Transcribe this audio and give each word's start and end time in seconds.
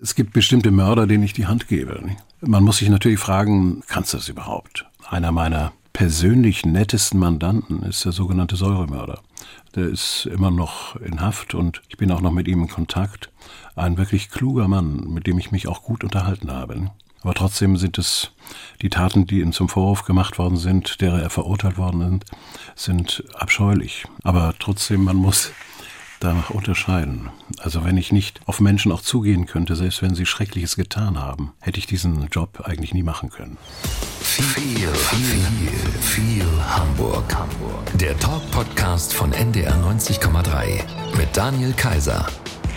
Es 0.00 0.14
gibt 0.14 0.32
bestimmte 0.32 0.70
Mörder, 0.70 1.08
denen 1.08 1.24
ich 1.24 1.32
die 1.32 1.46
Hand 1.46 1.66
gebe. 1.66 2.00
Man 2.40 2.62
muss 2.62 2.76
sich 2.76 2.88
natürlich 2.88 3.18
fragen, 3.18 3.82
kannst 3.88 4.12
du 4.12 4.18
das 4.18 4.28
überhaupt? 4.28 4.86
Einer 5.10 5.32
meiner 5.32 5.72
persönlich 5.92 6.64
nettesten 6.64 7.18
Mandanten 7.18 7.82
ist 7.82 8.04
der 8.04 8.12
sogenannte 8.12 8.54
Säuremörder. 8.54 9.20
Der 9.74 9.88
ist 9.88 10.26
immer 10.26 10.52
noch 10.52 10.94
in 11.00 11.20
Haft 11.20 11.54
und 11.54 11.82
ich 11.88 11.96
bin 11.96 12.12
auch 12.12 12.20
noch 12.20 12.30
mit 12.30 12.46
ihm 12.46 12.62
in 12.62 12.68
Kontakt. 12.68 13.30
Ein 13.74 13.98
wirklich 13.98 14.30
kluger 14.30 14.68
Mann, 14.68 15.00
mit 15.08 15.26
dem 15.26 15.36
ich 15.36 15.50
mich 15.50 15.66
auch 15.66 15.82
gut 15.82 16.04
unterhalten 16.04 16.52
habe. 16.52 16.92
Aber 17.22 17.34
trotzdem 17.34 17.76
sind 17.76 17.98
es 17.98 18.30
die 18.80 18.90
Taten, 18.90 19.26
die 19.26 19.40
ihm 19.40 19.50
zum 19.50 19.68
Vorwurf 19.68 20.04
gemacht 20.04 20.38
worden 20.38 20.58
sind, 20.58 21.00
derer 21.00 21.20
er 21.20 21.30
verurteilt 21.30 21.76
worden 21.76 22.20
ist, 22.76 22.84
sind 22.84 23.24
abscheulich. 23.34 24.04
Aber 24.22 24.54
trotzdem, 24.60 25.02
man 25.02 25.16
muss 25.16 25.50
danach 26.20 26.50
unterscheiden. 26.50 27.30
Also 27.58 27.84
wenn 27.84 27.96
ich 27.96 28.12
nicht 28.12 28.40
auf 28.46 28.60
Menschen 28.60 28.92
auch 28.92 29.02
zugehen 29.02 29.46
könnte, 29.46 29.76
selbst 29.76 30.02
wenn 30.02 30.14
sie 30.14 30.26
Schreckliches 30.26 30.76
getan 30.76 31.18
haben, 31.18 31.52
hätte 31.60 31.78
ich 31.78 31.86
diesen 31.86 32.26
Job 32.28 32.62
eigentlich 32.64 32.94
nie 32.94 33.02
machen 33.02 33.30
können. 33.30 33.56
Viel, 34.20 34.44
viel, 34.44 35.68
viel, 36.00 36.44
Hamburg. 36.68 37.34
Hamburg. 37.34 37.98
Der 37.98 38.18
Talk-Podcast 38.18 39.14
von 39.14 39.32
NDR 39.32 39.74
90,3 39.74 40.82
mit 41.16 41.36
Daniel 41.36 41.72
Kaiser. 41.72 42.26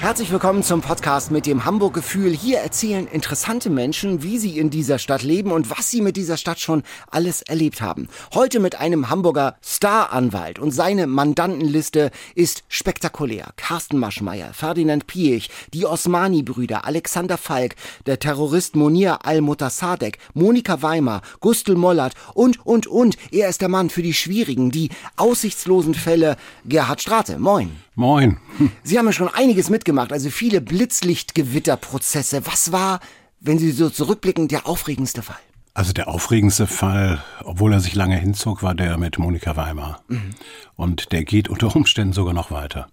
Herzlich 0.02 0.32
willkommen 0.32 0.64
zum 0.64 0.82
Podcast 0.82 1.30
mit 1.30 1.46
dem 1.46 1.64
Hamburg-Gefühl. 1.64 2.32
Hier 2.32 2.58
erzählen 2.58 3.06
interessante 3.06 3.70
Menschen, 3.70 4.24
wie 4.24 4.40
sie 4.40 4.58
in 4.58 4.72
dieser 4.72 4.98
Stadt 4.98 5.22
leben 5.22 5.52
und 5.52 5.70
was 5.70 5.92
sie 5.92 6.02
mit 6.02 6.18
dieser 6.18 6.38
Stadt 6.38 6.60
schon 6.60 6.82
alles 7.12 7.44
erlebt 7.44 7.82
haben. 7.82 8.10
Heute 8.34 8.60
mit 8.60 8.80
einem 8.80 9.12
Hamburger 9.12 9.58
Staranwalt 9.62 10.58
und 10.58 10.72
seine 10.72 11.06
Mandantenliste 11.06 12.10
ist 12.34 12.64
spektakulär. 12.68 13.52
Carsten 13.58 14.00
Maschmeyer, 14.00 14.56
Ferdinand 14.56 15.06
Piech, 15.06 15.52
die 15.72 15.86
Osmani-Brüder, 15.86 16.84
Alexander 16.84 17.38
Falk, 17.38 17.76
der 18.08 18.18
Terrorist 18.18 18.76
Monir 18.76 19.24
al-Mutasadek, 19.24 20.18
Monika 20.34 20.82
Weimar, 20.82 21.22
Gustl 21.42 21.76
Mollert 21.76 22.16
und, 22.34 22.66
und, 22.66 22.88
und. 22.88 23.18
Er 23.32 23.50
ist 23.50 23.62
der 23.62 23.70
Mann 23.70 23.92
für 23.92 24.02
die 24.02 24.16
schwierigen, 24.16 24.72
die 24.72 24.90
aussichtslosen 25.16 25.94
Fälle. 25.94 26.38
Gerhard 26.66 27.02
Strate, 27.02 27.38
moin. 27.38 27.78
Moin. 28.02 28.38
Sie 28.84 28.98
haben 28.98 29.06
ja 29.06 29.12
schon 29.12 29.30
einiges 29.30 29.70
mitgemacht, 29.70 30.12
also 30.12 30.32
viele 30.32 30.60
Blitzlichtgewitterprozesse. 30.60 32.48
Was 32.48 32.72
war, 32.72 33.00
wenn 33.40 33.60
Sie 33.60 33.70
so 33.70 33.92
zurückblicken, 33.92 34.48
der 34.48 34.68
aufregendste 34.68 35.22
Fall? 35.22 35.38
Also 35.76 35.94
der 35.94 36.08
aufregendste 36.08 36.66
Fall, 36.66 37.24
obwohl 37.44 37.72
er 37.74 37.80
sich 37.80 37.94
lange 37.94 38.18
hinzog, 38.18 38.64
war 38.64 38.74
der 38.74 38.98
mit 38.98 39.20
Monika 39.20 39.56
Weimar. 39.56 40.02
Mhm. 40.08 40.32
Und 40.76 41.12
der 41.12 41.24
geht 41.24 41.48
unter 41.48 41.76
Umständen 41.76 42.14
sogar 42.14 42.34
noch 42.34 42.50
weiter 42.50 42.88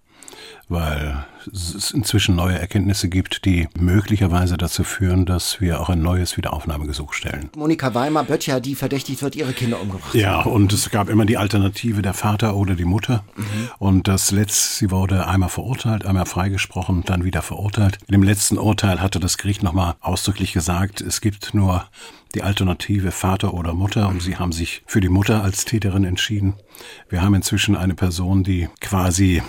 weil 0.69 1.25
es 1.51 1.91
inzwischen 1.91 2.35
neue 2.35 2.57
Erkenntnisse 2.57 3.09
gibt, 3.09 3.45
die 3.45 3.67
möglicherweise 3.77 4.55
dazu 4.57 4.83
führen, 4.83 5.25
dass 5.25 5.59
wir 5.59 5.81
auch 5.81 5.89
ein 5.89 6.01
neues 6.01 6.37
Wiederaufnahmegesuch 6.37 7.13
stellen. 7.13 7.49
Monika 7.55 7.93
Weimar 7.95 8.23
Böttcher, 8.23 8.59
die 8.59 8.75
verdächtigt 8.75 9.21
wird, 9.21 9.35
ihre 9.35 9.53
Kinder 9.53 9.81
umgebracht. 9.81 10.13
Ja, 10.13 10.41
und 10.41 10.71
es 10.71 10.91
gab 10.91 11.09
immer 11.09 11.25
die 11.25 11.37
Alternative 11.37 12.01
der 12.01 12.13
Vater 12.13 12.55
oder 12.55 12.75
die 12.75 12.85
Mutter. 12.85 13.23
Mhm. 13.35 13.43
Und 13.79 14.07
das 14.07 14.31
letzte, 14.31 14.77
sie 14.77 14.91
wurde 14.91 15.27
einmal 15.27 15.49
verurteilt, 15.49 16.05
einmal 16.05 16.25
freigesprochen, 16.25 17.03
dann 17.03 17.23
wieder 17.23 17.41
verurteilt. 17.41 17.97
In 18.07 18.11
dem 18.11 18.23
letzten 18.23 18.57
Urteil 18.57 19.01
hatte 19.01 19.19
das 19.19 19.37
Gericht 19.37 19.63
nochmal 19.63 19.95
ausdrücklich 20.01 20.53
gesagt, 20.53 21.01
es 21.01 21.19
gibt 21.21 21.53
nur 21.53 21.85
die 22.35 22.43
Alternative 22.43 23.11
Vater 23.11 23.55
oder 23.55 23.73
Mutter 23.73 24.07
und 24.07 24.21
sie 24.21 24.37
haben 24.37 24.51
sich 24.51 24.83
für 24.85 25.01
die 25.01 25.09
Mutter 25.09 25.43
als 25.43 25.65
Täterin 25.65 26.03
entschieden. 26.03 26.53
Wir 27.09 27.23
haben 27.23 27.33
inzwischen 27.33 27.75
eine 27.75 27.95
Person, 27.95 28.43
die 28.43 28.69
quasi 28.81 29.41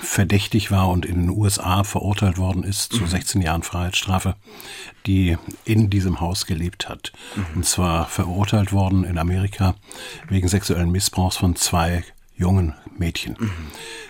verdächtig 0.00 0.70
war 0.70 0.88
und 0.88 1.04
in 1.04 1.26
den 1.26 1.30
USA 1.30 1.84
verurteilt 1.84 2.38
worden 2.38 2.62
ist 2.62 2.92
zu 2.92 3.06
16 3.06 3.40
mhm. 3.40 3.44
Jahren 3.44 3.62
Freiheitsstrafe, 3.62 4.36
die 5.06 5.36
in 5.64 5.90
diesem 5.90 6.20
Haus 6.20 6.46
gelebt 6.46 6.88
hat. 6.88 7.12
Mhm. 7.36 7.44
Und 7.56 7.66
zwar 7.66 8.06
verurteilt 8.06 8.72
worden 8.72 9.04
in 9.04 9.18
Amerika 9.18 9.74
wegen 10.28 10.48
sexuellen 10.48 10.90
Missbrauchs 10.90 11.36
von 11.36 11.56
zwei 11.56 12.04
jungen 12.36 12.74
Mädchen. 12.96 13.36
Mhm. 13.38 13.50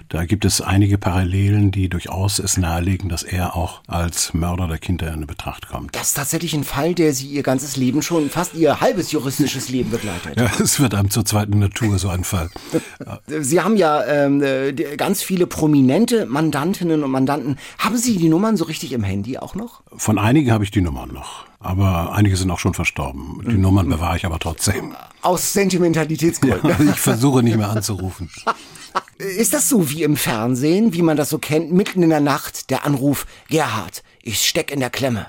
Da 0.09 0.25
gibt 0.25 0.47
es 0.47 0.63
einige 0.63 0.97
Parallelen, 0.97 1.71
die 1.71 1.91
durchaus 1.91 2.39
es 2.39 2.57
nahelegen, 2.57 3.11
dass 3.11 3.23
er 3.23 3.55
auch 3.55 3.83
als 3.87 4.33
Mörder 4.33 4.67
der 4.67 4.79
Kinder 4.79 5.13
in 5.13 5.27
Betracht 5.27 5.69
kommt. 5.69 5.95
Das 5.95 6.09
ist 6.09 6.15
tatsächlich 6.15 6.55
ein 6.55 6.65
Fall, 6.65 6.95
der 6.95 7.13
Sie 7.13 7.27
Ihr 7.27 7.43
ganzes 7.43 7.77
Leben 7.77 8.01
schon, 8.01 8.31
fast 8.31 8.55
Ihr 8.55 8.81
halbes 8.81 9.13
juristisches 9.13 9.69
Leben 9.69 9.91
begleitet. 9.91 10.39
Ja, 10.39 10.51
es 10.63 10.81
wird 10.81 10.95
einem 10.95 11.11
zur 11.11 11.27
zweiten 11.27 11.59
Natur, 11.59 11.99
so 11.99 12.09
ein 12.09 12.25
Fall. 12.25 12.49
Sie 13.27 13.61
haben 13.61 13.77
ja 13.77 14.03
ähm, 14.07 14.43
ganz 14.97 15.23
viele 15.23 15.47
prominente 15.47 16.25
Mandantinnen 16.25 17.05
und 17.05 17.11
Mandanten. 17.11 17.59
Haben 17.79 17.99
Sie 17.99 18.17
die 18.17 18.31
Nummern 18.31 18.57
so 18.57 18.65
richtig 18.65 18.93
im 18.93 19.05
Handy 19.05 19.37
auch 19.37 19.55
noch? 19.55 19.83
Von 19.95 20.19
einigen 20.19 20.53
habe 20.53 20.65
ich 20.65 20.71
die 20.71 20.81
Nummern 20.81 21.13
noch. 21.13 21.45
Aber 21.61 22.13
einige 22.13 22.37
sind 22.37 22.51
auch 22.51 22.61
schon 22.61 22.73
verstorben. 22.73 23.43
Die 23.45 23.55
mhm. 23.55 23.63
Nummern 23.63 23.89
bewahre 23.89 24.17
ich 24.17 24.25
aber 24.25 24.39
trotzdem. 24.39 24.95
Aus 25.23 25.53
Sentimentalitätsgründen. 25.53 26.71
Ja, 26.71 26.77
ich 26.93 27.01
versuche 27.01 27.43
nicht 27.43 27.57
mehr 27.57 27.69
anzurufen. 27.69 28.31
Ist 29.19 29.53
das 29.53 29.69
so 29.69 29.91
wie 29.91 30.03
im 30.03 30.16
Fernsehen, 30.16 30.93
wie 30.93 31.03
man 31.03 31.16
das 31.16 31.31
so 31.31 31.38
kennt, 31.38 31.72
mitten 31.72 32.03
in 32.03 32.10
der 32.10 32.21
Nacht 32.21 32.71
der 32.71 32.84
Anruf, 32.84 33.26
Gerhard, 33.49 34.03
ich 34.22 34.47
steck 34.47 34.71
in 34.71 34.81
der 34.81 34.91
Klemme? 34.91 35.26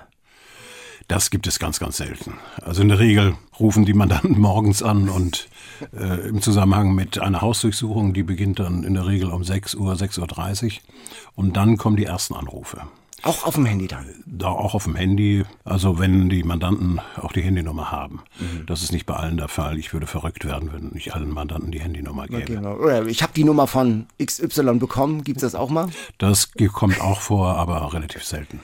Das 1.08 1.32
gibt 1.32 1.48
es 1.48 1.58
ganz, 1.58 1.80
ganz 1.80 1.98
selten. 1.98 2.36
Also 2.62 2.84
in 2.84 2.90
der 2.90 3.00
Regel 3.00 3.36
rufen 3.60 3.84
die 3.84 3.94
Mandanten 3.94 4.38
morgens 4.40 4.84
an 4.84 5.10
und 5.10 5.50
äh, 5.92 6.28
im 6.30 6.40
Zusammenhang 6.42 6.94
mit 6.94 7.20
einer 7.20 7.42
Hausdurchsuchung, 7.42 8.14
die 8.14 8.22
beginnt 8.22 8.60
dann 8.60 8.84
in 8.84 8.94
der 8.94 9.08
Regel 9.08 9.32
um 9.32 9.44
6 9.44 9.74
Uhr, 9.74 9.94
6.30 9.94 10.66
Uhr 10.66 10.72
und 11.34 11.58
dann 11.58 11.78
kommen 11.78 11.98
die 11.98 12.06
ersten 12.06 12.36
Anrufe. 12.36 12.82
Auch 13.24 13.46
auf 13.46 13.56
dem 13.56 13.66
Handy 13.66 13.88
dann? 13.88 14.06
Da 14.26 14.48
auch 14.48 14.74
auf 14.74 14.86
dem 14.86 14.96
Handy. 14.96 15.44
Also 15.66 16.00
wenn 16.00 16.30
die 16.30 16.44
Mandanten 16.44 17.02
auch 17.22 17.32
die 17.32 17.42
Handynummer 17.42 17.92
haben. 17.92 18.22
Mhm. 18.40 18.66
Das 18.66 18.84
ist 18.84 18.92
nicht 18.92 19.06
bei 19.06 19.16
allen 19.16 19.38
der 19.38 19.48
Fall. 19.48 19.78
Ich 19.78 19.94
würde 19.94 20.08
verrückt 20.08 20.46
werden, 20.46 20.72
wenn 20.74 20.92
ich 20.96 21.14
allen 21.14 21.30
Mandanten 21.30 21.72
die 21.72 21.82
Handynummer 21.82 22.28
gäbe. 22.28 22.46
Genau. 22.46 22.90
Ich 23.06 23.22
habe 23.22 23.34
die 23.34 23.44
Nummer 23.44 23.68
von 23.68 24.08
XY 24.24 24.76
bekommen. 24.80 25.24
Gibt 25.24 25.38
es 25.38 25.42
das 25.42 25.56
auch 25.56 25.70
mal? 25.70 25.90
Das 26.18 26.52
kommt 26.74 27.02
auch 27.02 27.22
vor, 27.22 27.56
aber 27.56 27.94
relativ 27.94 28.24
selten. 28.24 28.62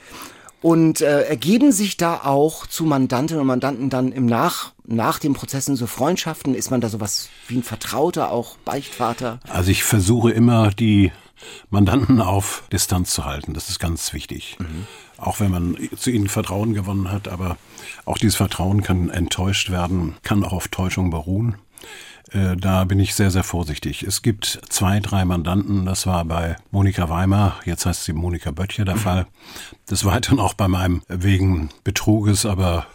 Und 0.62 1.00
äh, 1.00 1.22
ergeben 1.22 1.70
sich 1.70 1.96
da 1.96 2.22
auch 2.24 2.66
zu 2.66 2.84
Mandantinnen 2.84 3.40
und 3.42 3.46
Mandanten 3.46 3.90
dann 3.90 4.10
im 4.10 4.26
Nach, 4.26 4.72
nach 4.86 5.18
den 5.18 5.34
Prozessen 5.34 5.76
so 5.76 5.86
Freundschaften? 5.86 6.54
Ist 6.54 6.70
man 6.70 6.80
da 6.80 6.88
sowas 6.88 7.28
wie 7.46 7.58
ein 7.58 7.62
Vertrauter, 7.62 8.32
auch 8.32 8.56
Beichtvater? 8.64 9.38
Also 9.48 9.70
ich 9.70 9.84
versuche 9.84 10.32
immer 10.32 10.70
die 10.70 11.12
Mandanten 11.70 12.20
auf 12.20 12.64
Distanz 12.72 13.12
zu 13.12 13.24
halten. 13.24 13.54
Das 13.54 13.68
ist 13.68 13.78
ganz 13.78 14.12
wichtig. 14.12 14.56
Mhm. 14.58 14.86
Auch 15.18 15.40
wenn 15.40 15.50
man 15.50 15.76
zu 15.96 16.10
ihnen 16.10 16.28
Vertrauen 16.28 16.74
gewonnen 16.74 17.10
hat, 17.10 17.28
aber 17.28 17.56
auch 18.04 18.18
dieses 18.18 18.36
Vertrauen 18.36 18.82
kann 18.82 19.10
enttäuscht 19.10 19.70
werden, 19.70 20.16
kann 20.22 20.44
auch 20.44 20.52
auf 20.52 20.68
Täuschung 20.68 21.10
beruhen. 21.10 21.56
Äh, 22.32 22.56
da 22.56 22.84
bin 22.84 22.98
ich 22.98 23.14
sehr, 23.14 23.30
sehr 23.30 23.44
vorsichtig. 23.44 24.02
Es 24.02 24.22
gibt 24.22 24.60
zwei, 24.68 25.00
drei 25.00 25.24
Mandanten. 25.24 25.86
Das 25.86 26.06
war 26.06 26.24
bei 26.24 26.56
Monika 26.70 27.08
Weimar, 27.08 27.60
jetzt 27.64 27.86
heißt 27.86 28.04
sie 28.04 28.12
Monika 28.12 28.50
Böttcher 28.50 28.84
der 28.84 28.96
mhm. 28.96 29.00
Fall. 29.00 29.26
Des 29.90 30.04
Weiteren 30.04 30.40
auch 30.40 30.54
bei 30.54 30.68
meinem 30.68 31.02
wegen 31.08 31.70
Betruges, 31.84 32.44
aber 32.46 32.86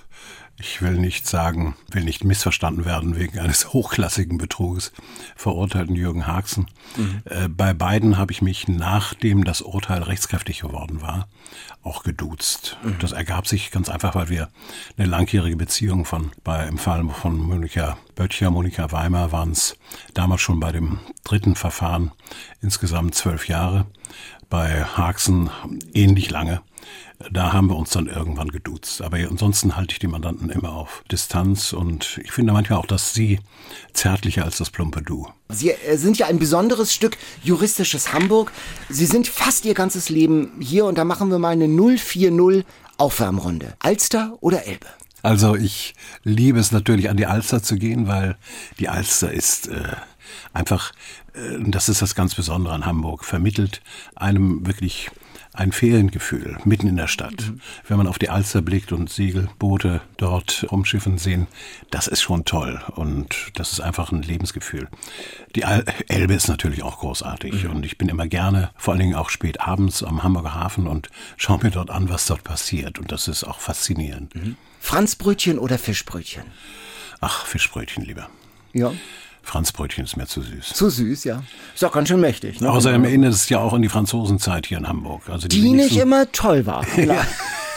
ich 0.59 0.81
will 0.81 0.93
nicht 0.93 1.27
sagen, 1.27 1.75
will 1.91 2.03
nicht 2.03 2.23
missverstanden 2.23 2.85
werden 2.85 3.15
wegen 3.15 3.39
eines 3.39 3.73
hochklassigen 3.73 4.37
Betruges, 4.37 4.91
verurteilten 5.35 5.95
Jürgen 5.95 6.27
Haxen. 6.27 6.67
Mhm. 6.95 7.21
Äh, 7.25 7.47
bei 7.47 7.73
beiden 7.73 8.17
habe 8.17 8.31
ich 8.31 8.41
mich, 8.41 8.67
nachdem 8.67 9.43
das 9.43 9.61
Urteil 9.61 10.03
rechtskräftig 10.03 10.61
geworden 10.61 11.01
war, 11.01 11.27
auch 11.83 12.03
geduzt. 12.03 12.77
Mhm. 12.83 12.97
Das 12.99 13.11
ergab 13.11 13.47
sich 13.47 13.71
ganz 13.71 13.89
einfach, 13.89 14.15
weil 14.15 14.29
wir 14.29 14.49
eine 14.97 15.07
langjährige 15.07 15.57
Beziehung 15.57 16.05
von, 16.05 16.31
bei, 16.43 16.67
im 16.67 16.77
Fall 16.77 17.07
von 17.09 17.37
Monika 17.37 17.97
Böttcher, 18.15 18.51
Monika 18.51 18.91
Weimar 18.91 19.31
waren 19.31 19.51
es 19.51 19.75
damals 20.13 20.41
schon 20.41 20.59
bei 20.59 20.71
dem 20.71 20.99
dritten 21.23 21.55
Verfahren 21.55 22.11
insgesamt 22.61 23.15
zwölf 23.15 23.47
Jahre, 23.47 23.87
bei 24.49 24.83
Haxen 24.83 25.49
ähnlich 25.93 26.29
lange. 26.29 26.61
Da 27.31 27.53
haben 27.53 27.67
wir 27.67 27.75
uns 27.75 27.91
dann 27.91 28.07
irgendwann 28.07 28.49
geduzt. 28.49 29.01
Aber 29.01 29.17
ansonsten 29.17 29.75
halte 29.75 29.93
ich 29.93 29.99
die 29.99 30.07
Mandanten 30.07 30.49
immer 30.49 30.71
auf 30.71 31.03
Distanz 31.11 31.73
und 31.73 32.19
ich 32.23 32.31
finde 32.31 32.53
manchmal 32.53 32.79
auch, 32.79 32.85
dass 32.85 33.13
sie 33.13 33.39
zärtlicher 33.93 34.45
als 34.45 34.57
das 34.57 34.69
plumpe 34.69 35.01
Du. 35.01 35.27
Sie 35.49 35.71
äh, 35.71 35.97
sind 35.97 36.17
ja 36.17 36.27
ein 36.27 36.39
besonderes 36.39 36.93
Stück 36.93 37.17
juristisches 37.43 38.13
Hamburg. 38.13 38.51
Sie 38.89 39.05
sind 39.05 39.27
fast 39.27 39.65
Ihr 39.65 39.73
ganzes 39.73 40.09
Leben 40.09 40.51
hier 40.59 40.85
und 40.85 40.97
da 40.97 41.03
machen 41.03 41.29
wir 41.29 41.39
mal 41.39 41.49
eine 41.49 41.67
040 41.67 42.65
Aufwärmrunde. 42.97 43.73
Alster 43.79 44.37
oder 44.41 44.65
Elbe? 44.65 44.87
Also 45.23 45.55
ich 45.55 45.93
liebe 46.23 46.59
es 46.59 46.71
natürlich 46.71 47.09
an 47.09 47.17
die 47.17 47.27
Alster 47.27 47.61
zu 47.61 47.75
gehen, 47.75 48.07
weil 48.07 48.37
die 48.79 48.89
Alster 48.89 49.31
ist 49.31 49.67
äh, 49.67 49.95
einfach, 50.53 50.91
äh, 51.33 51.57
das 51.59 51.89
ist 51.89 52.01
das 52.01 52.15
ganz 52.15 52.35
Besondere 52.35 52.73
an 52.73 52.85
Hamburg, 52.85 53.25
vermittelt 53.25 53.81
einem 54.15 54.65
wirklich 54.65 55.11
ein 55.53 55.71
Feriengefühl 55.71 56.57
mitten 56.63 56.87
in 56.87 56.95
der 56.95 57.07
Stadt. 57.07 57.41
Mhm. 57.41 57.61
Wenn 57.87 57.97
man 57.97 58.07
auf 58.07 58.17
die 58.17 58.29
Alster 58.29 58.61
blickt 58.61 58.91
und 58.91 59.09
Segelboote 59.09 60.01
dort 60.17 60.65
rumschiffen 60.71 61.17
sehen, 61.17 61.47
das 61.89 62.07
ist 62.07 62.21
schon 62.21 62.45
toll 62.45 62.81
und 62.95 63.35
das 63.55 63.73
ist 63.73 63.81
einfach 63.81 64.11
ein 64.11 64.21
Lebensgefühl. 64.21 64.87
Die 65.55 65.63
Elbe 66.07 66.33
ist 66.33 66.47
natürlich 66.47 66.83
auch 66.83 66.99
großartig 66.99 67.65
mhm. 67.65 67.71
und 67.71 67.85
ich 67.85 67.97
bin 67.97 68.07
immer 68.07 68.27
gerne, 68.27 68.71
vor 68.77 68.93
allen 68.93 69.01
Dingen 69.01 69.15
auch 69.15 69.29
spät 69.29 69.59
abends 69.59 70.03
am 70.03 70.23
Hamburger 70.23 70.55
Hafen 70.55 70.87
und 70.87 71.09
schaue 71.35 71.59
mir 71.61 71.71
dort 71.71 71.89
an, 71.89 72.09
was 72.09 72.25
dort 72.25 72.43
passiert 72.43 72.97
und 72.97 73.11
das 73.11 73.27
ist 73.27 73.43
auch 73.43 73.59
faszinierend. 73.59 74.33
Mhm. 74.35 74.55
Franzbrötchen 74.79 75.59
oder 75.59 75.77
Fischbrötchen? 75.77 76.43
Ach, 77.19 77.45
Fischbrötchen 77.45 78.05
lieber. 78.05 78.29
Ja. 78.73 78.93
Franzbrötchen 79.43 80.05
ist 80.05 80.17
mir 80.17 80.27
zu 80.27 80.41
süß. 80.41 80.69
Zu 80.73 80.89
süß, 80.89 81.23
ja. 81.23 81.43
Ist 81.73 81.83
auch 81.83 81.91
ganz 81.91 82.09
schön 82.09 82.21
mächtig. 82.21 82.61
Ne? 82.61 82.69
Außerdem 82.69 83.03
erinnert 83.03 83.33
es 83.33 83.49
ja 83.49 83.59
auch 83.59 83.73
an 83.73 83.81
die 83.81 83.89
Franzosenzeit 83.89 84.67
hier 84.67 84.77
in 84.77 84.87
Hamburg. 84.87 85.23
Also 85.29 85.47
die, 85.47 85.61
die 85.61 85.71
nicht 85.71 85.97
immer 85.97 86.31
toll 86.31 86.65
war. 86.65 86.85
ja. 86.97 87.25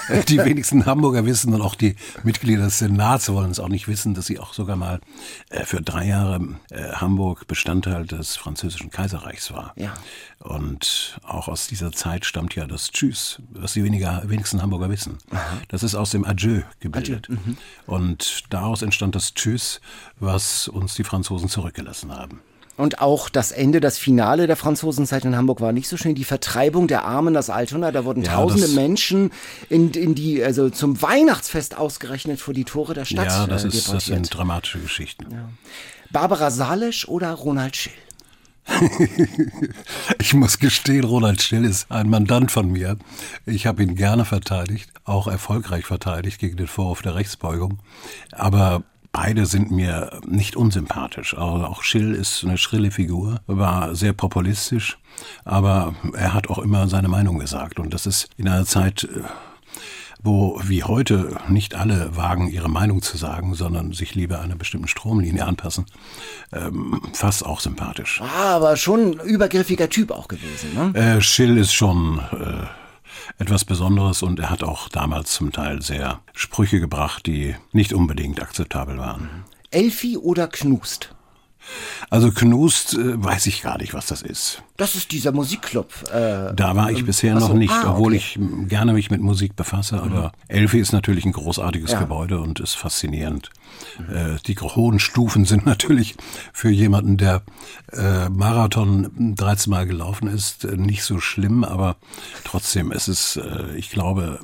Die 0.29 0.39
wenigsten 0.39 0.87
Hamburger 0.87 1.25
wissen 1.27 1.55
und 1.55 1.63
auch 1.63 1.75
die 1.75 1.97
Mitglieder 2.23 2.65
des 2.65 2.79
Senats 2.79 3.29
wollen 3.29 3.51
es 3.51 3.59
auch 3.59 3.69
nicht 3.69 3.89
wissen, 3.89 4.15
dass 4.15 4.27
sie 4.27 4.39
auch 4.39 4.55
sogar 4.55 4.77
mal 4.77 5.01
äh, 5.51 5.65
für 5.65 5.81
drei 5.81 6.07
Jahre 6.07 6.41
äh, 6.71 6.93
Hamburg 6.93 7.47
Bestandteil 7.47 8.07
des 8.07 8.37
französischen 8.37 8.91
Kaiserreichs 8.91 9.53
war. 9.53 9.73
Ja. 9.77 9.95
Und 10.41 11.19
auch 11.23 11.49
aus 11.49 11.67
dieser 11.69 11.93
Zeit 11.93 12.25
stammt 12.25 12.55
ja 12.55 12.67
das 12.67 12.91
Tschüss, 12.91 13.41
was 13.51 13.73
die 13.73 13.85
weniger, 13.85 14.23
wenigsten 14.27 14.61
Hamburger 14.61 14.91
wissen. 14.91 15.19
Aha. 15.31 15.59
Das 15.69 15.83
ist 15.83 15.95
aus 15.95 16.11
dem 16.11 16.25
Adieu 16.25 16.63
gebildet. 16.81 17.29
Adieu. 17.31 17.41
Mhm. 17.45 17.57
Und 17.87 18.45
daraus 18.51 18.83
entstand 18.83 19.15
das 19.15 19.35
Tschüss, 19.35 19.81
was 20.21 20.69
uns 20.69 20.95
die 20.95 21.05
Franzosen 21.05 21.49
zurückgelassen 21.49 22.13
haben. 22.13 22.41
Und 22.77 23.01
auch 23.01 23.29
das 23.29 23.53
Ende, 23.53 23.81
das 23.81 23.99
Finale 23.99 24.47
der 24.47 24.57
Franzosenzeit 24.57 25.25
in 25.25 25.37
Hamburg 25.37 25.61
war 25.61 25.73
nicht 25.73 25.89
so 25.89 25.97
schön. 25.97 26.15
Die 26.17 26.25
Vertreibung 26.25 26.89
der 26.89 27.05
Armen, 27.05 27.33
das 27.33 27.49
Altona, 27.49 27.93
da 27.93 28.05
wurden 28.05 28.23
ja, 28.23 28.33
tausende 28.33 28.69
Menschen 28.69 29.31
in, 29.71 29.93
in 29.93 30.15
die, 30.17 30.43
also 30.43 30.71
zum 30.71 31.01
Weihnachtsfest 31.01 31.77
ausgerechnet 31.77 32.41
vor 32.41 32.53
die 32.53 32.65
Tore 32.65 32.95
der 32.95 33.05
Stadt. 33.05 33.27
Ja, 33.27 33.47
das, 33.47 33.65
äh, 33.65 33.69
ist, 33.69 33.93
das 33.93 34.07
sind 34.07 34.35
dramatische 34.35 34.81
Geschichten. 34.81 35.27
Ja. 35.31 35.49
Barbara 36.11 36.51
Salesch 36.51 37.07
oder 37.07 37.33
Ronald 37.33 37.77
Schill? 37.77 37.93
ich 40.19 40.33
muss 40.35 40.59
gestehen, 40.59 41.05
Ronald 41.05 41.43
Schill 41.43 41.65
ist 41.65 41.91
ein 41.91 42.09
Mandant 42.09 42.51
von 42.51 42.71
mir. 42.71 42.97
Ich 43.47 43.67
habe 43.67 43.83
ihn 43.83 43.95
gerne 43.95 44.25
verteidigt, 44.25 44.91
auch 45.05 45.29
erfolgreich 45.29 45.85
verteidigt 45.85 46.41
gegen 46.41 46.57
den 46.57 46.67
Vorwurf 46.67 47.03
der 47.03 47.15
Rechtsbeugung. 47.15 47.79
Aber 48.33 48.83
Beide 49.15 49.47
sind 49.47 49.71
mir 49.71 50.21
nicht 50.27 50.57
unsympathisch. 50.57 51.37
Auch 51.37 51.85
Schill 51.85 52.15
ist 52.15 52.43
eine 52.43 52.59
schrille 52.59 52.91
Figur, 52.91 53.41
war 53.47 53.95
sehr 53.95 54.13
populistisch, 54.13 54.99
aber 55.45 55.95
er 56.15 56.35
hat 56.35 56.51
auch 56.51 56.59
immer 56.59 56.89
seine 56.89 57.07
Meinung 57.07 57.39
gesagt. 57.39 57.79
Und 57.79 57.95
das 57.95 58.07
ist 58.07 58.29
in 58.37 58.49
einer 58.49 58.67
Zeit, 58.67 59.05
äh, 59.05 59.21
wo 60.21 60.61
wie 60.65 60.83
heute 60.83 61.37
nicht 61.47 61.77
alle 61.77 62.17
wagen, 62.17 62.49
ihre 62.49 62.69
Meinung 62.69 63.03
zu 63.03 63.17
sagen, 63.17 63.55
sondern 63.55 63.93
sich 63.93 64.17
lieber 64.17 64.41
einer 64.41 64.57
bestimmten 64.57 64.89
Stromlinie 64.89 65.47
anpassen, 65.47 65.87
ähm, 66.53 67.01
fast 67.13 67.47
auch 67.47 67.61
sympathisch. 67.61 68.21
Ah, 68.21 68.57
aber 68.57 68.77
schon 68.77 69.13
ein 69.13 69.21
übergriffiger 69.21 69.89
Typ 69.89 70.11
auch 70.11 70.27
gewesen, 70.27 70.75
ne? 70.75 70.93
Äh, 70.99 71.21
Schill 71.21 71.57
ist 71.57 71.73
schon... 71.73 72.19
Äh, 72.33 72.67
etwas 73.39 73.65
Besonderes 73.65 74.23
und 74.23 74.41
er 74.41 74.51
hat 74.51 74.63
auch 74.63 74.89
damals 74.89 75.33
zum 75.33 75.53
Teil 75.53 75.83
sehr 75.83 76.21
Sprüche 76.33 76.81
gebracht, 76.81 77.27
die 77.27 77.55
nicht 77.73 77.93
unbedingt 77.93 78.41
akzeptabel 78.41 78.99
waren. 78.99 79.45
Elfi 79.71 80.17
oder 80.17 80.47
Knust? 80.47 81.15
Also 82.11 82.31
Knust 82.31 82.95
äh, 82.95 83.23
weiß 83.23 83.47
ich 83.47 83.63
gar 83.63 83.79
nicht, 83.79 83.95
was 83.95 84.07
das 84.07 84.23
ist. 84.23 84.63
Das 84.77 84.95
ist 84.95 85.13
dieser 85.13 85.33
Musikclub. 85.33 85.89
Äh, 86.11 86.55
da 86.55 86.77
war 86.77 86.91
ich 86.91 87.01
ähm, 87.01 87.07
bisher 87.07 87.35
noch 87.35 87.55
nicht, 87.55 87.73
ah, 87.73 87.93
obwohl 87.93 88.15
ich 88.15 88.39
gerne 88.69 88.93
mich 88.93 89.11
mit 89.11 89.21
Musik 89.21 89.57
befasse. 89.57 90.01
Aber 90.01 90.27
mhm. 90.27 90.31
Elfi 90.49 90.79
ist 90.79 90.93
natürlich 90.93 91.25
ein 91.25 91.33
großartiges 91.33 91.93
ja. 91.93 92.01
Gebäude 92.01 92.41
und 92.41 92.61
ist 92.61 92.75
faszinierend. 92.75 93.51
Äh, 94.11 94.37
die 94.47 94.57
hohen 94.57 94.99
Stufen 94.99 95.45
sind 95.45 95.67
natürlich 95.67 96.15
für 96.53 96.71
jemanden, 96.71 97.17
der 97.17 97.43
äh, 97.93 98.29
Marathon 98.29 99.35
13 99.37 99.71
Mal 99.71 99.87
gelaufen 99.87 100.29
ist, 100.29 100.65
äh, 100.65 100.77
nicht 100.77 101.05
so 101.05 101.21
schlimm, 101.21 101.65
aber 101.65 101.97
trotzdem, 102.45 102.93
es 102.93 103.09
ist, 103.09 103.37
äh, 103.37 103.75
ich 103.77 103.91
glaube, 103.91 104.39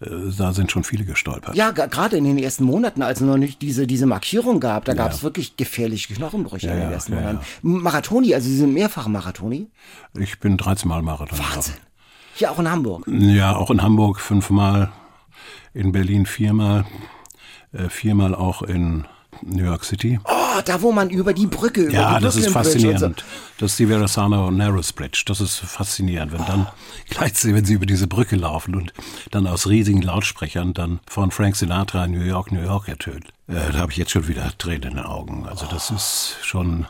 da 0.00 0.52
sind 0.52 0.72
schon 0.72 0.82
viele 0.82 1.04
gestolpert. 1.04 1.54
Ja, 1.54 1.70
gerade 1.70 2.16
in 2.16 2.24
den 2.24 2.36
ersten 2.36 2.64
Monaten, 2.64 3.02
als 3.02 3.20
es 3.20 3.26
noch 3.26 3.36
nicht 3.36 3.62
diese, 3.62 3.86
diese 3.86 4.06
Markierung 4.06 4.58
gab, 4.58 4.84
da 4.84 4.92
ja. 4.92 4.98
gab 4.98 5.12
es 5.12 5.22
wirklich 5.22 5.56
gefährliche 5.56 6.12
Knochenbrüche 6.14 6.66
ja, 6.66 6.74
in 6.74 6.80
den 6.80 6.92
ersten 6.92 7.12
ja, 7.12 7.20
Monaten. 7.20 7.40
Marathoni, 7.62 8.34
also 8.34 8.48
Sie 8.48 8.56
sind 8.56 8.74
mehrfach 8.74 9.06
Marathoni? 9.06 9.70
Ich 10.18 10.40
bin 10.40 10.56
13 10.56 10.88
Mal 10.88 11.02
Marathon. 11.02 11.38
Wahnsinn. 11.38 11.74
Hier 12.34 12.50
auch 12.50 12.58
in 12.58 12.70
Hamburg? 12.70 13.04
Ja, 13.06 13.54
auch 13.54 13.70
in 13.70 13.82
Hamburg 13.82 14.20
fünfmal, 14.20 14.90
in 15.74 15.92
Berlin 15.92 16.26
viermal, 16.26 16.84
viermal 17.88 18.34
auch 18.34 18.62
in 18.62 19.06
New 19.40 19.64
York 19.64 19.84
City. 19.84 20.20
Oh, 20.24 20.60
da 20.64 20.82
wo 20.82 20.92
man 20.92 21.10
über 21.10 21.32
die 21.32 21.46
Brücke 21.46 21.82
über 21.82 21.92
Ja, 21.92 22.18
die 22.18 22.24
das 22.24 22.36
ist 22.36 22.50
faszinierend. 22.50 23.20
So. 23.20 23.26
Das 23.58 23.72
ist 23.72 23.78
die 23.78 23.86
Verasano 23.86 24.50
Narrows 24.50 24.92
Bridge. 24.92 25.24
Das 25.26 25.40
ist 25.40 25.56
faszinierend, 25.56 26.32
wenn 26.32 26.42
oh. 26.42 26.46
dann 26.46 26.66
gleichzeitig, 27.08 27.56
wenn 27.56 27.64
sie 27.64 27.74
über 27.74 27.86
diese 27.86 28.06
Brücke 28.06 28.36
laufen 28.36 28.74
und 28.74 28.92
dann 29.30 29.46
aus 29.46 29.66
riesigen 29.66 30.02
Lautsprechern 30.02 30.74
dann 30.74 31.00
von 31.06 31.30
Frank 31.30 31.56
Sinatra 31.56 32.04
in 32.04 32.12
New 32.12 32.24
York, 32.24 32.52
New 32.52 32.62
York 32.62 32.88
ertönt. 32.88 33.28
Äh, 33.48 33.72
da 33.72 33.78
habe 33.78 33.92
ich 33.92 33.98
jetzt 33.98 34.10
schon 34.10 34.28
wieder 34.28 34.52
Tränen 34.58 34.82
in 34.82 34.96
den 34.96 35.04
Augen. 35.04 35.46
Also 35.48 35.66
das 35.66 35.90
oh. 35.90 35.94
ist 35.94 36.36
schon 36.42 36.86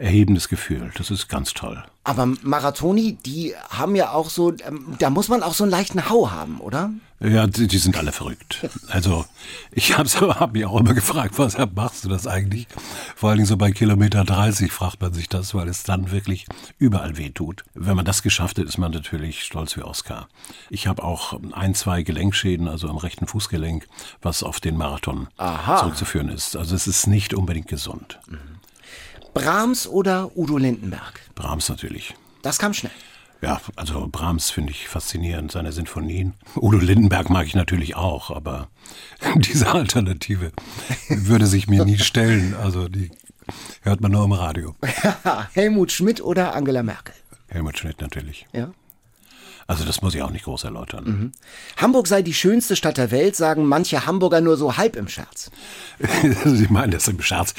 erhebendes 0.00 0.48
Gefühl. 0.48 0.90
Das 0.96 1.10
ist 1.10 1.28
ganz 1.28 1.52
toll. 1.52 1.82
Aber 2.04 2.26
Marathoni, 2.42 3.18
die 3.26 3.54
haben 3.68 3.94
ja 3.94 4.12
auch 4.12 4.30
so, 4.30 4.52
ähm, 4.66 4.96
da 4.98 5.10
muss 5.10 5.28
man 5.28 5.42
auch 5.42 5.52
so 5.52 5.64
einen 5.64 5.70
leichten 5.70 6.08
Hau 6.08 6.30
haben, 6.30 6.58
oder? 6.60 6.90
Ja, 7.20 7.46
die, 7.46 7.66
die 7.66 7.76
sind 7.76 7.98
alle 7.98 8.12
verrückt. 8.12 8.66
Also 8.88 9.26
ich 9.70 9.96
habe 9.96 10.08
hab 10.08 10.54
mich 10.54 10.64
auch 10.64 10.80
immer 10.80 10.94
gefragt, 10.94 11.38
was 11.38 11.56
machst 11.74 12.04
du 12.04 12.08
das 12.08 12.26
eigentlich? 12.26 12.66
Vor 13.14 13.28
allen 13.28 13.36
Dingen 13.38 13.46
so 13.46 13.58
bei 13.58 13.72
Kilometer 13.72 14.24
30 14.24 14.72
fragt 14.72 15.02
man 15.02 15.12
sich 15.12 15.28
das, 15.28 15.54
weil 15.54 15.68
es 15.68 15.82
dann 15.82 16.10
wirklich 16.10 16.46
überall 16.78 17.18
weh 17.18 17.28
tut. 17.28 17.64
Wenn 17.74 17.94
man 17.96 18.06
das 18.06 18.22
geschafft 18.22 18.58
hat, 18.58 18.64
ist 18.64 18.78
man 18.78 18.90
natürlich 18.92 19.44
stolz 19.44 19.76
wie 19.76 19.82
Oscar. 19.82 20.28
Ich 20.70 20.86
habe 20.86 21.04
auch 21.04 21.38
ein, 21.52 21.74
zwei 21.74 22.02
Gelenkschäden, 22.02 22.66
also 22.68 22.88
am 22.88 22.96
rechten 22.96 23.26
Fußgelenk, 23.26 23.86
was 24.22 24.42
auf 24.42 24.58
den 24.58 24.78
Marathon 24.78 25.28
Aha. 25.36 25.76
zurückzuführen 25.76 26.30
ist. 26.30 26.56
Also 26.56 26.74
es 26.74 26.86
ist 26.86 27.06
nicht 27.06 27.34
unbedingt 27.34 27.68
gesund. 27.68 28.18
Mhm. 28.28 28.59
Brahms 29.40 29.86
oder 29.86 30.36
Udo 30.36 30.58
Lindenberg? 30.58 31.20
Brahms 31.34 31.70
natürlich. 31.70 32.14
Das 32.42 32.58
kam 32.58 32.74
schnell. 32.74 32.92
Ja, 33.40 33.58
also 33.74 34.06
Brahms 34.06 34.50
finde 34.50 34.72
ich 34.72 34.86
faszinierend, 34.86 35.50
seine 35.50 35.72
Sinfonien. 35.72 36.34
Udo 36.56 36.76
Lindenberg 36.76 37.30
mag 37.30 37.46
ich 37.46 37.54
natürlich 37.54 37.96
auch, 37.96 38.30
aber 38.30 38.68
diese 39.36 39.72
Alternative 39.72 40.52
würde 41.08 41.46
sich 41.46 41.68
mir 41.68 41.86
nie 41.86 41.98
stellen. 41.98 42.54
Also 42.54 42.88
die 42.88 43.10
hört 43.80 44.02
man 44.02 44.12
nur 44.12 44.24
im 44.26 44.32
Radio. 44.32 44.74
Helmut 45.54 45.90
Schmidt 45.90 46.20
oder 46.20 46.54
Angela 46.54 46.82
Merkel? 46.82 47.14
Helmut 47.48 47.78
Schmidt 47.78 48.02
natürlich. 48.02 48.46
Ja. 48.52 48.70
Also 49.70 49.84
das 49.84 50.02
muss 50.02 50.16
ich 50.16 50.22
auch 50.22 50.32
nicht 50.32 50.46
groß 50.46 50.64
erläutern. 50.64 51.04
Mhm. 51.04 51.32
Hamburg 51.76 52.08
sei 52.08 52.22
die 52.22 52.34
schönste 52.34 52.74
Stadt 52.74 52.96
der 52.96 53.12
Welt, 53.12 53.36
sagen 53.36 53.66
manche 53.66 54.04
Hamburger 54.04 54.40
nur 54.40 54.56
so 54.56 54.76
halb 54.76 54.96
im 54.96 55.06
Scherz. 55.06 55.52
Sie 56.44 56.66
meinen 56.70 56.90
das 56.90 57.06
im 57.06 57.22
Scherz. 57.22 57.54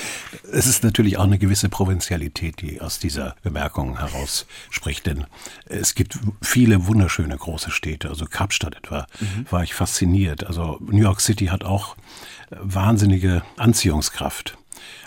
Es 0.52 0.68
ist 0.68 0.84
natürlich 0.84 1.18
auch 1.18 1.24
eine 1.24 1.40
gewisse 1.40 1.70
Provinzialität, 1.70 2.60
die 2.60 2.82
aus 2.82 3.00
dieser 3.00 3.38
Bemerkung 3.44 3.98
heraus 3.98 4.46
spricht. 4.72 5.06
Denn 5.06 5.26
es 5.68 5.96
gibt 5.96 6.20
viele 6.42 6.86
wunderschöne 6.86 7.38
große 7.38 7.72
Städte. 7.72 8.10
Also 8.10 8.26
Kapstadt 8.26 8.76
etwa 8.76 9.08
mhm. 9.22 9.46
war 9.50 9.64
ich 9.64 9.74
fasziniert. 9.74 10.46
Also 10.46 10.80
New 10.82 11.04
York 11.04 11.22
City 11.22 11.46
hat 11.46 11.64
auch 11.64 11.96
wahnsinnige 12.50 13.42
Anziehungskraft. 13.56 14.58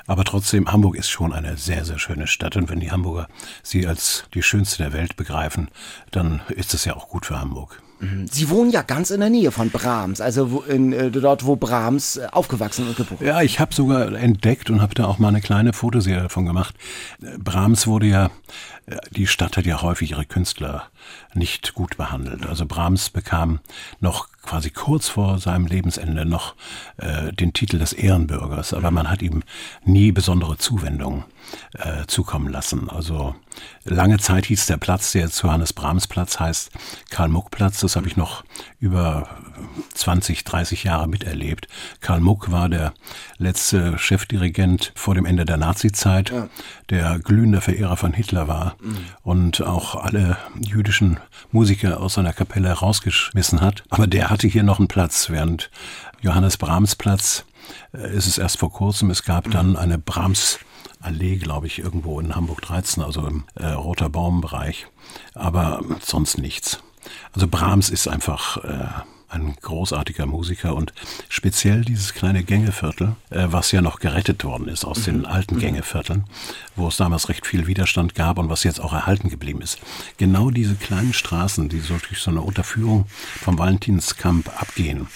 Aber 0.06 0.24
trotzdem, 0.24 0.70
Hamburg 0.70 0.96
ist 0.96 1.08
schon 1.08 1.32
eine 1.32 1.56
sehr, 1.56 1.84
sehr 1.84 1.98
schöne 1.98 2.26
Stadt. 2.26 2.56
Und 2.56 2.68
wenn 2.68 2.80
die 2.80 2.90
Hamburger 2.90 3.28
sie 3.62 3.86
als 3.86 4.24
die 4.34 4.42
schönste 4.42 4.82
der 4.82 4.92
Welt 4.92 5.16
begreifen, 5.16 5.68
dann 6.10 6.42
ist 6.48 6.74
es 6.74 6.84
ja 6.84 6.94
auch 6.94 7.08
gut 7.08 7.26
für 7.26 7.40
Hamburg. 7.40 7.82
Mhm. 8.00 8.26
Sie 8.30 8.50
wohnen 8.50 8.70
ja 8.70 8.82
ganz 8.82 9.10
in 9.10 9.20
der 9.20 9.30
Nähe 9.30 9.50
von 9.50 9.70
Brahms, 9.70 10.20
also 10.20 10.64
in, 10.68 10.92
äh, 10.92 11.10
dort, 11.10 11.44
wo 11.44 11.56
Brahms 11.56 12.16
äh, 12.16 12.26
aufgewachsen 12.30 12.88
und 12.88 12.96
geboren 12.96 13.18
ist. 13.20 13.26
Ja, 13.26 13.42
ich 13.42 13.60
habe 13.60 13.74
sogar 13.74 14.12
entdeckt 14.12 14.70
und 14.70 14.82
habe 14.82 14.94
da 14.94 15.06
auch 15.06 15.18
mal 15.18 15.28
eine 15.28 15.40
kleine 15.40 15.72
Fotoserie 15.72 16.22
davon 16.22 16.44
gemacht. 16.46 16.74
Brahms 17.38 17.86
wurde 17.86 18.06
ja, 18.06 18.26
äh, 18.26 18.30
die 19.10 19.26
Stadt 19.26 19.56
hat 19.56 19.66
ja 19.66 19.80
häufig 19.82 20.10
ihre 20.10 20.26
Künstler 20.26 20.88
nicht 21.32 21.74
gut 21.74 21.96
behandelt. 21.96 22.46
Also 22.46 22.66
Brahms 22.66 23.10
bekam 23.10 23.60
noch 24.00 24.28
quasi 24.42 24.70
kurz 24.70 25.08
vor 25.08 25.38
seinem 25.38 25.66
Lebensende 25.66 26.26
noch 26.26 26.54
äh, 26.98 27.32
den 27.32 27.54
Titel 27.54 27.78
des 27.78 27.94
Ehrenbürgers, 27.94 28.74
aber 28.74 28.90
man 28.90 29.10
hat 29.10 29.22
ihm 29.22 29.42
nie 29.84 30.12
besondere 30.12 30.58
Zuwendung 30.58 31.24
äh, 31.72 32.06
zukommen 32.06 32.50
lassen. 32.50 32.90
Also 32.90 33.34
lange 33.84 34.18
Zeit 34.18 34.46
hieß 34.46 34.66
der 34.66 34.76
Platz, 34.76 35.12
der 35.12 35.22
jetzt 35.22 35.42
Johannes 35.42 35.72
Brahms 35.72 36.06
Platz 36.06 36.38
heißt, 36.38 36.70
Karl 37.08 37.28
Muck 37.28 37.50
Platz. 37.50 37.80
Das 37.80 37.96
habe 37.96 38.06
ich 38.06 38.16
noch 38.16 38.44
über 38.80 39.28
20, 39.94 40.44
30 40.44 40.84
Jahre 40.84 41.08
miterlebt. 41.08 41.68
Karl 42.00 42.20
Muck 42.20 42.50
war 42.50 42.68
der 42.68 42.94
letzte 43.38 43.98
Chefdirigent 43.98 44.92
vor 44.94 45.14
dem 45.14 45.26
Ende 45.26 45.44
der 45.44 45.56
Nazizeit, 45.56 46.30
ja. 46.30 46.48
der 46.90 47.18
glühende 47.18 47.60
Verehrer 47.60 47.96
von 47.96 48.12
Hitler 48.12 48.48
war 48.48 48.76
mhm. 48.80 48.98
und 49.22 49.62
auch 49.62 49.96
alle 49.96 50.36
jüdischen 50.60 51.20
Musiker 51.52 52.00
aus 52.00 52.14
seiner 52.14 52.32
Kapelle 52.32 52.72
rausgeschmissen 52.72 53.60
hat. 53.60 53.84
Aber 53.90 54.06
der 54.06 54.30
hatte 54.30 54.48
hier 54.48 54.62
noch 54.62 54.78
einen 54.78 54.88
Platz, 54.88 55.30
während 55.30 55.70
Johannes 56.20 56.56
Brahms 56.56 56.96
Platz 56.96 57.44
äh, 57.92 58.14
ist 58.16 58.26
es 58.26 58.38
erst 58.38 58.58
vor 58.58 58.72
kurzem. 58.72 59.10
Es 59.10 59.24
gab 59.24 59.50
dann 59.50 59.76
eine 59.76 59.98
Brahms 59.98 60.58
Allee, 61.00 61.36
glaube 61.36 61.66
ich, 61.66 61.80
irgendwo 61.80 62.18
in 62.18 62.34
Hamburg 62.34 62.62
13, 62.62 63.02
also 63.02 63.26
im 63.26 63.44
äh, 63.56 63.66
Roter 63.66 64.08
Baumbereich. 64.08 64.86
Aber 65.34 65.82
sonst 66.00 66.38
nichts. 66.38 66.82
Also 67.32 67.46
Brahms 67.46 67.90
ist 67.90 68.08
einfach 68.08 68.64
äh, 68.64 68.86
ein 69.34 69.56
großartiger 69.60 70.26
Musiker 70.26 70.74
und 70.74 70.92
speziell 71.28 71.82
dieses 71.84 72.14
kleine 72.14 72.44
Gängeviertel, 72.44 73.16
äh, 73.30 73.46
was 73.48 73.72
ja 73.72 73.80
noch 73.80 73.98
gerettet 73.98 74.44
worden 74.44 74.68
ist 74.68 74.84
aus 74.84 75.04
den 75.04 75.18
mhm. 75.18 75.26
alten 75.26 75.56
mhm. 75.56 75.60
Gängevierteln, 75.60 76.24
wo 76.76 76.88
es 76.88 76.96
damals 76.96 77.28
recht 77.28 77.46
viel 77.46 77.66
Widerstand 77.66 78.14
gab 78.14 78.38
und 78.38 78.48
was 78.48 78.64
jetzt 78.64 78.80
auch 78.80 78.92
erhalten 78.92 79.28
geblieben 79.28 79.60
ist. 79.60 79.78
Genau 80.16 80.50
diese 80.50 80.74
kleinen 80.74 81.12
Straßen, 81.12 81.68
die 81.68 81.80
so 81.80 81.96
durch 81.98 82.20
so 82.20 82.30
eine 82.30 82.42
Unterführung 82.42 83.06
vom 83.42 83.58
Valentinskamp 83.58 84.48
abgehen, 84.60 85.08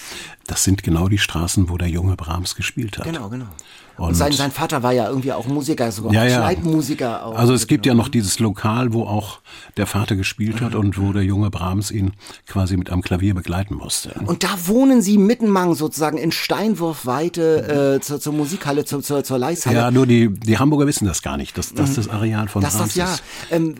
das 0.46 0.64
sind 0.64 0.82
genau 0.82 1.08
die 1.08 1.18
Straßen, 1.18 1.68
wo 1.68 1.76
der 1.76 1.88
junge 1.88 2.16
Brahms 2.16 2.54
gespielt 2.54 2.98
hat. 2.98 3.04
Genau, 3.04 3.28
genau. 3.28 3.48
Und, 3.98 4.14
sein, 4.14 4.32
sein 4.32 4.52
Vater 4.52 4.82
war 4.82 4.92
ja 4.92 5.08
irgendwie 5.08 5.32
auch 5.32 5.46
Musiker, 5.46 5.90
sogar 5.90 6.12
ja, 6.12 6.24
ja. 6.24 6.36
Schleitmusiker. 6.36 7.26
Auch. 7.26 7.36
Also 7.36 7.52
es 7.52 7.66
gibt 7.66 7.84
ja 7.84 7.94
noch 7.94 8.08
dieses 8.08 8.38
Lokal, 8.38 8.92
wo 8.92 9.02
auch 9.02 9.40
der 9.76 9.86
Vater 9.86 10.14
gespielt 10.14 10.60
hat 10.60 10.74
und 10.74 11.00
wo 11.00 11.12
der 11.12 11.24
junge 11.24 11.50
Brahms 11.50 11.90
ihn 11.90 12.12
quasi 12.46 12.76
mit 12.76 12.90
am 12.90 13.02
Klavier 13.02 13.34
begleiten 13.34 13.74
musste. 13.74 14.14
Und 14.24 14.44
da 14.44 14.50
wohnen 14.66 15.02
Sie 15.02 15.18
mittenmang 15.18 15.74
sozusagen 15.74 16.16
in 16.16 16.30
Steinwurfweite 16.30 17.96
äh, 17.96 18.00
zur, 18.00 18.20
zur 18.20 18.32
Musikhalle, 18.32 18.84
zur, 18.84 19.02
zur, 19.02 19.24
zur 19.24 19.38
Leishalle. 19.38 19.76
Ja, 19.76 19.90
nur 19.90 20.06
die, 20.06 20.32
die 20.32 20.58
Hamburger 20.58 20.86
wissen 20.86 21.06
das 21.06 21.22
gar 21.22 21.36
nicht, 21.36 21.58
dass 21.58 21.74
das 21.74 21.94
das 21.94 22.08
Areal 22.08 22.48
von 22.48 22.62
das 22.62 22.76
Brahms 22.76 22.94
das, 22.94 22.96
ja. 22.96 23.12
ist. 23.12 23.22
Ähm, 23.50 23.74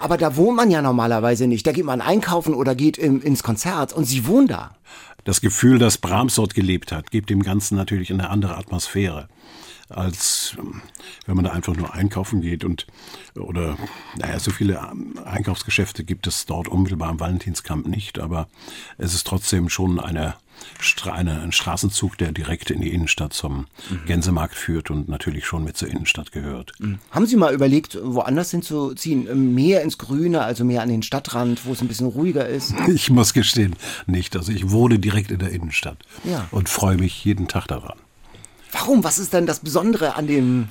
aber 0.00 0.16
da 0.16 0.36
wohnt 0.36 0.56
man 0.56 0.70
ja 0.70 0.82
normalerweise 0.82 1.46
nicht. 1.46 1.66
Da 1.66 1.72
geht 1.72 1.84
man 1.84 2.00
einkaufen 2.00 2.54
oder 2.54 2.74
geht 2.74 2.98
im, 2.98 3.22
ins 3.22 3.42
Konzert 3.42 3.92
und 3.92 4.04
Sie 4.04 4.26
wohnen 4.26 4.48
da. 4.48 4.72
Das 5.24 5.40
Gefühl, 5.40 5.78
dass 5.78 5.98
Brahms 5.98 6.34
dort 6.34 6.54
gelebt 6.54 6.92
hat, 6.92 7.10
gibt 7.10 7.30
dem 7.30 7.42
Ganzen 7.42 7.76
natürlich 7.76 8.12
eine 8.12 8.30
andere 8.30 8.56
Atmosphäre 8.56 9.28
als 9.96 10.56
ähm, 10.58 10.82
wenn 11.26 11.36
man 11.36 11.44
da 11.44 11.52
einfach 11.52 11.76
nur 11.76 11.94
einkaufen 11.94 12.40
geht 12.40 12.64
und 12.64 12.86
oder 13.34 13.76
naja, 14.16 14.38
so 14.38 14.50
viele 14.50 14.74
ähm, 14.74 15.18
Einkaufsgeschäfte 15.24 16.04
gibt 16.04 16.26
es 16.26 16.46
dort 16.46 16.68
unmittelbar 16.68 17.08
am 17.08 17.20
Valentinskamp 17.20 17.86
nicht, 17.86 18.18
aber 18.18 18.48
es 18.98 19.14
ist 19.14 19.26
trotzdem 19.26 19.68
schon 19.68 20.00
eine, 20.00 20.34
eine, 21.04 21.40
ein 21.40 21.52
Straßenzug, 21.52 22.18
der 22.18 22.32
direkt 22.32 22.70
in 22.70 22.80
die 22.80 22.92
Innenstadt 22.92 23.32
zum 23.32 23.66
mhm. 23.90 24.06
Gänsemarkt 24.06 24.54
führt 24.54 24.90
und 24.90 25.08
natürlich 25.08 25.46
schon 25.46 25.64
mit 25.64 25.76
zur 25.76 25.88
Innenstadt 25.88 26.32
gehört. 26.32 26.72
Mhm. 26.78 26.98
Haben 27.10 27.26
Sie 27.26 27.36
mal 27.36 27.54
überlegt, 27.54 27.98
woanders 28.02 28.50
hinzuziehen? 28.50 29.54
Mehr 29.54 29.82
ins 29.82 29.98
Grüne, 29.98 30.42
also 30.42 30.64
mehr 30.64 30.82
an 30.82 30.88
den 30.88 31.02
Stadtrand, 31.02 31.66
wo 31.66 31.72
es 31.72 31.80
ein 31.80 31.88
bisschen 31.88 32.06
ruhiger 32.06 32.46
ist? 32.46 32.74
Ich 32.92 33.10
muss 33.10 33.32
gestehen, 33.32 33.74
nicht. 34.06 34.36
Also 34.36 34.52
ich 34.52 34.70
wohne 34.70 34.98
direkt 34.98 35.30
in 35.30 35.38
der 35.38 35.50
Innenstadt 35.50 35.96
ja. 36.24 36.46
und 36.50 36.68
freue 36.68 36.96
mich 36.96 37.24
jeden 37.24 37.48
Tag 37.48 37.66
daran. 37.66 37.98
Warum? 38.70 39.02
Was 39.02 39.18
ist 39.18 39.32
denn 39.32 39.46
das 39.46 39.60
Besondere 39.60 40.14
an 40.16 40.26
dem 40.26 40.68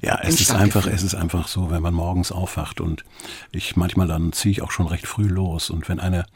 ja, 0.00 0.18
es 0.22 0.40
ist 0.40 0.52
einfach, 0.52 0.86
es 0.86 1.02
ist 1.02 1.14
einfach 1.14 1.48
so, 1.48 1.70
wenn 1.70 1.82
man 1.82 1.94
morgens 1.94 2.32
aufwacht 2.32 2.80
und 2.80 3.04
ich 3.52 3.76
manchmal 3.76 4.06
dann 4.06 4.32
ziehe 4.32 4.52
ich 4.52 4.62
auch 4.62 4.70
schon 4.70 4.86
recht 4.86 5.06
früh 5.06 5.26
los 5.26 5.70
und 5.70 5.88
wenn 5.88 6.00
eine 6.00 6.26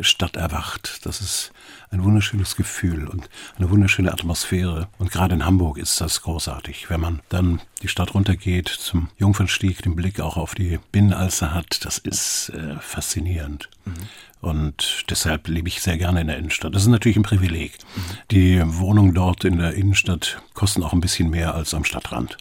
Stadt 0.00 0.36
erwacht, 0.36 1.06
das 1.06 1.20
ist 1.20 1.52
ein 1.90 2.04
wunderschönes 2.04 2.56
Gefühl 2.56 3.08
und 3.08 3.28
eine 3.56 3.70
wunderschöne 3.70 4.12
Atmosphäre 4.12 4.88
und 4.98 5.10
gerade 5.10 5.34
in 5.34 5.44
Hamburg 5.44 5.78
ist 5.78 6.00
das 6.00 6.22
großartig, 6.22 6.90
wenn 6.90 7.00
man 7.00 7.20
dann 7.28 7.60
die 7.82 7.88
Stadt 7.88 8.14
runtergeht 8.14 8.68
zum 8.68 9.08
Jungfernstieg, 9.18 9.82
den 9.82 9.96
Blick 9.96 10.20
auch 10.20 10.36
auf 10.36 10.54
die 10.54 10.78
Binnenalster 10.92 11.54
hat, 11.54 11.84
das 11.84 11.98
ist 11.98 12.50
äh, 12.50 12.76
faszinierend. 12.80 13.68
Mhm. 13.84 13.92
Und 14.40 15.04
deshalb 15.10 15.48
lebe 15.48 15.68
ich 15.68 15.80
sehr 15.82 15.98
gerne 15.98 16.20
in 16.20 16.28
der 16.28 16.38
Innenstadt. 16.38 16.74
Das 16.74 16.82
ist 16.82 16.88
natürlich 16.88 17.16
ein 17.16 17.24
Privileg. 17.24 17.72
Mhm. 17.96 18.00
Die 18.30 18.62
Wohnungen 18.64 19.14
dort 19.14 19.44
in 19.44 19.58
der 19.58 19.74
Innenstadt 19.74 20.40
kosten 20.54 20.82
auch 20.82 20.92
ein 20.92 21.00
bisschen 21.00 21.30
mehr 21.30 21.54
als 21.54 21.74
am 21.74 21.84
Stadtrand. 21.84 22.36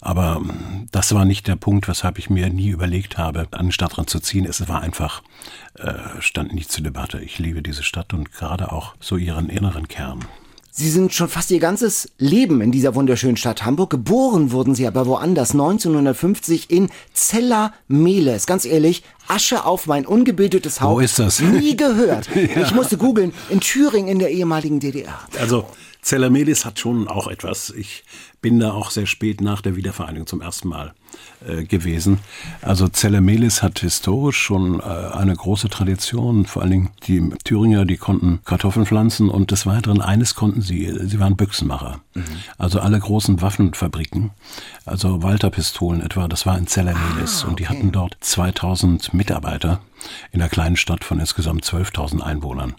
Aber 0.00 0.40
das 0.92 1.14
war 1.14 1.24
nicht 1.24 1.46
der 1.46 1.56
Punkt, 1.56 1.86
weshalb 1.86 2.18
ich 2.18 2.30
mir 2.30 2.48
nie 2.48 2.68
überlegt 2.68 3.18
habe, 3.18 3.46
an 3.50 3.66
den 3.66 3.72
Stadtrand 3.72 4.08
zu 4.08 4.20
ziehen. 4.20 4.46
Es 4.46 4.66
war 4.68 4.80
einfach, 4.80 5.22
äh, 5.74 5.92
stand 6.20 6.54
nicht 6.54 6.72
zur 6.72 6.84
Debatte. 6.84 7.20
Ich 7.20 7.38
liebe 7.38 7.62
diese 7.62 7.82
Stadt 7.82 8.14
und 8.14 8.32
gerade 8.32 8.72
auch 8.72 8.94
so 8.98 9.16
ihren 9.16 9.50
inneren 9.50 9.88
Kern. 9.88 10.24
Sie 10.72 10.88
sind 10.88 11.12
schon 11.12 11.28
fast 11.28 11.50
Ihr 11.50 11.58
ganzes 11.58 12.10
Leben 12.16 12.60
in 12.60 12.70
dieser 12.70 12.94
wunderschönen 12.94 13.36
Stadt 13.36 13.64
Hamburg. 13.64 13.90
Geboren 13.90 14.52
wurden 14.52 14.74
Sie 14.74 14.86
aber 14.86 15.04
woanders, 15.06 15.50
1950 15.50 16.70
in 16.70 16.88
Zeller-Mehles. 17.12 18.46
Ganz 18.46 18.64
ehrlich, 18.64 19.02
Asche 19.26 19.64
auf 19.64 19.86
mein 19.86 20.06
ungebildetes 20.06 20.80
Haupt. 20.80 20.96
Wo 20.96 21.00
ist 21.00 21.18
das? 21.18 21.40
Nie 21.40 21.76
gehört. 21.76 22.30
ja. 22.34 22.62
Ich 22.62 22.72
musste 22.72 22.96
googeln, 22.96 23.34
in 23.50 23.60
Thüringen 23.60 24.08
in 24.08 24.20
der 24.20 24.30
ehemaligen 24.30 24.78
DDR. 24.78 25.18
Also 25.38 25.66
Zeller-Mehles 26.02 26.64
hat 26.64 26.78
schon 26.78 27.08
auch 27.08 27.26
etwas. 27.28 27.70
Ich 27.70 28.04
bin 28.40 28.58
da 28.58 28.72
auch 28.72 28.90
sehr 28.90 29.06
spät 29.06 29.40
nach 29.40 29.60
der 29.60 29.76
Wiedervereinigung 29.76 30.26
zum 30.26 30.40
ersten 30.40 30.68
Mal 30.68 30.94
gewesen. 31.64 32.18
Also 32.60 32.88
Zellermelis 32.88 33.62
hat 33.62 33.78
historisch 33.78 34.36
schon 34.36 34.80
äh, 34.80 34.82
eine 34.82 35.34
große 35.34 35.70
Tradition. 35.70 36.44
Vor 36.44 36.62
allen 36.62 36.70
Dingen 36.70 36.90
die 37.06 37.30
Thüringer, 37.44 37.86
die 37.86 37.96
konnten 37.96 38.40
Kartoffeln 38.44 38.84
pflanzen 38.84 39.30
und 39.30 39.50
des 39.50 39.64
Weiteren 39.64 40.02
eines 40.02 40.34
konnten 40.34 40.60
sie, 40.60 40.92
sie 41.02 41.18
waren 41.18 41.36
Büchsenmacher. 41.36 42.00
Mhm. 42.14 42.24
Also 42.58 42.80
alle 42.80 42.98
großen 42.98 43.40
Waffenfabriken, 43.40 44.30
also 44.84 45.22
Walter-Pistolen 45.22 46.02
etwa, 46.02 46.28
das 46.28 46.44
war 46.44 46.58
in 46.58 46.66
Zellermelis 46.66 47.38
ah, 47.38 47.42
okay. 47.42 47.50
und 47.50 47.60
die 47.60 47.68
hatten 47.68 47.92
dort 47.92 48.16
2000 48.20 49.14
Mitarbeiter 49.14 49.80
in 50.32 50.40
einer 50.40 50.50
kleinen 50.50 50.76
Stadt 50.76 51.04
von 51.04 51.20
insgesamt 51.20 51.64
12.000 51.64 52.20
Einwohnern. 52.20 52.74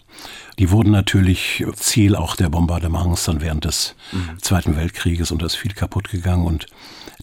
Die 0.58 0.70
wurden 0.70 0.90
natürlich 0.90 1.64
Ziel 1.74 2.14
auch 2.14 2.36
der 2.36 2.48
Bombardements 2.48 3.24
dann 3.24 3.40
während 3.40 3.64
des 3.64 3.94
mhm. 4.12 4.38
Zweiten 4.40 4.76
Weltkrieges 4.76 5.30
und 5.30 5.42
da 5.42 5.46
ist 5.46 5.56
viel 5.56 5.72
kaputt 5.72 6.10
gegangen 6.10 6.46
und 6.46 6.66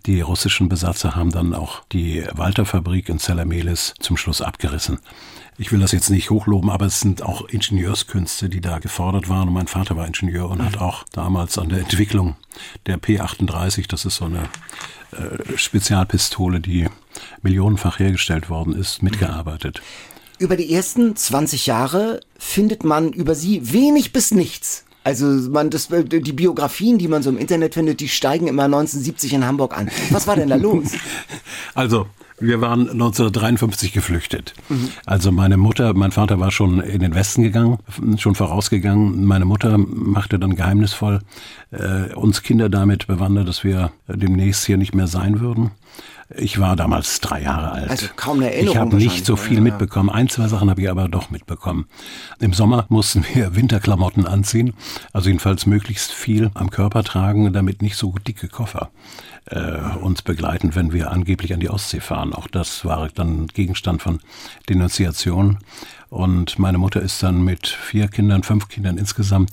die 0.06 0.22
russischen 0.22 0.70
Besatzer 0.70 1.16
haben 1.16 1.32
dann 1.32 1.54
auch 1.54 1.84
die 1.92 2.24
Walter-Fabrik 2.34 3.10
in 3.10 3.20
Zellamelis 3.20 3.94
zum 4.00 4.18
Schluss 4.18 4.42
abgerissen. 4.42 5.00
Ich 5.58 5.74
will 5.74 5.80
das 5.82 5.92
jetzt 5.92 6.10
nicht 6.10 6.30
hochloben, 6.30 6.70
aber 6.70 6.86
es 6.86 7.02
sind 7.02 7.22
auch 7.22 7.50
Ingenieurskünste, 7.50 8.48
die 8.48 8.62
da 8.62 8.80
gefordert 8.80 9.28
waren. 9.28 9.50
Und 9.50 9.54
mein 9.54 9.68
Vater 9.68 9.98
war 9.98 10.08
Ingenieur 10.08 10.50
und 10.50 10.64
hat 10.64 10.78
auch 10.78 11.04
damals 11.12 11.58
an 11.58 11.68
der 11.68 11.80
Entwicklung 11.80 12.38
der 12.86 12.98
P38, 12.98 13.90
das 13.90 14.06
ist 14.06 14.16
so 14.16 14.26
eine 14.26 14.44
äh, 15.12 15.58
Spezialpistole, 15.58 16.62
die 16.62 16.88
millionenfach 17.42 18.00
hergestellt 18.00 18.50
worden 18.50 18.74
ist, 18.74 19.04
mitgearbeitet. 19.04 19.82
Über 20.38 20.56
die 20.56 20.74
ersten 20.74 21.18
20 21.18 21.66
Jahre 21.66 22.22
findet 22.38 22.86
man 22.86 23.12
über 23.12 23.36
sie 23.36 23.74
wenig 23.74 24.14
bis 24.14 24.32
nichts. 24.32 24.86
Also 25.04 25.26
man, 25.50 25.70
das, 25.70 25.88
die 25.90 26.34
Biografien, 26.34 26.98
die 26.98 27.08
man 27.08 27.24
so 27.24 27.30
im 27.30 27.38
Internet 27.38 27.74
findet, 27.74 28.00
die 28.00 28.10
steigen 28.10 28.48
immer 28.48 28.64
1970 28.64 29.34
in 29.34 29.46
Hamburg 29.46 29.78
an. 29.78 29.90
Was 30.12 30.28
war 30.28 30.36
denn 30.36 30.50
da 30.50 30.56
los? 30.56 30.92
Also 31.76 32.08
wir 32.40 32.62
waren 32.62 32.82
1953 32.82 33.94
geflüchtet. 33.94 34.54
Mhm. 34.70 34.90
Also 35.06 35.32
meine 35.32 35.58
Mutter, 35.58 35.94
mein 35.94 36.12
Vater 36.12 36.40
war 36.40 36.52
schon 36.52 36.80
in 36.82 37.02
den 37.02 37.14
Westen 37.14 37.44
gegangen, 37.44 37.78
schon 38.18 38.36
vorausgegangen. 38.36 39.26
Meine 39.26 39.46
Mutter 39.46 39.78
machte 39.78 40.40
dann 40.40 40.56
geheimnisvoll 40.56 41.22
äh, 41.72 42.14
uns 42.14 42.42
Kinder 42.42 42.70
damit 42.70 43.08
bewandert, 43.08 43.48
dass 43.48 43.64
wir 43.64 43.92
demnächst 44.08 44.66
hier 44.66 44.78
nicht 44.78 44.96
mehr 44.96 45.08
sein 45.08 45.40
würden. 45.40 45.72
Ich 46.36 46.60
war 46.60 46.76
damals 46.76 47.22
drei 47.22 47.42
Jahre 47.42 47.72
alt. 47.72 47.90
Also 47.90 48.06
kaum 48.16 48.38
eine 48.38 48.54
Erinnerung. 48.54 48.76
Ich 48.76 48.78
habe 48.80 48.96
nicht 48.98 49.26
so 49.26 49.36
viel 49.36 49.62
mitbekommen. 49.62 50.12
Ein, 50.12 50.30
zwei 50.30 50.48
Sachen 50.48 50.70
habe 50.70 50.80
ich 50.80 50.90
aber 50.90 51.08
doch 51.08 51.32
mitbekommen. 51.32 51.88
Im 52.40 52.54
Sommer 52.54 52.86
mussten 52.90 53.26
wir 53.34 53.56
Winterklamotten 53.56 54.28
anziehen, 54.28 54.74
also 55.12 55.30
jedenfalls 55.30 55.66
möglichst 55.66 56.12
viel 56.12 56.52
am 56.54 56.70
Körper 56.70 57.04
tragen, 57.04 57.52
damit 57.52 57.82
nicht 57.82 57.96
so 57.96 58.14
dicke 58.28 58.48
Koffer 58.48 58.92
äh, 59.48 59.80
uns 60.02 60.22
begleiten, 60.22 60.76
wenn 60.76 60.94
wir 60.94 61.12
angeblich 61.12 61.54
an 61.54 61.60
die 61.62 61.70
Ostsee 61.70 62.00
fahren. 62.00 62.34
Auch 62.34 62.48
das 62.48 62.86
war 62.86 63.10
dann 63.10 63.48
Gegenstand 63.48 64.04
von 64.04 64.20
Denunziation. 64.70 65.58
Und 66.10 66.60
meine 66.60 66.78
Mutter 66.78 67.02
ist 67.02 67.22
dann 67.24 67.44
mit 67.44 67.68
vier 67.68 68.08
Kindern, 68.08 68.44
fünf 68.44 68.68
Kindern 68.68 68.98
insgesamt 68.98 69.52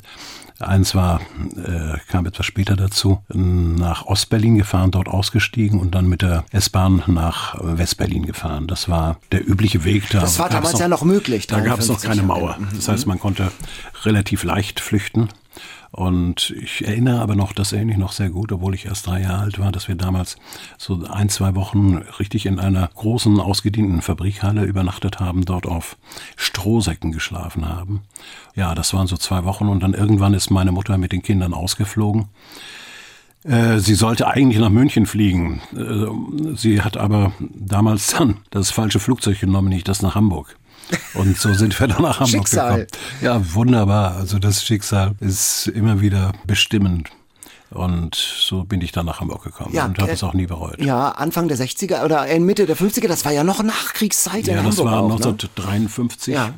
Eins 0.58 0.94
war, 0.94 1.20
äh, 1.56 1.98
kam 2.08 2.24
etwas 2.26 2.46
später 2.46 2.76
dazu, 2.76 3.22
nach 3.28 4.06
Ostberlin 4.06 4.56
gefahren, 4.56 4.90
dort 4.90 5.08
ausgestiegen 5.08 5.80
und 5.80 5.94
dann 5.94 6.08
mit 6.08 6.22
der 6.22 6.44
S-Bahn 6.50 7.02
nach 7.06 7.56
Westberlin 7.60 8.24
gefahren. 8.24 8.66
Das 8.66 8.88
war 8.88 9.18
der 9.32 9.46
übliche 9.46 9.84
Weg. 9.84 10.08
Da 10.10 10.20
das 10.20 10.38
war 10.38 10.48
damals 10.48 10.74
noch, 10.74 10.80
ja 10.80 10.88
noch 10.88 11.02
möglich. 11.02 11.46
Da 11.46 11.60
gab 11.60 11.80
es 11.80 11.88
noch 11.88 12.00
keine 12.00 12.22
Mauer. 12.22 12.58
Das 12.74 12.88
heißt, 12.88 13.06
man 13.06 13.18
konnte 13.18 13.52
relativ 14.04 14.44
leicht 14.44 14.80
flüchten. 14.80 15.28
Und 15.96 16.54
ich 16.60 16.86
erinnere 16.86 17.22
aber 17.22 17.36
noch, 17.36 17.54
das 17.54 17.72
erinnere 17.72 17.94
ich 17.94 17.98
noch 17.98 18.12
sehr 18.12 18.28
gut, 18.28 18.52
obwohl 18.52 18.74
ich 18.74 18.84
erst 18.84 19.06
drei 19.06 19.22
Jahre 19.22 19.44
alt 19.44 19.58
war, 19.58 19.72
dass 19.72 19.88
wir 19.88 19.94
damals 19.94 20.36
so 20.76 21.02
ein, 21.06 21.30
zwei 21.30 21.54
Wochen 21.54 21.96
richtig 22.18 22.44
in 22.44 22.58
einer 22.60 22.90
großen, 22.94 23.40
ausgedienten 23.40 24.02
Fabrikhalle 24.02 24.64
übernachtet 24.64 25.20
haben, 25.20 25.46
dort 25.46 25.66
auf 25.66 25.96
Strohsäcken 26.36 27.12
geschlafen 27.12 27.66
haben. 27.66 28.02
Ja, 28.54 28.74
das 28.74 28.92
waren 28.92 29.06
so 29.06 29.16
zwei 29.16 29.44
Wochen 29.44 29.68
und 29.68 29.82
dann 29.82 29.94
irgendwann 29.94 30.34
ist 30.34 30.50
meine 30.50 30.70
Mutter 30.70 30.98
mit 30.98 31.12
den 31.12 31.22
Kindern 31.22 31.54
ausgeflogen. 31.54 32.26
Äh, 33.44 33.78
sie 33.78 33.94
sollte 33.94 34.26
eigentlich 34.26 34.58
nach 34.58 34.68
München 34.68 35.06
fliegen. 35.06 35.62
Äh, 35.74 36.56
sie 36.56 36.82
hat 36.82 36.98
aber 36.98 37.32
damals 37.40 38.08
dann 38.08 38.36
das 38.50 38.70
falsche 38.70 39.00
Flugzeug 39.00 39.40
genommen, 39.40 39.70
nicht 39.70 39.88
das 39.88 40.02
nach 40.02 40.14
Hamburg. 40.14 40.58
Und 41.14 41.36
so 41.38 41.52
sind 41.54 41.78
wir 41.78 41.88
dann 41.88 42.02
nach 42.02 42.20
Hamburg 42.20 42.28
Schicksal. 42.48 42.86
gekommen. 42.86 42.86
Ja, 43.22 43.54
wunderbar. 43.54 44.16
Also 44.16 44.38
das 44.38 44.64
Schicksal 44.64 45.14
ist 45.20 45.66
immer 45.68 46.00
wieder 46.00 46.32
bestimmend. 46.46 47.10
Und 47.70 48.14
so 48.14 48.62
bin 48.64 48.80
ich 48.80 48.92
dann 48.92 49.06
nach 49.06 49.20
Hamburg 49.20 49.42
gekommen 49.42 49.74
Ja, 49.74 49.86
und 49.86 49.98
habe 49.98 50.10
äh, 50.12 50.14
es 50.14 50.22
auch 50.22 50.34
nie 50.34 50.46
bereut. 50.46 50.80
Ja, 50.80 51.10
Anfang 51.10 51.48
der 51.48 51.58
60er 51.58 52.04
oder 52.04 52.26
äh, 52.28 52.38
Mitte 52.38 52.64
der 52.64 52.76
50er, 52.76 53.08
das 53.08 53.24
war 53.24 53.32
ja 53.32 53.42
noch 53.42 53.62
Nachkriegszeit 53.62 54.46
in 54.46 54.54
Ja, 54.54 54.62
das 54.62 54.78
Hamburg 54.78 54.86
war 54.86 55.00
auch, 55.00 55.08
ne? 55.08 55.14
1953. 55.14 56.34
Ja. 56.34 56.54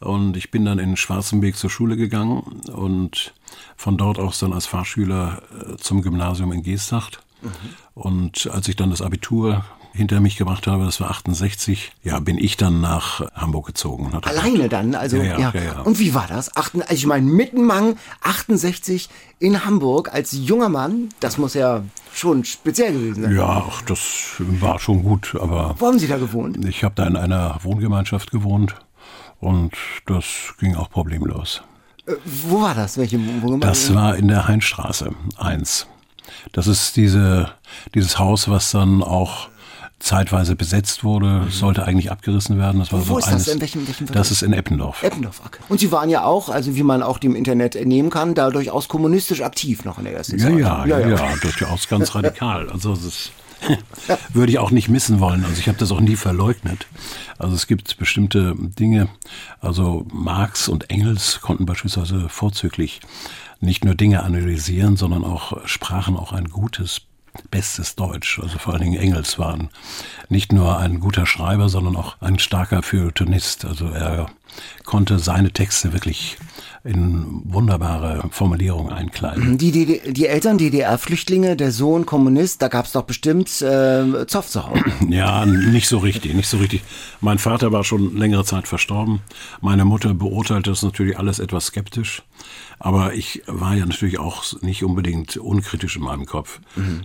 Und 0.00 0.36
ich 0.36 0.50
bin 0.50 0.64
dann 0.66 0.78
in 0.78 0.96
Schwarzenberg 0.96 1.56
zur 1.56 1.70
Schule 1.70 1.96
gegangen 1.96 2.40
und 2.72 3.32
von 3.76 3.96
dort 3.96 4.18
aus 4.18 4.38
dann 4.38 4.52
als 4.52 4.66
Fahrschüler 4.66 5.42
äh, 5.72 5.76
zum 5.76 6.02
Gymnasium 6.02 6.52
in 6.52 6.62
Geesthacht. 6.62 7.20
Mhm. 7.40 7.48
Und 7.94 8.50
als 8.52 8.68
ich 8.68 8.76
dann 8.76 8.90
das 8.90 9.00
Abitur 9.00 9.64
hinter 9.92 10.20
mich 10.20 10.36
gebracht 10.36 10.66
habe, 10.66 10.84
das 10.84 11.00
war 11.00 11.10
68, 11.10 11.92
ja, 12.02 12.18
bin 12.20 12.38
ich 12.38 12.56
dann 12.56 12.80
nach 12.80 13.22
Hamburg 13.34 13.66
gezogen. 13.66 14.12
Alleine 14.22 14.68
dann, 14.68 14.94
also 14.94 15.16
ja, 15.16 15.38
Ja, 15.38 15.52
ja. 15.54 15.80
Und 15.80 15.98
wie 15.98 16.14
war 16.14 16.26
das? 16.28 16.56
Achten, 16.56 16.82
also 16.82 16.94
ich 16.94 17.06
meine, 17.06 17.26
Mittenmang 17.26 17.96
68 18.22 19.08
in 19.38 19.64
Hamburg 19.64 20.12
als 20.12 20.32
junger 20.32 20.68
Mann, 20.68 21.08
das 21.20 21.38
muss 21.38 21.54
ja 21.54 21.82
schon 22.12 22.44
speziell 22.44 22.92
gewesen 22.92 23.22
sein. 23.22 23.34
Ja, 23.34 23.66
ach, 23.68 23.82
das 23.82 24.36
war 24.38 24.78
schon 24.78 25.02
gut, 25.02 25.36
aber 25.40 25.74
Wo 25.78 25.86
haben 25.86 25.98
Sie 25.98 26.08
da 26.08 26.18
gewohnt? 26.18 26.64
ich 26.64 26.84
habe 26.84 26.94
da 26.94 27.06
in 27.06 27.16
einer 27.16 27.58
Wohngemeinschaft 27.62 28.30
gewohnt 28.30 28.76
und 29.40 29.72
das 30.06 30.54
ging 30.58 30.76
auch 30.76 30.90
problemlos. 30.90 31.62
Äh, 32.06 32.12
wo 32.24 32.62
war 32.62 32.74
das? 32.74 32.96
Welche 32.96 33.18
wo, 33.18 33.48
wo, 33.52 33.56
Das 33.58 33.94
war 33.94 34.16
in 34.16 34.28
der 34.28 34.46
Heinstraße 34.46 35.10
1. 35.36 35.86
Das 36.52 36.66
ist 36.66 36.96
diese, 36.96 37.52
dieses 37.94 38.18
Haus, 38.18 38.48
was 38.48 38.70
dann 38.70 39.02
auch 39.02 39.48
zeitweise 40.00 40.56
besetzt 40.56 41.04
wurde, 41.04 41.46
sollte 41.50 41.84
eigentlich 41.84 42.10
abgerissen 42.10 42.58
werden. 42.58 42.80
Das 42.80 42.90
war 42.92 43.00
Wo 43.00 43.04
so 43.04 43.18
ist 43.18 43.26
das? 43.26 43.32
eines, 43.32 43.48
In 43.48 43.60
welchem- 43.60 43.86
welchem 43.86 44.06
das 44.06 44.30
ist 44.30 44.42
in 44.42 44.52
Eppendorf. 44.52 45.02
Eppendorf. 45.02 45.40
Okay. 45.44 45.60
Und 45.68 45.78
Sie 45.78 45.92
waren 45.92 46.08
ja 46.10 46.24
auch, 46.24 46.48
also 46.48 46.74
wie 46.74 46.82
man 46.82 47.02
auch 47.02 47.18
dem 47.18 47.34
Internet 47.36 47.76
entnehmen 47.76 48.10
kann, 48.10 48.34
da 48.34 48.50
durchaus 48.50 48.88
kommunistisch 48.88 49.42
aktiv 49.42 49.84
noch 49.84 49.98
in 49.98 50.04
der 50.04 50.14
ersten 50.14 50.38
Ja, 50.38 50.46
Zeit. 50.46 50.58
ja, 50.58 50.86
ja, 50.86 51.08
ja, 51.08 51.36
durchaus 51.40 51.86
ganz 51.88 52.14
radikal. 52.14 52.70
Also 52.70 52.94
das 52.94 53.04
ist, 53.04 53.32
würde 54.32 54.50
ich 54.52 54.58
auch 54.58 54.70
nicht 54.70 54.88
missen 54.88 55.20
wollen. 55.20 55.44
Also 55.44 55.58
ich 55.60 55.68
habe 55.68 55.76
das 55.78 55.92
auch 55.92 56.00
nie 56.00 56.16
verleugnet. 56.16 56.86
Also 57.36 57.54
es 57.54 57.66
gibt 57.66 57.98
bestimmte 57.98 58.54
Dinge, 58.58 59.08
also 59.60 60.06
Marx 60.12 60.68
und 60.68 60.88
Engels 60.90 61.40
konnten 61.42 61.66
beispielsweise 61.66 62.28
vorzüglich 62.30 63.00
nicht 63.60 63.84
nur 63.84 63.94
Dinge 63.94 64.22
analysieren, 64.22 64.96
sondern 64.96 65.24
auch 65.24 65.58
sprachen 65.66 66.16
auch 66.16 66.32
ein 66.32 66.48
gutes, 66.48 67.02
bestes 67.50 67.96
Deutsch. 67.96 68.38
Also 68.40 68.58
vor 68.58 68.74
allen 68.74 68.82
Dingen 68.82 69.00
Engels 69.00 69.38
waren 69.38 69.70
nicht 70.28 70.52
nur 70.52 70.78
ein 70.78 71.00
guter 71.00 71.26
Schreiber, 71.26 71.68
sondern 71.68 71.96
auch 71.96 72.16
ein 72.20 72.38
starker 72.38 72.82
Feuilletonist. 72.82 73.64
Also 73.64 73.86
er 73.86 74.26
konnte 74.84 75.18
seine 75.18 75.52
Texte 75.52 75.92
wirklich 75.92 76.36
in 76.82 77.42
wunderbare 77.44 78.28
Formulierungen 78.30 78.92
einkleiden. 78.92 79.58
Die, 79.58 79.70
die, 79.70 80.12
die 80.12 80.26
Eltern 80.26 80.56
DDR-Flüchtlinge, 80.56 81.54
der 81.54 81.72
Sohn 81.72 82.06
Kommunist, 82.06 82.62
da 82.62 82.68
gab 82.68 82.86
es 82.86 82.92
doch 82.92 83.02
bestimmt 83.02 83.60
äh, 83.60 84.26
Zoff 84.26 84.48
zu 84.48 84.66
Hause. 84.66 84.84
Ja, 85.10 85.44
nicht 85.44 85.88
so 85.88 85.98
richtig, 85.98 86.34
nicht 86.34 86.48
so 86.48 86.56
richtig. 86.58 86.82
Mein 87.20 87.38
Vater 87.38 87.72
war 87.72 87.84
schon 87.84 88.16
längere 88.16 88.44
Zeit 88.44 88.68
verstorben. 88.68 89.20
Meine 89.60 89.84
Mutter 89.84 90.14
beurteilte 90.14 90.70
das 90.70 90.82
natürlich 90.82 91.18
alles 91.18 91.38
etwas 91.38 91.66
skeptisch. 91.66 92.22
Aber 92.80 93.12
ich 93.12 93.42
war 93.46 93.74
ja 93.74 93.84
natürlich 93.84 94.18
auch 94.18 94.42
nicht 94.62 94.82
unbedingt 94.82 95.36
unkritisch 95.36 95.96
in 95.96 96.02
meinem 96.02 96.24
Kopf. 96.24 96.60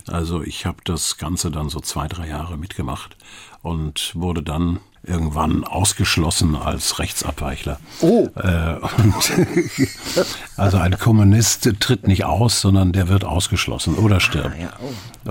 Also 0.08 0.41
ich 0.41 0.65
habe 0.65 0.77
das 0.86 1.17
Ganze 1.17 1.51
dann 1.51 1.67
so 1.70 1.82
zwei, 1.82 2.08
drei 2.08 2.29
Jahre 2.29 2.58
mitgemacht 2.58 3.17
und 3.62 4.13
wurde 4.15 4.41
dann 4.41 4.79
irgendwann 5.03 5.63
ausgeschlossen 5.65 6.55
als 6.55 6.98
Rechtsabweichler. 6.98 7.79
Oh. 8.01 8.29
Äh, 8.36 8.75
und 9.03 9.34
also 10.58 10.77
ein 10.77 10.98
Kommunist 10.98 11.70
tritt 11.79 12.08
nicht 12.08 12.24
aus, 12.24 12.62
sondern 12.62 12.91
der 12.91 13.08
wird 13.10 13.25
ausgeschlossen 13.25 13.96
oder 13.96 14.20
stirbt. 14.20 14.55
ja, 14.60 14.74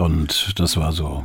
Und 0.00 0.58
das 0.60 0.76
war 0.76 0.92
so 0.92 1.24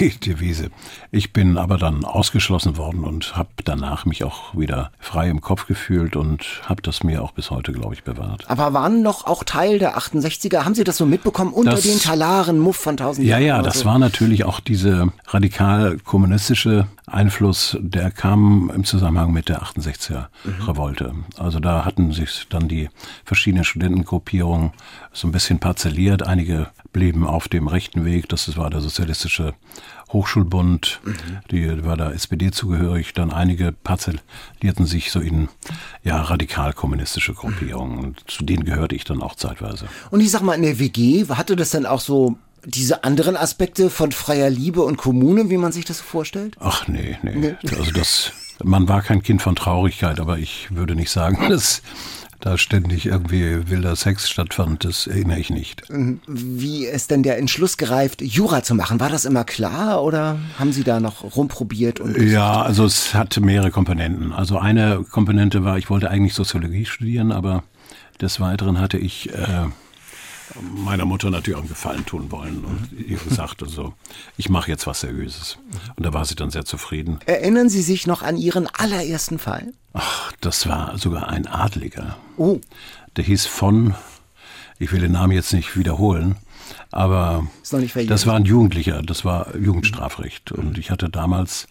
die 0.00 0.18
Devise. 0.18 0.70
Ich 1.16 1.32
bin 1.32 1.58
aber 1.58 1.78
dann 1.78 2.04
ausgeschlossen 2.04 2.76
worden 2.76 3.04
und 3.04 3.36
habe 3.36 3.48
danach 3.64 4.04
mich 4.04 4.24
auch 4.24 4.52
wieder 4.56 4.90
frei 4.98 5.28
im 5.30 5.40
Kopf 5.40 5.66
gefühlt 5.68 6.16
und 6.16 6.44
habe 6.64 6.82
das 6.82 7.04
mir 7.04 7.22
auch 7.22 7.30
bis 7.30 7.52
heute, 7.52 7.70
glaube 7.70 7.94
ich, 7.94 8.02
bewahrt. 8.02 8.50
Aber 8.50 8.72
waren 8.72 9.00
noch 9.02 9.24
auch 9.24 9.44
Teil 9.44 9.78
der 9.78 9.96
68er? 9.96 10.64
Haben 10.64 10.74
Sie 10.74 10.82
das 10.82 10.96
so 10.96 11.06
mitbekommen 11.06 11.52
unter 11.52 11.70
Das- 11.70 11.82
den 11.82 12.00
Talaren 12.00 12.58
Muff 12.58 12.76
von 12.78 12.96
1000 12.96 13.24
Ja, 13.28 13.38
Jahren 13.38 13.46
ja, 13.46 13.54
oder 13.60 13.62
das 13.68 13.78
so? 13.80 13.84
war 13.84 14.00
natürlich 14.00 14.42
auch 14.44 14.58
diese 14.58 15.12
radikal 15.28 15.98
kommunistische 15.98 16.88
Einfluss, 17.06 17.76
der 17.80 18.10
kam 18.10 18.72
im 18.74 18.82
Zusammenhang 18.84 19.32
mit 19.32 19.48
der 19.48 19.62
68er 19.62 20.26
Revolte. 20.66 21.14
Also 21.38 21.60
da 21.60 21.84
hatten 21.84 22.10
sich 22.12 22.46
dann 22.48 22.66
die 22.66 22.88
verschiedenen 23.24 23.62
Studentengruppierungen 23.64 24.72
so 25.12 25.28
ein 25.28 25.32
bisschen 25.32 25.60
parzelliert. 25.60 26.24
Einige 26.26 26.68
blieben 26.92 27.24
auf 27.26 27.46
dem 27.46 27.68
rechten 27.68 28.04
Weg, 28.04 28.28
das 28.30 28.56
war 28.56 28.68
der 28.70 28.80
sozialistische 28.80 29.54
Hochschulbund, 30.12 31.00
die 31.50 31.84
war 31.84 31.96
der 31.96 32.12
SPD 32.12 32.50
zugehörig, 32.50 33.12
dann 33.14 33.32
einige 33.32 33.72
parzellierten 33.72 34.86
sich 34.86 35.10
so 35.10 35.20
in 35.20 35.48
ja 36.02 36.20
radikal 36.20 36.72
kommunistische 36.72 37.34
Gruppierungen 37.34 37.98
und 37.98 38.30
zu 38.30 38.44
denen 38.44 38.64
gehörte 38.64 38.94
ich 38.94 39.04
dann 39.04 39.22
auch 39.22 39.34
zeitweise. 39.34 39.86
Und 40.10 40.20
ich 40.20 40.30
sag 40.30 40.42
mal, 40.42 40.54
in 40.54 40.62
der 40.62 40.78
WG, 40.78 41.26
hatte 41.28 41.56
das 41.56 41.70
dann 41.70 41.86
auch 41.86 42.00
so 42.00 42.36
diese 42.64 43.04
anderen 43.04 43.36
Aspekte 43.36 43.90
von 43.90 44.12
freier 44.12 44.50
Liebe 44.50 44.82
und 44.82 44.96
Kommune, 44.96 45.50
wie 45.50 45.56
man 45.56 45.72
sich 45.72 45.84
das 45.84 45.98
so 45.98 46.04
vorstellt? 46.04 46.56
Ach 46.60 46.88
nee, 46.88 47.18
nee. 47.22 47.56
Also 47.76 47.90
das, 47.90 48.32
man 48.62 48.88
war 48.88 49.02
kein 49.02 49.22
Kind 49.22 49.42
von 49.42 49.56
Traurigkeit, 49.56 50.20
aber 50.20 50.38
ich 50.38 50.68
würde 50.70 50.94
nicht 50.94 51.10
sagen, 51.10 51.38
dass 51.48 51.82
da 52.44 52.58
ständig 52.58 53.06
irgendwie 53.06 53.70
wilder 53.70 53.96
Sex 53.96 54.28
stattfand. 54.28 54.84
Das 54.84 55.06
erinnere 55.06 55.38
ich 55.38 55.48
nicht. 55.48 55.82
Wie 55.88 56.84
ist 56.84 57.10
denn 57.10 57.22
der 57.22 57.38
Entschluss 57.38 57.78
gereift, 57.78 58.20
Jura 58.20 58.62
zu 58.62 58.74
machen? 58.74 59.00
War 59.00 59.08
das 59.08 59.24
immer 59.24 59.44
klar 59.44 60.02
oder 60.02 60.38
haben 60.58 60.72
Sie 60.72 60.84
da 60.84 61.00
noch 61.00 61.36
rumprobiert? 61.36 62.00
Und 62.00 62.20
Ja, 62.20 62.60
also 62.60 62.84
es 62.84 63.14
hatte 63.14 63.40
mehrere 63.40 63.70
Komponenten. 63.70 64.32
Also 64.32 64.58
eine 64.58 65.04
Komponente 65.10 65.64
war, 65.64 65.78
ich 65.78 65.88
wollte 65.88 66.10
eigentlich 66.10 66.34
Soziologie 66.34 66.84
studieren, 66.84 67.32
aber 67.32 67.62
des 68.20 68.40
Weiteren 68.40 68.78
hatte 68.78 68.98
ich 68.98 69.32
äh, 69.32 69.66
meiner 70.60 71.04
Mutter 71.04 71.30
natürlich 71.30 71.56
auch 71.56 71.60
einen 71.62 71.68
Gefallen 71.68 72.06
tun 72.06 72.30
wollen 72.30 72.64
und 72.64 72.88
ihr 72.92 73.18
gesagt, 73.18 73.62
also 73.62 73.94
ich 74.36 74.48
mache 74.48 74.70
jetzt 74.70 74.86
was 74.86 75.00
Seriöses. 75.00 75.58
Und 75.96 76.04
da 76.06 76.12
war 76.12 76.24
sie 76.24 76.34
dann 76.34 76.50
sehr 76.50 76.64
zufrieden. 76.64 77.18
Erinnern 77.26 77.68
Sie 77.68 77.82
sich 77.82 78.06
noch 78.06 78.22
an 78.22 78.36
Ihren 78.36 78.66
allerersten 78.68 79.38
Fall? 79.38 79.72
Ach, 79.92 80.32
das 80.40 80.68
war 80.68 80.96
sogar 80.98 81.28
ein 81.28 81.46
Adliger. 81.46 82.16
Oh, 82.36 82.60
Der 83.16 83.24
hieß 83.24 83.46
von, 83.46 83.94
ich 84.78 84.92
will 84.92 85.00
den 85.00 85.12
Namen 85.12 85.32
jetzt 85.32 85.52
nicht 85.52 85.76
wiederholen, 85.76 86.36
aber 86.90 87.46
das 88.06 88.26
war 88.26 88.36
ein 88.36 88.44
Jugendlicher, 88.44 89.02
das 89.02 89.24
war 89.24 89.56
Jugendstrafrecht. 89.56 90.52
Und 90.52 90.78
ich 90.78 90.90
hatte 90.90 91.08
damals 91.10 91.66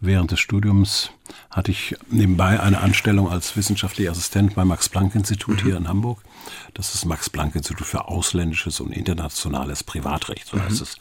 während 0.00 0.30
des 0.30 0.40
Studiums, 0.40 1.10
hatte 1.50 1.70
ich 1.70 1.96
nebenbei 2.10 2.60
eine 2.60 2.80
Anstellung 2.80 3.30
als 3.30 3.56
wissenschaftlicher 3.56 4.10
Assistent 4.10 4.54
beim 4.54 4.68
Max-Planck-Institut 4.68 5.62
hier 5.62 5.76
in 5.76 5.88
Hamburg. 5.88 6.22
Das 6.74 6.86
ist 6.86 6.94
das 6.94 7.04
Max-Planck-Institut 7.04 7.86
für 7.86 8.08
ausländisches 8.08 8.80
und 8.80 8.92
internationales 8.92 9.84
Privatrecht, 9.84 10.46
so 10.46 10.60
heißt 10.60 10.80
es. 10.80 10.96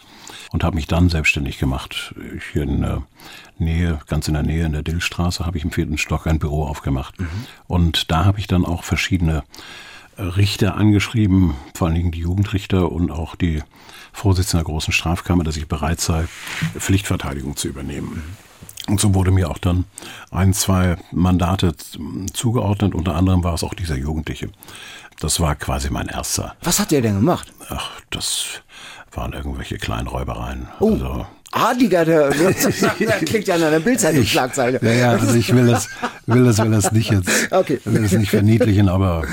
Und 0.51 0.63
habe 0.63 0.75
mich 0.75 0.87
dann 0.87 1.09
selbstständig 1.09 1.59
gemacht. 1.59 2.13
Hier 2.51 2.63
in 2.63 2.81
der 2.81 3.03
Nähe, 3.57 3.99
ganz 4.07 4.27
in 4.27 4.33
der 4.33 4.43
Nähe, 4.43 4.65
in 4.65 4.73
der 4.73 4.83
Dillstraße, 4.83 5.45
habe 5.45 5.57
ich 5.57 5.63
im 5.63 5.71
vierten 5.71 5.97
Stock 5.97 6.27
ein 6.27 6.39
Büro 6.39 6.65
aufgemacht. 6.65 7.15
Und 7.67 8.11
da 8.11 8.25
habe 8.25 8.39
ich 8.39 8.47
dann 8.47 8.65
auch 8.65 8.83
verschiedene 8.83 9.43
Richter 10.17 10.75
angeschrieben, 10.75 11.53
vor 11.73 11.87
allen 11.87 11.95
Dingen 11.95 12.11
die 12.11 12.19
Jugendrichter 12.19 12.91
und 12.91 13.09
auch 13.11 13.35
die 13.35 13.63
Vorsitzende 14.11 14.63
der 14.63 14.71
großen 14.71 14.91
Strafkammer, 14.91 15.43
dass 15.43 15.55
ich 15.55 15.67
bereit 15.67 16.01
sei, 16.01 16.27
Pflichtverteidigung 16.77 17.55
zu 17.55 17.69
übernehmen. 17.69 18.21
Und 18.89 18.99
so 18.99 19.13
wurde 19.13 19.31
mir 19.31 19.49
auch 19.49 19.59
dann 19.59 19.85
ein, 20.31 20.53
zwei 20.53 20.97
Mandate 21.11 21.73
zugeordnet. 22.33 22.95
Unter 22.95 23.15
anderem 23.15 23.43
war 23.43 23.53
es 23.53 23.63
auch 23.63 23.73
dieser 23.73 23.95
Jugendliche. 23.95 24.49
Das 25.19 25.39
war 25.39 25.55
quasi 25.55 25.89
mein 25.89 26.07
erster. 26.07 26.55
was 26.63 26.79
hat 26.79 26.91
der 26.91 27.01
denn 27.01 27.15
gemacht? 27.15 27.51
Ach, 27.69 27.91
das 28.09 28.45
waren 29.11 29.33
irgendwelche 29.33 29.77
kleinen 29.77 30.07
Räubereien. 30.07 30.67
Oh. 30.79 30.91
Also, 30.93 31.25
Adliger, 31.51 32.05
der, 32.05 32.29
der 32.99 33.11
klingt 33.25 33.47
ja 33.47 33.55
an 33.55 33.63
einer 33.63 33.79
Bildzeitung-Schlagzeile. 33.79 34.79
ja, 34.83 34.91
ja, 34.91 35.09
also 35.11 35.33
ich 35.33 35.53
will 35.53 35.65
das, 35.67 35.87
will 36.27 36.45
das, 36.45 36.59
will 36.59 36.71
das 36.71 36.91
nicht 36.91 37.11
jetzt, 37.11 37.29
Okay. 37.51 37.79
will 37.85 38.03
das 38.03 38.11
nicht 38.11 38.29
verniedlichen, 38.29 38.87
aber 38.87 39.23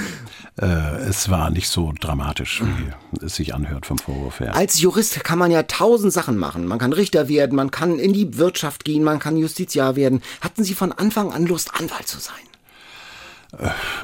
äh, 0.60 0.66
es 1.08 1.28
war 1.28 1.50
nicht 1.50 1.68
so 1.68 1.92
dramatisch, 1.98 2.62
wie 2.62 3.24
es 3.24 3.36
sich 3.36 3.54
anhört 3.54 3.86
vom 3.86 3.98
Vorwurf 3.98 4.40
her. 4.40 4.54
Als 4.54 4.80
Jurist 4.80 5.22
kann 5.22 5.38
man 5.38 5.50
ja 5.50 5.64
tausend 5.64 6.12
Sachen 6.12 6.36
machen. 6.38 6.66
Man 6.66 6.78
kann 6.78 6.92
Richter 6.92 7.28
werden, 7.28 7.56
man 7.56 7.70
kann 7.70 7.98
in 7.98 8.12
die 8.12 8.38
Wirtschaft 8.38 8.84
gehen, 8.84 9.04
man 9.04 9.18
kann 9.18 9.36
Justiziar 9.36 9.96
werden. 9.96 10.22
Hatten 10.40 10.64
Sie 10.64 10.74
von 10.74 10.92
Anfang 10.92 11.32
an 11.32 11.46
Lust, 11.46 11.74
Anwalt 11.74 12.08
zu 12.08 12.18
sein? 12.18 12.45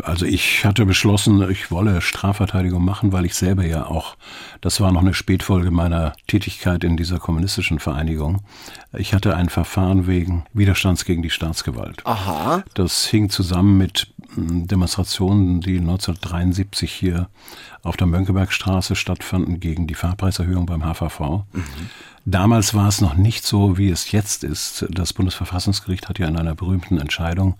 Also 0.02 0.24
ich 0.24 0.64
hatte 0.64 0.86
beschlossen, 0.86 1.48
ich 1.50 1.70
wolle 1.70 2.00
Strafverteidigung 2.00 2.84
machen, 2.84 3.12
weil 3.12 3.24
ich 3.24 3.34
selber 3.34 3.64
ja 3.64 3.86
auch, 3.86 4.16
das 4.60 4.80
war 4.80 4.92
noch 4.92 5.02
eine 5.02 5.14
Spätfolge 5.14 5.70
meiner 5.70 6.14
Tätigkeit 6.26 6.84
in 6.84 6.96
dieser 6.96 7.18
kommunistischen 7.18 7.78
Vereinigung. 7.78 8.42
Ich 8.96 9.14
hatte 9.14 9.36
ein 9.36 9.48
Verfahren 9.48 10.06
wegen 10.06 10.44
Widerstands 10.52 11.04
gegen 11.04 11.22
die 11.22 11.30
Staatsgewalt. 11.30 12.04
Aha. 12.04 12.62
Das 12.74 13.06
hing 13.06 13.30
zusammen 13.30 13.76
mit 13.76 14.12
hm, 14.34 14.66
Demonstrationen, 14.68 15.60
die 15.60 15.78
1973 15.78 16.90
hier 16.90 17.28
auf 17.82 17.96
der 17.96 18.06
Mönckebergstraße 18.06 18.96
stattfanden 18.96 19.60
gegen 19.60 19.86
die 19.86 19.94
Fahrpreiserhöhung 19.94 20.66
beim 20.66 20.82
HVV. 20.84 21.44
Mhm. 21.52 21.64
Damals 22.24 22.72
war 22.74 22.88
es 22.88 23.00
noch 23.00 23.14
nicht 23.14 23.44
so, 23.44 23.78
wie 23.78 23.90
es 23.90 24.12
jetzt 24.12 24.44
ist. 24.44 24.86
Das 24.90 25.12
Bundesverfassungsgericht 25.12 26.08
hat 26.08 26.18
ja 26.18 26.28
in 26.28 26.36
einer 26.36 26.54
berühmten 26.54 26.98
Entscheidung, 26.98 27.56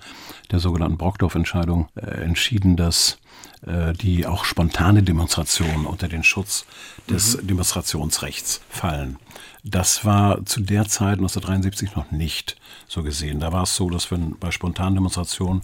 der 0.51 0.61
sogenannten 0.61 0.98
Brockdorf-Entscheidung, 0.98 1.88
äh, 1.96 2.22
entschieden, 2.22 2.77
dass 2.77 3.18
äh, 3.66 3.92
die 3.92 4.27
auch 4.27 4.44
spontane 4.44 5.03
Demonstrationen 5.03 5.87
unter 5.87 6.07
den 6.07 6.22
Schutz 6.22 6.64
des 7.09 7.37
mhm. 7.37 7.48
Demonstrationsrechts 7.48 8.61
fallen. 8.68 9.18
Das 9.64 10.05
war 10.05 10.44
zu 10.44 10.61
der 10.61 10.87
Zeit 10.87 11.18
1973 11.18 11.94
noch 11.94 12.11
nicht 12.11 12.57
so 12.88 13.03
gesehen. 13.03 13.40
Da 13.40 13.53
war 13.53 13.62
es 13.62 13.77
so, 13.77 13.88
dass 13.90 14.11
wenn 14.11 14.37
bei 14.38 14.51
spontanen 14.51 14.94
Demonstrationen 14.94 15.62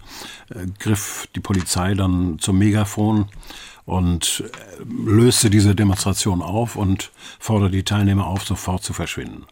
äh, 0.51 0.67
griff 0.79 1.29
die 1.35 1.41
Polizei 1.41 1.95
dann 1.95 2.39
zum 2.39 2.59
Megafon 2.59 3.27
und 3.89 4.45
äh, 4.45 4.85
löste 5.11 5.49
diese 5.49 5.75
Demonstration 5.75 6.43
auf 6.43 6.77
und 6.77 7.11
forderte 7.39 7.73
die 7.73 7.85
Teilnehmer 7.85 8.27
auf, 8.27 8.45
sofort 8.45 8.85
zu 8.85 8.93
verschwinden. 8.93 9.47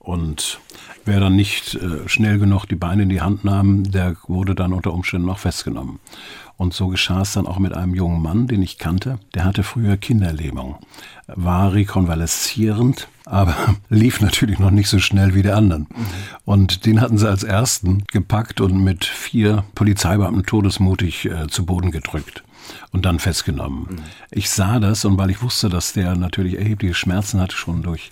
Und 0.00 0.58
wer 1.04 1.20
dann 1.20 1.36
nicht 1.36 1.76
äh, 1.76 2.08
schnell 2.08 2.40
genug 2.40 2.64
die 2.66 2.74
Beine 2.74 3.04
in 3.04 3.10
die 3.10 3.20
Hand 3.20 3.44
nahm, 3.44 3.88
der 3.88 4.16
wurde 4.26 4.56
dann 4.56 4.72
unter 4.72 4.92
Umständen 4.92 5.28
noch 5.28 5.38
festgenommen. 5.38 6.00
Und 6.56 6.74
so 6.74 6.88
geschah 6.88 7.20
es 7.20 7.34
dann 7.34 7.46
auch 7.46 7.60
mit 7.60 7.72
einem 7.72 7.94
jungen 7.94 8.20
Mann, 8.20 8.48
den 8.48 8.60
ich 8.60 8.76
kannte. 8.76 9.20
Der 9.34 9.44
hatte 9.44 9.62
früher 9.62 9.96
Kinderlähmung, 9.96 10.78
war 11.28 11.72
rekonvaleszierend, 11.72 13.06
aber 13.24 13.54
lief 13.88 14.20
natürlich 14.20 14.58
noch 14.58 14.72
nicht 14.72 14.88
so 14.88 14.98
schnell 14.98 15.36
wie 15.36 15.42
der 15.42 15.56
anderen. 15.56 15.86
Und 16.44 16.86
den 16.86 17.00
hatten 17.00 17.18
sie 17.18 17.28
als 17.28 17.44
ersten 17.44 18.02
gepackt 18.10 18.60
und 18.60 18.82
mit 18.82 19.04
vier 19.04 19.62
Polizeibeamten 19.76 20.44
todesmutig 20.44 21.26
äh, 21.26 21.46
zu 21.46 21.64
Boden 21.64 21.92
gedrückt 21.92 22.42
und 22.92 23.04
dann 23.04 23.18
festgenommen. 23.18 23.86
Mhm. 23.90 23.98
Ich 24.30 24.50
sah 24.50 24.80
das 24.80 25.04
und 25.04 25.18
weil 25.18 25.30
ich 25.30 25.42
wusste, 25.42 25.68
dass 25.68 25.92
der 25.92 26.16
natürlich 26.16 26.58
erhebliche 26.58 26.94
Schmerzen 26.94 27.40
hatte, 27.40 27.56
schon 27.56 27.82
durch, 27.82 28.10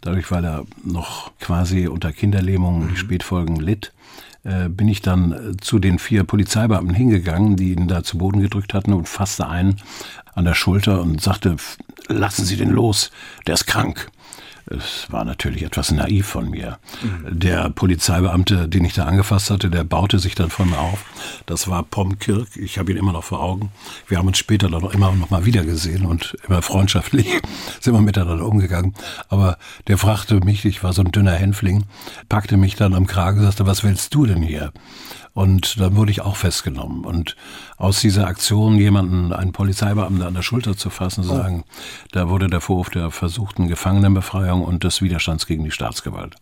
dadurch, 0.00 0.30
weil 0.30 0.44
er 0.44 0.64
noch 0.84 1.32
quasi 1.40 1.86
unter 1.86 2.12
Kinderlähmung 2.12 2.84
mhm. 2.84 2.88
die 2.90 2.96
Spätfolgen 2.96 3.56
litt, 3.56 3.92
äh, 4.42 4.68
bin 4.68 4.88
ich 4.88 5.02
dann 5.02 5.32
äh, 5.32 5.56
zu 5.58 5.78
den 5.78 5.98
vier 5.98 6.24
Polizeibeamten 6.24 6.94
hingegangen, 6.94 7.56
die 7.56 7.72
ihn 7.72 7.88
da 7.88 8.02
zu 8.02 8.18
Boden 8.18 8.40
gedrückt 8.40 8.72
hatten 8.72 8.92
und 8.92 9.08
fasste 9.08 9.48
einen 9.48 9.76
an 10.34 10.44
der 10.44 10.54
Schulter 10.54 11.02
und 11.02 11.20
sagte, 11.20 11.56
lassen 12.08 12.44
Sie 12.44 12.56
den 12.56 12.70
los, 12.70 13.10
der 13.46 13.54
ist 13.54 13.66
krank. 13.66 14.10
Es 14.66 15.10
war 15.10 15.24
natürlich 15.24 15.62
etwas 15.62 15.90
naiv 15.90 16.26
von 16.26 16.50
mir. 16.50 16.78
Mhm. 17.02 17.38
Der 17.38 17.70
Polizeibeamte, 17.70 18.68
den 18.68 18.84
ich 18.84 18.94
da 18.94 19.04
angefasst 19.04 19.50
hatte, 19.50 19.70
der 19.70 19.84
baute 19.84 20.18
sich 20.18 20.34
dann 20.34 20.50
von 20.50 20.70
mir 20.70 20.78
auf. 20.78 21.04
Das 21.46 21.68
war 21.68 21.82
Pom 21.82 22.18
Kirk. 22.18 22.48
Ich 22.56 22.78
habe 22.78 22.92
ihn 22.92 22.98
immer 22.98 23.12
noch 23.12 23.24
vor 23.24 23.40
Augen. 23.40 23.70
Wir 24.08 24.18
haben 24.18 24.28
uns 24.28 24.38
später 24.38 24.68
dann 24.68 24.82
noch 24.82 24.94
immer 24.94 25.12
noch 25.12 25.30
mal 25.30 25.44
wieder 25.44 25.64
gesehen 25.64 26.06
und 26.06 26.36
immer 26.46 26.62
freundschaftlich 26.62 27.26
sind 27.80 27.94
wir 27.94 28.00
miteinander 28.00 28.46
umgegangen. 28.46 28.94
Aber 29.28 29.58
der 29.88 29.98
fragte 29.98 30.40
mich, 30.40 30.64
ich 30.64 30.82
war 30.82 30.92
so 30.92 31.02
ein 31.02 31.12
dünner 31.12 31.32
Hänfling, 31.32 31.84
packte 32.28 32.56
mich 32.56 32.76
dann 32.76 32.94
am 32.94 33.06
Kragen 33.06 33.40
und 33.40 33.46
sagte, 33.46 33.66
was 33.66 33.84
willst 33.84 34.14
du 34.14 34.26
denn 34.26 34.42
hier? 34.42 34.72
Und 35.32 35.78
dann 35.80 35.96
wurde 35.96 36.10
ich 36.10 36.22
auch 36.22 36.36
festgenommen. 36.36 37.04
Und 37.04 37.36
aus 37.76 38.00
dieser 38.00 38.26
Aktion 38.26 38.76
jemanden, 38.76 39.32
einen 39.32 39.52
Polizeibeamten 39.52 40.22
an 40.22 40.34
der 40.34 40.42
Schulter 40.42 40.76
zu 40.76 40.90
fassen, 40.90 41.22
zu 41.22 41.32
oh. 41.32 41.36
sagen, 41.36 41.64
da 42.12 42.28
wurde 42.28 42.48
der 42.48 42.60
Vorwurf 42.60 42.90
der 42.90 43.10
versuchten 43.10 43.68
Gefangenenbefreiung 43.68 44.64
und 44.64 44.82
des 44.84 45.02
Widerstands 45.02 45.46
gegen 45.46 45.64
die 45.64 45.70
Staatsgewalt. 45.70 46.34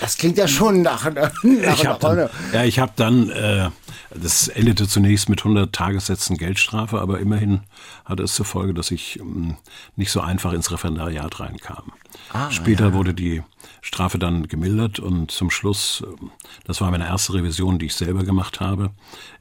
Das 0.00 0.18
klingt 0.18 0.36
ja 0.38 0.48
schon 0.48 0.82
nach, 0.82 1.10
nach 1.14 1.32
ich 1.42 1.86
hab 1.86 2.00
dann, 2.00 2.28
Ja, 2.52 2.64
ich 2.64 2.78
habe 2.78 2.92
dann, 2.96 3.30
äh, 3.30 3.70
das 4.10 4.48
endete 4.48 4.88
zunächst 4.88 5.28
mit 5.28 5.40
100 5.40 5.72
Tagessätzen 5.72 6.36
Geldstrafe, 6.36 7.00
aber 7.00 7.20
immerhin 7.20 7.60
hatte 8.04 8.22
es 8.22 8.34
zur 8.34 8.46
Folge, 8.46 8.74
dass 8.74 8.90
ich 8.90 9.18
ähm, 9.20 9.56
nicht 9.96 10.10
so 10.10 10.20
einfach 10.20 10.52
ins 10.52 10.70
Referendariat 10.70 11.40
reinkam. 11.40 11.92
Ah, 12.32 12.50
Später 12.50 12.88
ja. 12.88 12.92
wurde 12.94 13.14
die 13.14 13.42
Strafe 13.80 14.18
dann 14.18 14.48
gemildert 14.48 14.98
und 14.98 15.30
zum 15.30 15.50
Schluss, 15.50 16.02
ähm, 16.04 16.30
das 16.64 16.80
war 16.80 16.90
meine 16.90 17.06
erste 17.06 17.34
Revision, 17.34 17.78
die 17.78 17.86
ich 17.86 17.94
selber 17.94 18.24
gemacht 18.24 18.60
habe, 18.60 18.90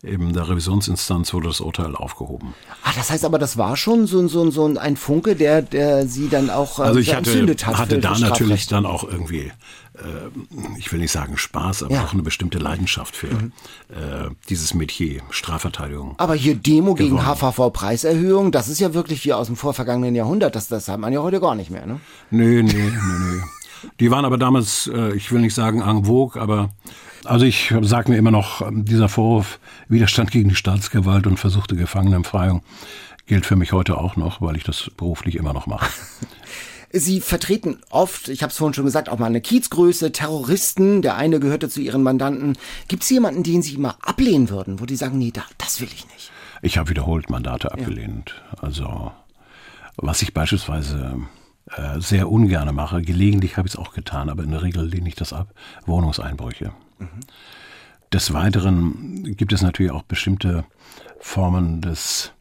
in 0.04 0.34
der 0.34 0.48
Revisionsinstanz 0.48 1.34
wurde 1.34 1.48
das 1.48 1.60
Urteil 1.60 1.96
aufgehoben. 1.96 2.54
Ah, 2.84 2.92
das 2.96 3.10
heißt 3.10 3.26
aber, 3.26 3.40
das 3.40 3.58
war 3.58 3.76
schon 3.78 4.08
so, 4.08 4.28
so, 4.28 4.50
so 4.52 4.78
ein 4.78 4.96
Funke, 4.96 5.36
der, 5.36 5.62
der 5.62 6.08
Sie 6.08 6.30
dann 6.30 6.50
auch 6.50 6.80
äh, 6.80 6.84
also 6.84 7.00
ich 7.00 7.14
hatte, 7.16 7.48
hat. 7.48 7.78
hatte 7.78 8.00
da 8.00 8.18
natürlich 8.18 8.68
dann 8.68 8.86
auch 8.86 9.04
irgendwie, 9.04 9.52
äh, 9.96 10.30
ich 10.78 10.92
will 10.92 11.00
nicht 11.00 11.12
sagen 11.12 11.38
Spaß, 11.38 11.84
aber 11.84 11.96
ja. 11.96 12.06
auch 12.06 12.14
eine 12.14 12.24
bestimmte 12.24 12.60
Leidenschaft 12.60 13.16
für 13.16 13.34
mhm. 13.34 13.52
äh, 13.90 14.30
dieses 14.50 14.74
Metier, 14.74 15.22
Strafverteidigung. 15.30 16.16
Aber 16.18 16.36
hier 16.36 16.56
Demo 16.56 16.94
gewonnen. 16.94 17.18
gegen 17.18 17.26
HVV-Preiserhöhung, 17.26 18.52
das 18.52 18.68
ist 18.68 18.80
ja 18.80 18.94
wirklich 18.94 19.24
wie 19.26 19.34
aus 19.34 19.48
dem 19.48 19.56
vorvergangenen 19.56 20.16
Jahrhundert, 20.16 20.56
das, 20.56 20.68
das 20.68 20.88
hat 20.88 21.00
man 21.00 21.14
ja 21.14 21.22
heute 21.22 21.40
gar 21.40 21.56
nicht 21.56 21.70
mehr, 21.70 21.86
ne? 21.86 22.00
Nö, 22.32 22.64
nö, 22.64 22.74
nö, 22.74 23.20
nö. 23.20 23.42
Die 24.00 24.10
waren 24.10 24.26
aber 24.26 24.38
damals, 24.38 24.90
äh, 24.94 25.14
ich 25.14 25.32
will 25.32 25.42
nicht 25.42 25.54
sagen 25.54 25.82
en 25.82 26.06
vogue, 26.06 26.42
aber 26.42 26.70
also 27.26 27.46
ich 27.46 27.74
sage 27.82 28.12
mir 28.12 28.18
immer 28.18 28.32
noch, 28.32 28.62
ähm, 28.62 28.86
dieser 28.86 29.10
Vorwurf 29.10 29.60
Widerstand 29.88 30.32
gegen 30.32 30.50
die 30.50 30.56
Staatsgewalt 30.56 31.28
und 31.28 31.38
versuchte 31.38 31.76
Gefangenenbefreiung 31.76 32.62
gilt 33.28 33.46
für 33.46 33.56
mich 33.56 33.74
heute 33.74 33.98
auch 33.98 34.16
noch, 34.16 34.42
weil 34.42 34.56
ich 34.56 34.64
das 34.64 34.90
beruflich 34.96 35.36
immer 35.36 35.54
noch 35.54 35.68
mache. 35.68 35.90
Sie 36.92 37.22
vertreten 37.22 37.80
oft, 37.90 38.30
ich 38.30 38.44
habe 38.44 38.52
es 38.52 38.58
vorhin 38.58 38.74
schon 38.74 38.86
gesagt, 38.86 39.10
auch 39.10 39.20
mal 39.20 39.26
eine 39.26 39.42
Kiezgröße, 39.42 40.12
Terroristen. 40.12 41.02
Der 41.02 41.16
eine 41.16 41.40
gehörte 41.40 41.70
zu 41.70 41.82
Ihren 41.82 42.04
Mandanten. 42.04 42.58
Gibt 42.88 43.04
es 43.04 43.10
jemanden, 43.10 43.44
den 43.44 43.62
Sie 43.62 43.76
immer 43.76 43.98
ablehnen 44.02 44.50
würden, 44.50 44.80
wo 44.80 44.86
die 44.86 44.96
sagen, 44.96 45.18
nee, 45.18 45.32
da, 45.32 45.44
das 45.58 45.82
will 45.82 45.90
ich 45.94 46.08
nicht? 46.08 46.32
Ich 46.62 46.78
habe 46.78 46.90
wiederholt 46.90 47.30
Mandate 47.30 47.72
abgelehnt. 47.72 48.42
Ja. 48.54 48.64
Also 48.64 49.12
was 49.98 50.22
ich 50.22 50.34
beispielsweise 50.34 51.18
äh, 51.72 52.00
sehr 52.00 52.32
ungern 52.32 52.74
mache. 52.74 53.02
Gelegentlich 53.02 53.58
habe 53.58 53.68
ich 53.68 53.74
es 53.74 53.80
auch 53.80 53.94
getan, 53.94 54.30
aber 54.30 54.44
in 54.44 54.52
der 54.52 54.64
Regel 54.64 54.86
lehne 54.86 55.10
ich 55.10 55.16
das 55.16 55.34
ab. 55.34 55.54
Wohnungseinbrüche. 55.86 56.72
Mhm. 57.00 57.08
Des 58.14 58.32
Weiteren 58.34 59.36
gibt 59.36 59.52
es 59.52 59.62
natürlich 59.62 59.92
auch 59.92 60.04
bestimmte 60.04 60.64
Formen 61.20 61.82
des 61.82 62.32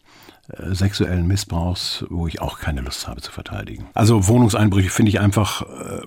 sexuellen 0.73 1.27
Missbrauchs, 1.27 2.05
wo 2.09 2.27
ich 2.27 2.41
auch 2.41 2.59
keine 2.59 2.81
Lust 2.81 3.09
habe 3.09 3.21
zu 3.21 3.33
verteidigen. 3.33 3.87
Also 3.95 4.29
Wohnungseinbrüche 4.29 4.91
finde 4.91 5.11
ich 5.11 5.21
einfach, 5.21 5.63
äh, 5.63 6.03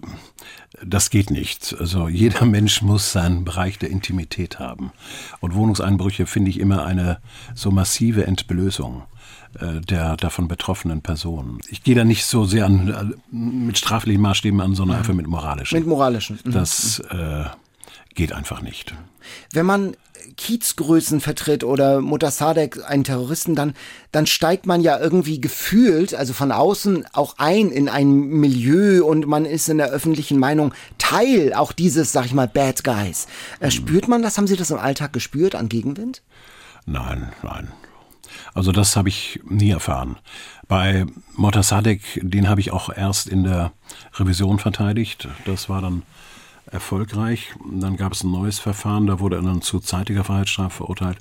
das 0.85 1.09
geht 1.09 1.29
nicht. 1.29 1.75
Also 1.79 2.07
jeder 2.07 2.45
Mensch 2.45 2.81
muss 2.81 3.11
seinen 3.11 3.43
Bereich 3.43 3.77
der 3.79 3.89
Intimität 3.89 4.59
haben. 4.59 4.91
Und 5.39 5.55
Wohnungseinbrüche 5.55 6.25
finde 6.25 6.49
ich 6.51 6.59
immer 6.59 6.85
eine 6.85 7.19
so 7.53 7.71
massive 7.71 8.25
Entblößung. 8.25 9.03
Äh, 9.59 9.81
der 9.81 10.15
davon 10.15 10.47
betroffenen 10.47 11.01
Personen. 11.01 11.57
Ich 11.69 11.81
gehe 11.81 11.95
da 11.95 12.03
nicht 12.03 12.23
so 12.25 12.45
sehr 12.45 12.67
an, 12.67 12.87
äh, 12.87 13.35
mit 13.35 13.79
straflichen 13.79 14.21
Maßstäben 14.21 14.61
an, 14.61 14.75
sondern 14.75 14.97
einfach 14.97 15.15
mit 15.15 15.25
moralischen. 15.25 15.79
Mit 15.79 15.87
moralischen. 15.87 16.39
Mhm. 16.43 16.51
Das 16.51 16.99
äh, 17.09 17.45
geht 18.15 18.33
einfach 18.33 18.61
nicht. 18.61 18.93
Wenn 19.53 19.65
man 19.65 19.95
Kiezgrößen 20.37 21.21
vertritt 21.21 21.63
oder 21.63 22.01
Mutter 22.01 22.31
Sadek 22.31 22.79
einen 22.85 23.03
Terroristen, 23.03 23.55
dann, 23.55 23.73
dann 24.11 24.25
steigt 24.25 24.65
man 24.65 24.81
ja 24.81 24.99
irgendwie 24.99 25.41
gefühlt, 25.41 26.13
also 26.13 26.33
von 26.33 26.51
außen 26.51 27.05
auch 27.13 27.35
ein 27.37 27.69
in 27.69 27.89
ein 27.89 28.11
Milieu 28.11 29.05
und 29.05 29.27
man 29.27 29.45
ist 29.45 29.69
in 29.69 29.77
der 29.77 29.89
öffentlichen 29.89 30.39
Meinung 30.39 30.73
Teil 30.97 31.53
auch 31.53 31.71
dieses, 31.71 32.11
sag 32.11 32.25
ich 32.25 32.33
mal, 32.33 32.47
Bad 32.47 32.83
Guys. 32.83 33.27
Äh, 33.59 33.71
spürt 33.71 34.07
man 34.07 34.21
das? 34.21 34.37
Haben 34.37 34.47
Sie 34.47 34.57
das 34.57 34.71
im 34.71 34.79
Alltag 34.79 35.13
gespürt 35.13 35.55
an 35.55 35.69
Gegenwind? 35.69 36.21
Nein, 36.85 37.31
nein. 37.43 37.69
Also 38.53 38.71
das 38.71 38.95
habe 38.95 39.09
ich 39.09 39.39
nie 39.47 39.71
erfahren. 39.71 40.17
Bei 40.67 41.05
Motassadek, 41.35 42.01
den 42.21 42.47
habe 42.47 42.61
ich 42.61 42.71
auch 42.71 42.89
erst 42.95 43.27
in 43.27 43.43
der 43.43 43.71
Revision 44.15 44.59
verteidigt. 44.59 45.27
Das 45.45 45.69
war 45.69 45.81
dann 45.81 46.03
erfolgreich. 46.71 47.53
Dann 47.71 47.97
gab 47.97 48.13
es 48.13 48.23
ein 48.23 48.31
neues 48.31 48.59
Verfahren, 48.59 49.07
da 49.07 49.19
wurde 49.19 49.37
er 49.37 49.41
dann 49.41 49.61
zu 49.61 49.79
zeitiger 49.79 50.23
Freiheitsstrafe 50.23 50.77
verurteilt. 50.77 51.17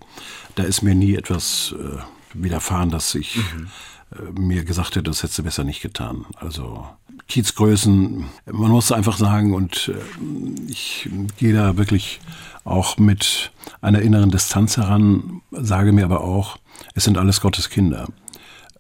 Da 0.55 0.63
ist 0.63 0.83
mir 0.83 0.95
nie 0.95 1.15
etwas 1.15 1.75
äh, 1.79 1.99
widerfahren, 2.35 2.91
dass 2.91 3.15
ich 3.15 3.37
mhm. 3.37 3.69
äh, 4.13 4.41
mir 4.41 4.65
gesagt 4.65 4.91
hätte, 4.91 5.05
das 5.05 5.23
hätte 5.23 5.37
du 5.37 5.43
besser 5.45 5.65
nicht 5.65 5.83
getan. 5.83 6.27
Also 6.37 6.87
Kiezgrößen, 7.29 8.25
man 8.47 8.71
muss 8.71 8.93
einfach 8.93 9.17
sagen, 9.17 9.55
und 9.55 9.89
äh, 9.89 10.71
ich 10.71 11.09
gehe 11.37 11.55
da 11.55 11.77
wirklich 11.77 12.21
auch 12.65 12.99
mit 12.99 13.51
einer 13.81 14.03
inneren 14.03 14.31
Distanz 14.31 14.77
heran, 14.77 15.41
sage 15.51 15.93
mir 15.93 16.05
aber 16.05 16.23
auch, 16.23 16.59
es 16.95 17.05
sind 17.05 17.19
alles 17.19 17.41
Gottes 17.41 17.71
Kinder. 17.71 18.09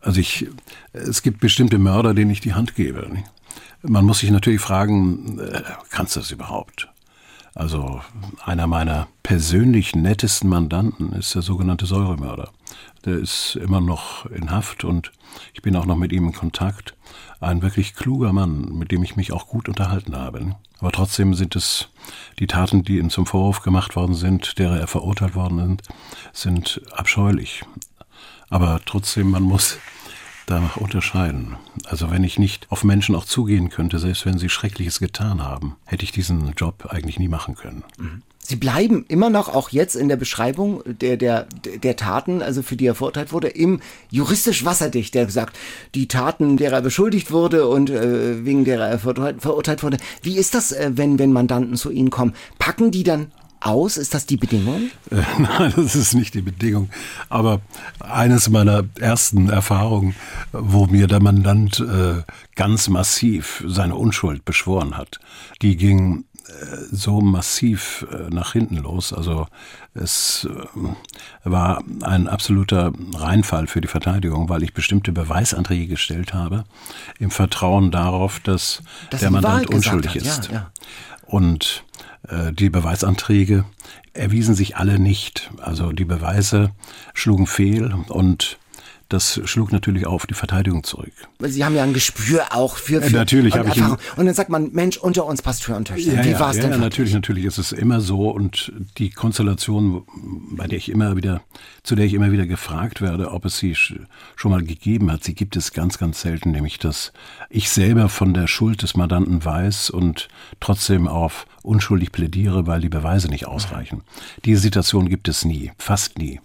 Also 0.00 0.20
ich, 0.20 0.46
es 0.92 1.22
gibt 1.22 1.40
bestimmte 1.40 1.78
Mörder, 1.78 2.14
denen 2.14 2.30
ich 2.30 2.40
die 2.40 2.54
Hand 2.54 2.74
gebe. 2.74 3.10
Man 3.82 4.04
muss 4.04 4.18
sich 4.18 4.30
natürlich 4.30 4.60
fragen, 4.60 5.38
äh, 5.38 5.62
kannst 5.90 6.16
du 6.16 6.20
das 6.20 6.32
überhaupt? 6.32 6.88
Also 7.54 8.00
einer 8.44 8.66
meiner 8.66 9.08
persönlich 9.22 9.94
nettesten 9.94 10.48
Mandanten 10.48 11.12
ist 11.12 11.34
der 11.34 11.42
sogenannte 11.42 11.86
Säuremörder. 11.86 12.50
Der 13.04 13.18
ist 13.18 13.56
immer 13.56 13.80
noch 13.80 14.26
in 14.26 14.50
Haft 14.50 14.84
und 14.84 15.12
ich 15.54 15.62
bin 15.62 15.76
auch 15.76 15.86
noch 15.86 15.96
mit 15.96 16.12
ihm 16.12 16.26
in 16.26 16.32
Kontakt. 16.32 16.94
Ein 17.40 17.62
wirklich 17.62 17.94
kluger 17.94 18.32
Mann, 18.32 18.76
mit 18.76 18.90
dem 18.90 19.02
ich 19.04 19.16
mich 19.16 19.32
auch 19.32 19.46
gut 19.46 19.68
unterhalten 19.68 20.16
habe. 20.16 20.56
Aber 20.80 20.92
trotzdem 20.92 21.34
sind 21.34 21.54
es 21.54 21.88
die 22.38 22.48
Taten, 22.48 22.82
die 22.82 22.98
ihm 22.98 23.10
zum 23.10 23.26
Vorwurf 23.26 23.62
gemacht 23.62 23.94
worden 23.94 24.14
sind, 24.14 24.58
derer 24.58 24.78
er 24.78 24.86
verurteilt 24.88 25.34
worden 25.34 25.78
ist, 25.78 25.88
sind 26.32 26.80
abscheulich. 26.92 27.64
Aber 28.50 28.80
trotzdem, 28.84 29.30
man 29.30 29.42
muss 29.42 29.78
da 30.50 30.70
unterscheiden. 30.76 31.56
Also 31.86 32.10
wenn 32.10 32.24
ich 32.24 32.38
nicht 32.38 32.66
auf 32.70 32.84
Menschen 32.84 33.14
auch 33.14 33.24
zugehen 33.24 33.70
könnte, 33.70 33.98
selbst 33.98 34.26
wenn 34.26 34.38
sie 34.38 34.48
Schreckliches 34.48 34.98
getan 34.98 35.42
haben, 35.42 35.76
hätte 35.84 36.04
ich 36.04 36.12
diesen 36.12 36.52
Job 36.56 36.86
eigentlich 36.90 37.18
nie 37.18 37.28
machen 37.28 37.54
können. 37.54 37.84
Mhm. 37.98 38.22
Sie 38.48 38.56
bleiben 38.56 39.04
immer 39.08 39.28
noch 39.28 39.54
auch 39.54 39.68
jetzt 39.68 39.94
in 39.94 40.08
der 40.08 40.16
Beschreibung 40.16 40.82
der, 40.86 41.18
der, 41.18 41.46
der 41.82 41.96
Taten, 41.96 42.40
also 42.40 42.62
für 42.62 42.76
die 42.76 42.86
er 42.86 42.94
verurteilt 42.94 43.30
wurde, 43.30 43.48
im 43.48 43.80
juristisch 44.08 44.64
wasserdicht, 44.64 45.14
der 45.14 45.28
sagt, 45.28 45.58
die 45.94 46.08
Taten, 46.08 46.56
derer 46.56 46.76
er 46.76 46.82
beschuldigt 46.82 47.30
wurde 47.30 47.68
und 47.68 47.90
äh, 47.90 48.46
wegen 48.46 48.64
derer 48.64 48.88
er 48.88 48.98
verurteilt, 48.98 49.42
verurteilt 49.42 49.82
wurde. 49.82 49.98
Wie 50.22 50.38
ist 50.38 50.54
das, 50.54 50.72
äh, 50.72 50.92
wenn, 50.94 51.18
wenn 51.18 51.30
Mandanten 51.30 51.76
zu 51.76 51.90
Ihnen 51.90 52.08
kommen? 52.08 52.32
Packen 52.58 52.90
die 52.90 53.02
dann 53.02 53.32
aus? 53.60 53.96
Ist 53.96 54.14
das 54.14 54.26
die 54.26 54.36
Bedingung? 54.36 54.90
Äh, 55.10 55.22
nein, 55.38 55.72
das 55.76 55.94
ist 55.94 56.14
nicht 56.14 56.34
die 56.34 56.42
Bedingung. 56.42 56.90
Aber 57.28 57.60
eines 58.00 58.48
meiner 58.48 58.84
ersten 59.00 59.50
Erfahrungen, 59.50 60.14
wo 60.52 60.86
mir 60.86 61.06
der 61.06 61.20
Mandant 61.20 61.80
äh, 61.80 62.22
ganz 62.54 62.88
massiv 62.88 63.64
seine 63.66 63.96
Unschuld 63.96 64.44
beschworen 64.44 64.96
hat, 64.96 65.20
die 65.62 65.76
ging 65.76 66.24
äh, 66.48 66.76
so 66.90 67.20
massiv 67.20 68.06
äh, 68.10 68.30
nach 68.34 68.52
hinten 68.52 68.76
los. 68.76 69.12
Also 69.12 69.46
es 69.94 70.48
äh, 70.50 70.88
war 71.44 71.82
ein 72.02 72.26
absoluter 72.26 72.92
Reinfall 73.14 73.66
für 73.66 73.80
die 73.80 73.88
Verteidigung, 73.88 74.48
weil 74.48 74.62
ich 74.62 74.72
bestimmte 74.72 75.12
Beweisanträge 75.12 75.86
gestellt 75.86 76.32
habe, 76.32 76.64
im 77.18 77.30
Vertrauen 77.30 77.90
darauf, 77.90 78.40
dass, 78.40 78.82
dass 79.10 79.20
der 79.20 79.30
Mandant 79.30 79.68
unschuldig 79.68 80.16
ist. 80.16 80.46
Ja, 80.46 80.52
ja. 80.52 80.70
Und 81.26 81.84
die 82.52 82.70
Beweisanträge 82.70 83.64
erwiesen 84.12 84.54
sich 84.54 84.76
alle 84.76 84.98
nicht. 84.98 85.50
Also 85.58 85.92
die 85.92 86.04
Beweise 86.04 86.72
schlugen 87.14 87.46
fehl 87.46 87.94
und 88.08 88.58
das 89.08 89.40
schlug 89.44 89.72
natürlich 89.72 90.06
auf 90.06 90.26
die 90.26 90.34
Verteidigung 90.34 90.84
zurück. 90.84 91.12
Sie 91.40 91.64
haben 91.64 91.74
ja 91.74 91.82
ein 91.82 91.94
Gespür 91.94 92.46
auch 92.50 92.76
für, 92.76 93.00
für 93.00 93.16
natürlich 93.16 93.56
habe 93.56 93.70
ich 93.70 93.82
und 93.82 94.26
dann 94.26 94.34
sagt 94.34 94.50
man 94.50 94.70
Mensch 94.72 94.98
unter 94.98 95.24
uns 95.24 95.40
Pastoren 95.40 95.78
und 95.78 95.88
Töchter. 95.88 96.12
Ja, 96.12 96.24
Wie 96.24 96.38
war 96.38 96.50
es 96.50 96.56
ja, 96.56 96.64
denn? 96.64 96.72
Ja, 96.72 96.78
natürlich, 96.78 97.14
natürlich 97.14 97.46
ist 97.46 97.56
es 97.56 97.72
immer 97.72 98.02
so 98.02 98.30
und 98.30 98.72
die 98.98 99.08
Konstellation, 99.08 100.02
bei 100.50 100.66
der 100.66 100.76
ich 100.76 100.90
immer 100.90 101.16
wieder, 101.16 101.40
zu 101.82 101.94
der 101.94 102.04
ich 102.04 102.12
immer 102.12 102.32
wieder 102.32 102.46
gefragt 102.46 103.00
werde, 103.00 103.30
ob 103.32 103.46
es 103.46 103.58
sie 103.58 103.74
schon 104.36 104.50
mal 104.50 104.62
gegeben 104.62 105.10
hat, 105.10 105.24
sie 105.24 105.34
gibt 105.34 105.56
es 105.56 105.72
ganz, 105.72 105.96
ganz 105.96 106.20
selten, 106.20 106.50
nämlich 106.50 106.78
dass 106.78 107.12
ich 107.48 107.70
selber 107.70 108.10
von 108.10 108.34
der 108.34 108.46
Schuld 108.46 108.82
des 108.82 108.94
Mandanten 108.94 109.42
weiß 109.42 109.88
und 109.88 110.28
trotzdem 110.60 111.08
auf 111.08 111.46
unschuldig 111.62 112.12
plädiere, 112.12 112.66
weil 112.66 112.82
die 112.82 112.88
Beweise 112.90 113.28
nicht 113.28 113.46
ausreichen. 113.46 114.02
Diese 114.44 114.60
Situation 114.60 115.08
gibt 115.08 115.28
es 115.28 115.44
nie, 115.44 115.72
fast 115.78 116.18
nie. 116.18 116.40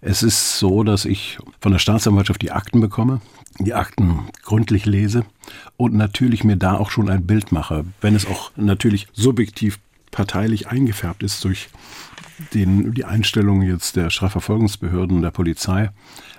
Es 0.00 0.22
ist 0.22 0.58
so, 0.58 0.84
dass 0.84 1.04
ich 1.04 1.38
von 1.60 1.72
der 1.72 1.78
Staatsanwaltschaft 1.78 2.42
die 2.42 2.52
Akten 2.52 2.80
bekomme, 2.80 3.20
die 3.58 3.74
Akten 3.74 4.28
gründlich 4.42 4.86
lese 4.86 5.24
und 5.76 5.94
natürlich 5.94 6.44
mir 6.44 6.56
da 6.56 6.74
auch 6.74 6.90
schon 6.90 7.10
ein 7.10 7.26
Bild 7.26 7.50
mache, 7.50 7.84
wenn 8.00 8.14
es 8.14 8.26
auch 8.26 8.52
natürlich 8.56 9.08
subjektiv 9.12 9.78
parteilich 10.10 10.68
eingefärbt 10.68 11.22
ist 11.22 11.44
durch 11.44 11.68
den, 12.54 12.94
die 12.94 13.04
Einstellung 13.04 13.62
jetzt 13.62 13.96
der 13.96 14.10
Strafverfolgungsbehörden 14.10 15.22
der 15.22 15.32
Polizei. 15.32 15.90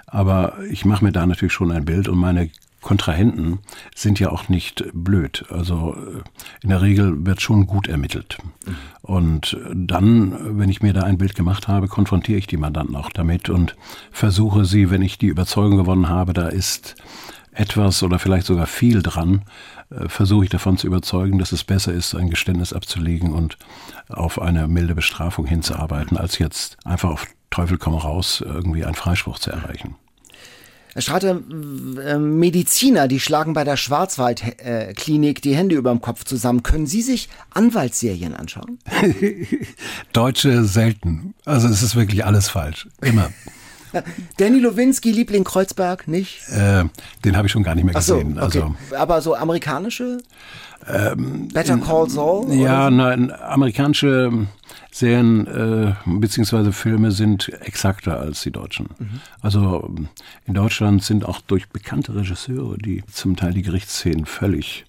Aber 0.08 0.58
ich 0.70 0.86
mache 0.86 1.04
mir 1.04 1.12
da 1.12 1.26
natürlich 1.26 1.54
schon 1.54 1.72
ein 1.72 1.86
Bild 1.86 2.08
und 2.08 2.18
meine 2.18 2.50
Kontrahenten 2.82 3.60
sind 3.96 4.20
ja 4.20 4.30
auch 4.30 4.50
nicht 4.50 4.86
blöd. 4.94 5.46
Also 5.50 5.96
äh, 5.96 6.22
in 6.64 6.70
der 6.70 6.82
Regel 6.82 7.26
wird 7.26 7.42
schon 7.42 7.68
gut 7.68 7.88
ermittelt. 7.88 8.38
Und 9.02 9.58
dann, 9.74 10.60
wenn 10.60 10.70
ich 10.70 10.82
mir 10.82 10.94
da 10.94 11.02
ein 11.02 11.18
Bild 11.18 11.36
gemacht 11.36 11.68
habe, 11.68 11.88
konfrontiere 11.88 12.38
ich 12.38 12.48
die 12.48 12.58
Mandanten 12.58 12.96
auch 12.96 13.10
damit 13.10 13.50
und 13.50 13.76
versuche 14.12 14.66
sie, 14.66 14.92
wenn 14.92 15.02
ich 15.02 15.18
die 15.18 15.28
Überzeugung 15.28 15.78
gewonnen 15.78 16.10
habe, 16.10 16.34
da 16.34 16.48
ist 16.48 16.96
etwas 17.52 18.04
oder 18.04 18.20
vielleicht 18.20 18.46
sogar 18.46 18.68
viel 18.68 19.02
dran, 19.02 19.44
äh, 19.90 20.08
versuche 20.08 20.46
ich 20.46 20.50
davon 20.50 20.78
zu 20.78 20.88
überzeugen, 20.88 21.40
dass 21.40 21.52
es 21.52 21.64
besser 21.64 21.92
ist, 21.92 22.16
ein 22.16 22.30
Geständnis 22.30 22.74
abzulegen 22.74 23.34
und 23.34 23.58
auf 24.08 24.42
eine 24.42 24.68
milde 24.68 24.96
Bestrafung 24.96 25.46
hinzuarbeiten, 25.46 26.18
als 26.18 26.38
jetzt 26.38 26.78
einfach 26.86 27.10
auf 27.10 27.28
Teufel 27.50 27.78
komm 27.78 27.96
raus 27.96 28.44
irgendwie 28.46 28.86
einen 28.86 28.96
Freispruch 28.96 29.40
zu 29.40 29.52
erreichen. 29.52 29.96
Herr 31.00 31.04
Strater, 31.04 31.40
äh, 32.04 32.18
Mediziner, 32.18 33.08
die 33.08 33.22
schlagen 33.22 33.54
bei 33.54 33.64
der 33.64 33.78
Schwarzwaldklinik 33.78 35.42
die 35.42 35.56
Hände 35.56 35.76
über 35.76 35.92
dem 35.92 36.02
Kopf 36.02 36.26
zusammen. 36.26 36.62
Können 36.62 36.88
Sie 36.88 37.02
sich 37.02 37.30
Anwaltsserien 37.52 38.36
anschauen? 38.36 38.80
Deutsche 40.12 40.66
selten. 40.66 41.36
Also 41.46 41.70
es 41.70 41.84
ist 41.84 41.96
wirklich 41.96 42.26
alles 42.26 42.50
falsch. 42.50 42.90
Immer. 43.02 43.32
Danny 44.38 44.60
Lowinski, 44.60 45.12
Liebling 45.12 45.44
Kreuzberg, 45.44 46.08
nicht? 46.08 46.48
Äh, 46.50 46.86
den 47.26 47.38
habe 47.38 47.48
ich 47.48 47.52
schon 47.52 47.64
gar 47.64 47.76
nicht 47.76 47.86
mehr 47.86 47.94
gesehen. 47.94 48.36
So, 48.36 48.42
okay. 48.42 48.62
also, 48.62 48.96
Aber 48.96 49.22
so 49.22 49.36
amerikanische? 49.36 50.20
Ähm, 50.88 51.50
Better 51.50 51.78
Call 51.78 52.10
Saul? 52.10 52.54
Ja, 52.54 52.90
nein, 52.90 53.32
amerikanische 53.32 54.48
Serien 54.92 55.46
äh, 55.48 55.94
bzw. 56.06 56.72
Filme 56.72 57.12
sind 57.12 57.50
exakter 57.62 58.20
als 58.20 58.42
die 58.42 58.52
deutschen. 58.52 58.90
Mhm. 58.98 59.22
Also 59.42 59.90
in 60.46 60.54
Deutschland 60.54 61.04
sind 61.04 61.26
auch 61.26 61.42
durch 61.42 61.70
bekannte 61.70 62.16
Regisseure 62.16 62.78
die 62.78 63.04
zum 63.12 63.36
Teil 63.36 63.54
die 63.54 63.62
Gerichtsszenen 63.62 64.26
völlig 64.26 64.86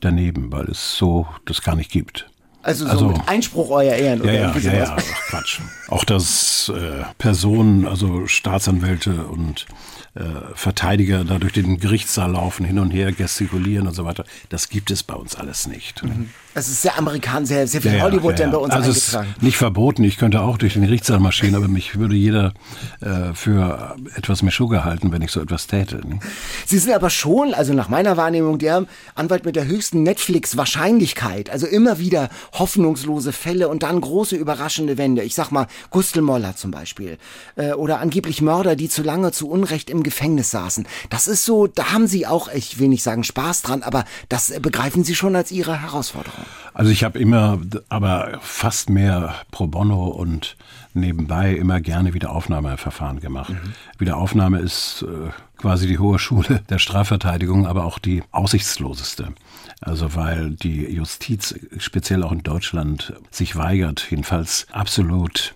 daneben, 0.00 0.52
weil 0.52 0.66
es 0.66 0.96
so 0.96 1.26
das 1.46 1.62
gar 1.62 1.76
nicht 1.76 1.90
gibt. 1.90 2.29
Also 2.62 2.84
so 2.84 2.90
also, 2.90 3.08
mit 3.08 3.28
Einspruch 3.28 3.70
euer 3.70 3.94
Ehren 3.94 4.20
oder 4.20 4.32
ja, 4.32 4.54
ja, 4.54 4.58
ja, 4.58 4.72
ja, 4.72 4.96
Quatsch. 5.28 5.60
Auch 5.88 6.04
dass 6.04 6.68
äh, 6.68 7.04
Personen, 7.16 7.86
also 7.86 8.26
Staatsanwälte 8.26 9.26
und 9.26 9.66
äh, 10.14 10.22
Verteidiger 10.54 11.24
da 11.24 11.38
durch 11.38 11.54
den 11.54 11.78
Gerichtssaal 11.78 12.32
laufen, 12.32 12.66
hin 12.66 12.78
und 12.78 12.90
her 12.90 13.12
gestikulieren 13.12 13.86
und 13.86 13.94
so 13.94 14.04
weiter. 14.04 14.24
Das 14.50 14.68
gibt 14.68 14.90
es 14.90 15.02
bei 15.02 15.14
uns 15.14 15.36
alles 15.36 15.66
nicht. 15.68 16.02
Mhm. 16.02 16.30
Es 16.52 16.66
ist 16.66 16.82
sehr 16.82 16.98
amerikanisch, 16.98 17.48
sehr, 17.48 17.66
sehr 17.68 17.80
viel 17.80 17.94
ja, 17.94 18.02
Hollywood 18.02 18.32
ja, 18.32 18.38
ja. 18.38 18.44
denn 18.44 18.50
bei 18.50 18.58
uns 18.58 18.74
also 18.74 18.90
eingetragen. 18.90 19.28
Es 19.30 19.36
ist 19.36 19.42
nicht 19.42 19.56
verboten, 19.56 20.02
ich 20.02 20.18
könnte 20.18 20.40
auch 20.40 20.58
durch 20.58 20.72
den 20.72 20.82
Gerichtssaal 20.82 21.20
marschieren, 21.20 21.54
aber 21.54 21.68
mich 21.68 21.96
würde 21.96 22.16
jeder 22.16 22.54
äh, 23.00 23.32
für 23.34 23.96
etwas 24.16 24.42
Meschuga 24.42 24.84
halten, 24.84 25.12
wenn 25.12 25.22
ich 25.22 25.30
so 25.30 25.40
etwas 25.40 25.68
täte. 25.68 25.96
Ne? 26.06 26.18
Sie 26.66 26.78
sind 26.78 26.92
aber 26.92 27.08
schon, 27.08 27.54
also 27.54 27.72
nach 27.72 27.88
meiner 27.88 28.16
Wahrnehmung, 28.16 28.58
der 28.58 28.86
Anwalt 29.14 29.44
mit 29.44 29.54
der 29.54 29.66
höchsten 29.66 30.02
Netflix-Wahrscheinlichkeit. 30.02 31.50
Also 31.50 31.68
immer 31.68 32.00
wieder 32.00 32.30
hoffnungslose 32.52 33.32
Fälle 33.32 33.68
und 33.68 33.84
dann 33.84 34.00
große 34.00 34.34
überraschende 34.34 34.98
Wende. 34.98 35.22
Ich 35.22 35.36
sag 35.36 35.52
mal, 35.52 35.68
Gustl 35.90 36.20
Moller 36.20 36.56
zum 36.56 36.72
Beispiel. 36.72 37.18
Äh, 37.54 37.74
oder 37.74 38.00
angeblich 38.00 38.42
Mörder, 38.42 38.74
die 38.74 38.88
zu 38.88 39.04
lange 39.04 39.30
zu 39.30 39.48
Unrecht 39.48 39.88
im 39.88 40.02
Gefängnis 40.02 40.50
saßen. 40.50 40.86
Das 41.10 41.28
ist 41.28 41.44
so, 41.44 41.68
da 41.68 41.92
haben 41.92 42.08
Sie 42.08 42.26
auch, 42.26 42.52
ich 42.52 42.80
will 42.80 42.88
nicht 42.88 43.04
sagen 43.04 43.22
Spaß 43.22 43.62
dran, 43.62 43.84
aber 43.84 44.04
das 44.28 44.52
begreifen 44.60 45.04
Sie 45.04 45.14
schon 45.14 45.36
als 45.36 45.52
Ihre 45.52 45.80
Herausforderung. 45.80 46.39
Also 46.72 46.90
ich 46.90 47.04
habe 47.04 47.18
immer, 47.18 47.60
aber 47.88 48.38
fast 48.40 48.90
mehr 48.90 49.34
pro 49.50 49.66
bono 49.66 50.06
und 50.06 50.56
nebenbei 50.94 51.54
immer 51.54 51.80
gerne 51.80 52.14
Wiederaufnahmeverfahren 52.14 53.20
gemacht. 53.20 53.50
Mhm. 53.50 53.74
Wiederaufnahme 53.98 54.58
ist 54.58 55.02
äh, 55.02 55.30
quasi 55.56 55.86
die 55.86 55.98
hohe 55.98 56.18
Schule 56.18 56.62
der 56.70 56.78
Strafverteidigung, 56.78 57.66
aber 57.66 57.84
auch 57.84 57.98
die 57.98 58.22
aussichtsloseste. 58.30 59.34
Also 59.80 60.14
weil 60.14 60.50
die 60.50 60.84
Justiz, 60.84 61.54
speziell 61.78 62.22
auch 62.22 62.32
in 62.32 62.42
Deutschland, 62.42 63.14
sich 63.30 63.56
weigert, 63.56 64.06
jedenfalls 64.10 64.66
absolut 64.72 65.54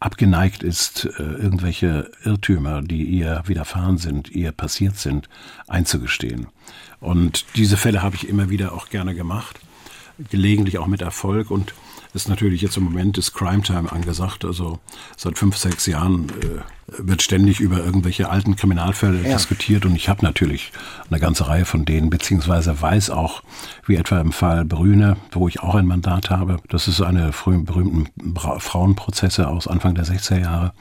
abgeneigt 0.00 0.62
ist, 0.62 1.04
äh, 1.04 1.22
irgendwelche 1.22 2.10
Irrtümer, 2.24 2.80
die 2.80 3.04
ihr 3.04 3.42
widerfahren 3.46 3.98
sind, 3.98 4.30
ihr 4.30 4.50
passiert 4.52 4.96
sind, 4.96 5.28
einzugestehen. 5.68 6.46
Und 7.00 7.44
diese 7.56 7.76
Fälle 7.76 8.02
habe 8.02 8.16
ich 8.16 8.28
immer 8.28 8.50
wieder 8.50 8.72
auch 8.72 8.88
gerne 8.88 9.14
gemacht 9.14 9.60
gelegentlich 10.30 10.78
auch 10.78 10.86
mit 10.86 11.02
Erfolg 11.02 11.50
und 11.50 11.74
ist 12.12 12.28
natürlich 12.28 12.60
jetzt 12.62 12.76
im 12.76 12.84
Moment 12.84 13.18
ist 13.18 13.32
Crime 13.32 13.62
Time 13.62 13.90
angesagt. 13.90 14.44
Also 14.44 14.80
seit 15.16 15.38
fünf, 15.38 15.56
sechs 15.56 15.86
Jahren 15.86 16.28
äh, 16.40 16.60
wird 16.98 17.22
ständig 17.22 17.60
über 17.60 17.78
irgendwelche 17.78 18.28
alten 18.28 18.56
Kriminalfälle 18.56 19.22
ja. 19.22 19.36
diskutiert 19.36 19.84
und 19.84 19.94
ich 19.94 20.08
habe 20.08 20.24
natürlich 20.24 20.72
eine 21.08 21.20
ganze 21.20 21.48
Reihe 21.48 21.64
von 21.64 21.84
denen, 21.84 22.10
beziehungsweise 22.10 22.80
weiß 22.80 23.10
auch, 23.10 23.42
wie 23.86 23.96
etwa 23.96 24.20
im 24.20 24.32
Fall 24.32 24.64
Brüne, 24.64 25.16
wo 25.32 25.48
ich 25.48 25.60
auch 25.60 25.74
ein 25.74 25.86
Mandat 25.86 26.30
habe, 26.30 26.58
das 26.68 26.88
ist 26.88 27.00
eine 27.00 27.30
berühmten 27.44 28.08
Frauenprozesse 28.36 29.48
aus 29.48 29.68
Anfang 29.68 29.94
der 29.94 30.04
60er 30.04 30.40
Jahre, 30.40 30.72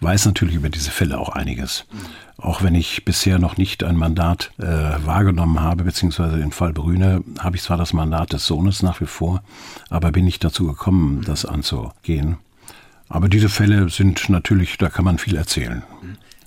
weiß 0.00 0.26
natürlich 0.26 0.56
über 0.56 0.68
diese 0.68 0.90
Fälle 0.90 1.18
auch 1.18 1.30
einiges. 1.30 1.86
Auch 2.38 2.62
wenn 2.62 2.74
ich 2.74 3.04
bisher 3.04 3.38
noch 3.38 3.56
nicht 3.56 3.84
ein 3.84 3.96
Mandat 3.96 4.50
äh, 4.58 4.64
wahrgenommen 4.64 5.60
habe, 5.60 5.84
beziehungsweise 5.84 6.40
im 6.40 6.50
Fall 6.50 6.72
Brüne 6.72 7.22
habe 7.38 7.56
ich 7.56 7.62
zwar 7.62 7.76
das 7.76 7.92
Mandat 7.92 8.32
des 8.32 8.46
Sohnes 8.46 8.82
nach 8.82 9.00
wie 9.00 9.06
vor, 9.06 9.42
aber 9.90 10.10
bin 10.10 10.24
nicht 10.24 10.42
dazu 10.42 10.66
gekommen, 10.66 11.22
das 11.24 11.44
anzugehen. 11.44 12.38
Aber 13.12 13.28
diese 13.28 13.50
Fälle 13.50 13.90
sind 13.90 14.30
natürlich, 14.30 14.78
da 14.78 14.88
kann 14.88 15.04
man 15.04 15.18
viel 15.18 15.36
erzählen. 15.36 15.82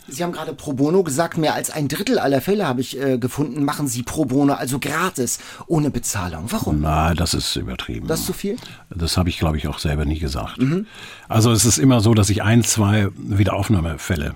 Sie 0.07 0.23
haben 0.23 0.31
gerade 0.31 0.53
pro 0.53 0.73
bono 0.73 1.03
gesagt, 1.03 1.37
mehr 1.37 1.53
als 1.53 1.69
ein 1.69 1.87
Drittel 1.87 2.17
aller 2.17 2.41
Fälle 2.41 2.67
habe 2.67 2.81
ich 2.81 2.99
äh, 2.99 3.19
gefunden, 3.19 3.63
machen 3.63 3.87
Sie 3.87 4.01
pro 4.01 4.25
bono, 4.25 4.53
also 4.53 4.79
gratis, 4.79 5.39
ohne 5.67 5.91
Bezahlung. 5.91 6.45
Warum? 6.49 6.81
Na, 6.81 7.13
das 7.13 7.35
ist 7.35 7.55
übertrieben. 7.55 8.07
Das 8.07 8.21
ist 8.21 8.25
zu 8.25 8.33
viel? 8.33 8.57
Das 8.89 9.15
habe 9.15 9.29
ich, 9.29 9.37
glaube 9.37 9.57
ich, 9.57 9.67
auch 9.67 9.77
selber 9.77 10.05
nie 10.05 10.17
gesagt. 10.17 10.59
Mhm. 10.59 10.87
Also 11.27 11.51
es 11.51 11.65
ist 11.65 11.77
immer 11.77 12.01
so, 12.01 12.15
dass 12.15 12.31
ich 12.31 12.41
ein, 12.41 12.63
zwei 12.63 13.09
Wiederaufnahmefälle 13.15 14.35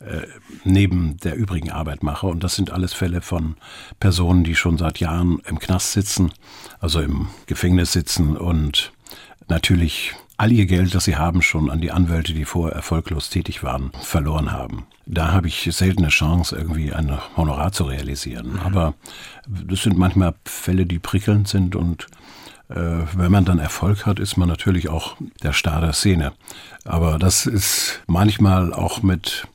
äh, 0.00 0.26
neben 0.64 1.16
der 1.18 1.34
übrigen 1.34 1.70
Arbeit 1.70 2.02
mache. 2.02 2.26
Und 2.26 2.44
das 2.44 2.56
sind 2.56 2.70
alles 2.70 2.92
Fälle 2.92 3.22
von 3.22 3.56
Personen, 4.00 4.44
die 4.44 4.54
schon 4.54 4.76
seit 4.76 5.00
Jahren 5.00 5.40
im 5.46 5.58
Knast 5.58 5.92
sitzen, 5.92 6.30
also 6.78 7.00
im 7.00 7.28
Gefängnis 7.46 7.92
sitzen 7.92 8.36
und 8.36 8.92
natürlich 9.48 10.14
all 10.40 10.52
ihr 10.52 10.64
Geld, 10.64 10.94
das 10.94 11.04
sie 11.04 11.16
haben, 11.16 11.42
schon 11.42 11.70
an 11.70 11.82
die 11.82 11.92
Anwälte, 11.92 12.32
die 12.32 12.46
vorher 12.46 12.74
erfolglos 12.74 13.28
tätig 13.28 13.62
waren, 13.62 13.92
verloren 14.00 14.52
haben. 14.52 14.86
Da 15.04 15.32
habe 15.32 15.48
ich 15.48 15.68
selten 15.70 16.00
eine 16.00 16.08
Chance, 16.08 16.56
irgendwie 16.56 16.94
ein 16.94 17.18
Honorar 17.36 17.72
zu 17.72 17.84
realisieren. 17.84 18.54
Mhm. 18.54 18.60
Aber 18.60 18.94
das 19.46 19.82
sind 19.82 19.98
manchmal 19.98 20.34
Fälle, 20.46 20.86
die 20.86 20.98
prickelnd 20.98 21.46
sind 21.46 21.76
und 21.76 22.06
äh, 22.70 22.74
wenn 23.14 23.30
man 23.30 23.44
dann 23.44 23.58
Erfolg 23.58 24.06
hat, 24.06 24.18
ist 24.18 24.38
man 24.38 24.48
natürlich 24.48 24.88
auch 24.88 25.16
der 25.42 25.52
Star 25.52 25.82
der 25.82 25.92
Szene. 25.92 26.32
Aber 26.86 27.18
das 27.18 27.44
ist 27.44 28.00
manchmal 28.06 28.72
auch 28.72 29.02
mit 29.02 29.46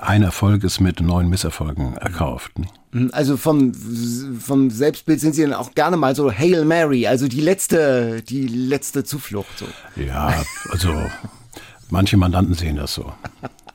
ein 0.00 0.22
Erfolg 0.22 0.64
ist 0.64 0.80
mit 0.80 1.00
neun 1.00 1.28
Misserfolgen 1.28 1.98
erkauft. 1.98 2.52
Mhm, 2.92 3.10
also 3.12 3.36
vom, 3.36 3.72
vom 3.74 4.70
Selbstbild 4.70 5.20
sind 5.20 5.34
Sie 5.34 5.42
dann 5.42 5.54
auch 5.54 5.74
gerne 5.74 5.96
mal 5.96 6.14
so 6.14 6.32
Hail 6.32 6.64
Mary, 6.64 7.06
also 7.06 7.28
die 7.28 7.40
letzte, 7.40 8.22
die 8.22 8.46
letzte 8.46 9.04
Zuflucht. 9.04 9.58
So. 9.58 9.66
Ja, 10.02 10.42
also 10.70 10.94
manche 11.90 12.16
Mandanten 12.16 12.54
sehen 12.54 12.76
das 12.76 12.94
so. 12.94 13.12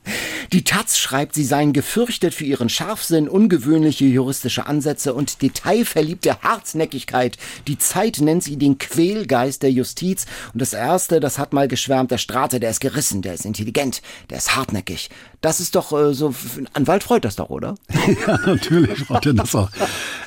Die 0.52 0.64
Taz 0.64 0.98
schreibt, 0.98 1.34
sie 1.34 1.44
seien 1.44 1.72
gefürchtet 1.72 2.34
für 2.34 2.44
ihren 2.44 2.68
Scharfsinn, 2.68 3.28
ungewöhnliche 3.28 4.04
juristische 4.04 4.66
Ansätze 4.66 5.14
und 5.14 5.42
detailverliebte 5.42 6.42
Hartnäckigkeit. 6.42 7.38
Die 7.66 7.78
Zeit 7.78 8.20
nennt 8.20 8.42
sie 8.42 8.56
den 8.56 8.78
Quälgeist 8.78 9.62
der 9.62 9.72
Justiz. 9.72 10.26
Und 10.52 10.60
das 10.60 10.72
Erste, 10.72 11.20
das 11.20 11.38
hat 11.38 11.52
mal 11.52 11.68
geschwärmt, 11.68 12.10
der 12.10 12.18
Strate, 12.18 12.60
der 12.60 12.70
ist 12.70 12.80
gerissen, 12.80 13.22
der 13.22 13.34
ist 13.34 13.44
intelligent, 13.44 14.02
der 14.30 14.38
ist 14.38 14.54
hartnäckig. 14.54 15.10
Das 15.40 15.60
ist 15.60 15.74
doch 15.74 15.92
äh, 15.92 16.14
so, 16.14 16.34
Anwalt 16.72 17.02
freut 17.02 17.24
das 17.24 17.36
doch, 17.36 17.50
oder? 17.50 17.74
ja, 18.26 18.38
natürlich 18.46 18.98
freut 19.00 19.26
er 19.26 19.34
das 19.34 19.54
auch. 19.54 19.70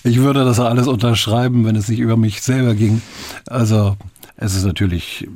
Ich 0.04 0.18
würde 0.18 0.44
das 0.44 0.60
alles 0.60 0.88
unterschreiben, 0.88 1.66
wenn 1.66 1.76
es 1.76 1.88
nicht 1.88 2.00
über 2.00 2.18
mich 2.18 2.42
selber 2.42 2.76
ging. 2.76 3.02
Also, 3.46 3.96
es 4.36 4.56
ist 4.56 4.66
natürlich 4.66 5.28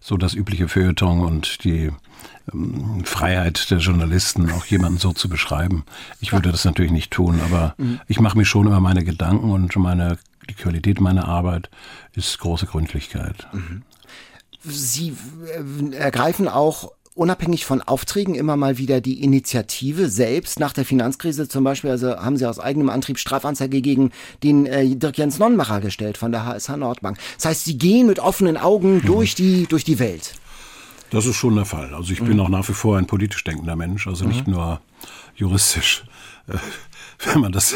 so 0.00 0.16
das 0.16 0.34
übliche 0.34 0.68
Feuilleton 0.68 1.20
und 1.20 1.64
die 1.64 1.90
Freiheit 3.04 3.70
der 3.70 3.78
Journalisten, 3.78 4.50
auch 4.50 4.66
jemanden 4.66 4.98
so 4.98 5.12
zu 5.12 5.28
beschreiben. 5.28 5.84
Ich 6.20 6.32
würde 6.32 6.52
das 6.52 6.64
natürlich 6.64 6.92
nicht 6.92 7.10
tun, 7.10 7.40
aber 7.42 7.74
mhm. 7.78 8.00
ich 8.06 8.20
mache 8.20 8.36
mir 8.36 8.44
schon 8.44 8.66
immer 8.66 8.80
meine 8.80 9.02
Gedanken 9.02 9.50
und 9.50 9.74
meine, 9.76 10.18
die 10.48 10.54
Qualität 10.54 11.00
meiner 11.00 11.26
Arbeit 11.26 11.70
ist 12.12 12.38
große 12.38 12.66
Gründlichkeit. 12.66 13.46
Mhm. 13.52 13.82
Sie 14.62 15.16
äh, 15.46 15.96
ergreifen 15.96 16.48
auch 16.48 16.92
unabhängig 17.14 17.64
von 17.64 17.80
Aufträgen 17.80 18.34
immer 18.34 18.56
mal 18.56 18.76
wieder 18.76 19.00
die 19.00 19.22
Initiative 19.22 20.08
selbst 20.08 20.58
nach 20.58 20.72
der 20.72 20.84
Finanzkrise 20.84 21.48
zum 21.48 21.64
Beispiel, 21.64 21.90
also 21.90 22.16
haben 22.16 22.36
Sie 22.36 22.46
aus 22.46 22.58
eigenem 22.58 22.90
Antrieb 22.90 23.18
Strafanzeige 23.18 23.80
gegen 23.80 24.10
den 24.42 24.66
äh, 24.66 24.96
Dirk 24.96 25.16
Jens 25.16 25.38
Nonnmacher 25.38 25.80
gestellt 25.80 26.18
von 26.18 26.32
der 26.32 26.44
HSH 26.44 26.76
Nordbank. 26.76 27.18
Das 27.36 27.46
heißt, 27.46 27.64
Sie 27.64 27.78
gehen 27.78 28.06
mit 28.06 28.18
offenen 28.18 28.56
Augen 28.56 28.96
mhm. 28.96 29.02
durch 29.02 29.34
die, 29.34 29.66
durch 29.66 29.84
die 29.84 29.98
Welt. 29.98 30.34
Das 31.14 31.26
ist 31.26 31.36
schon 31.36 31.54
der 31.54 31.64
Fall. 31.64 31.94
Also 31.94 32.12
ich 32.12 32.20
mhm. 32.20 32.26
bin 32.26 32.40
auch 32.40 32.48
nach 32.48 32.68
wie 32.68 32.72
vor 32.72 32.98
ein 32.98 33.06
politisch 33.06 33.44
denkender 33.44 33.76
Mensch, 33.76 34.08
also 34.08 34.24
nicht 34.24 34.48
mhm. 34.48 34.54
nur 34.54 34.80
juristisch. 35.36 36.04
Äh, 36.48 36.58
wenn 37.24 37.40
man 37.40 37.52
das, 37.52 37.74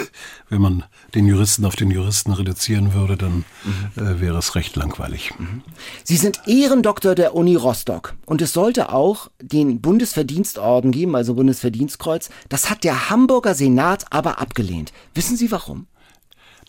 wenn 0.48 0.61
man 0.61 0.85
den 1.14 1.27
Juristen 1.29 1.64
auf 1.64 1.77
den 1.77 1.92
Juristen 1.92 2.33
reduzieren 2.33 2.94
würde, 2.94 3.16
dann 3.16 3.44
mhm. 3.64 4.03
äh, 4.03 4.20
wäre 4.20 4.38
es 4.38 4.57
recht 4.57 4.74
langweilig. 4.74 5.33
Mhm. 5.38 5.62
Sie 6.03 6.16
sind 6.16 6.40
Ehrendoktor 6.46 7.14
der 7.14 7.37
Uni 7.37 7.55
Rostock 7.55 8.16
und 8.27 8.42
es 8.42 8.53
sollte 8.53 8.92
auch 8.92 9.31
den 9.40 9.81
Bundesverdienstorden 9.81 10.90
geben, 10.90 11.14
also 11.14 11.35
Bundesverdienstkreuz. 11.35 12.31
Das 12.48 12.68
hat 12.70 12.83
der 12.83 13.09
Hamburger 13.09 13.55
Senat 13.55 14.07
aber 14.11 14.40
abgelehnt. 14.40 14.92
Wissen 15.14 15.37
Sie 15.37 15.53
warum? 15.53 15.87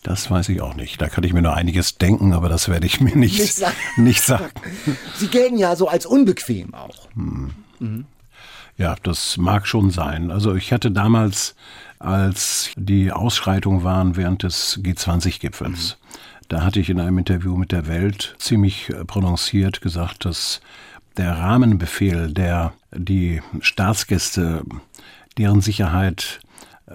Das 0.02 0.30
weiß 0.30 0.48
ich 0.48 0.62
auch 0.62 0.74
nicht. 0.74 1.00
Da 1.00 1.08
kann 1.08 1.24
ich 1.24 1.32
mir 1.32 1.42
nur 1.42 1.54
einiges 1.54 1.98
denken, 1.98 2.32
aber 2.32 2.48
das 2.48 2.68
werde 2.68 2.86
ich 2.86 3.00
mir 3.00 3.16
nicht, 3.16 3.38
nicht, 3.38 3.54
sagen. 3.54 3.76
nicht 3.96 4.22
sagen. 4.22 4.50
Sie 5.16 5.28
gelten 5.28 5.58
ja 5.58 5.76
so 5.76 5.88
als 5.88 6.06
unbequem 6.06 6.74
auch. 6.74 7.08
Hm. 7.14 7.50
Mhm. 7.78 8.04
Ja, 8.78 8.96
das 9.02 9.36
mag 9.36 9.66
schon 9.66 9.90
sein. 9.90 10.30
Also 10.30 10.54
ich 10.54 10.72
hatte 10.72 10.90
damals, 10.90 11.54
als 11.98 12.70
die 12.76 13.12
Ausschreitungen 13.12 13.84
waren 13.84 14.16
während 14.16 14.42
des 14.42 14.80
G20-Gipfels, 14.82 15.98
mhm. 16.00 16.46
da 16.48 16.62
hatte 16.64 16.80
ich 16.80 16.88
in 16.88 16.98
einem 16.98 17.18
Interview 17.18 17.56
mit 17.56 17.72
der 17.72 17.86
Welt 17.86 18.36
ziemlich 18.38 18.88
äh, 18.88 19.04
prononciert 19.04 19.82
gesagt, 19.82 20.24
dass 20.24 20.62
der 21.18 21.32
Rahmenbefehl, 21.32 22.32
der 22.32 22.72
die 22.92 23.42
Staatsgäste, 23.60 24.62
deren 25.36 25.60
Sicherheit 25.60 26.40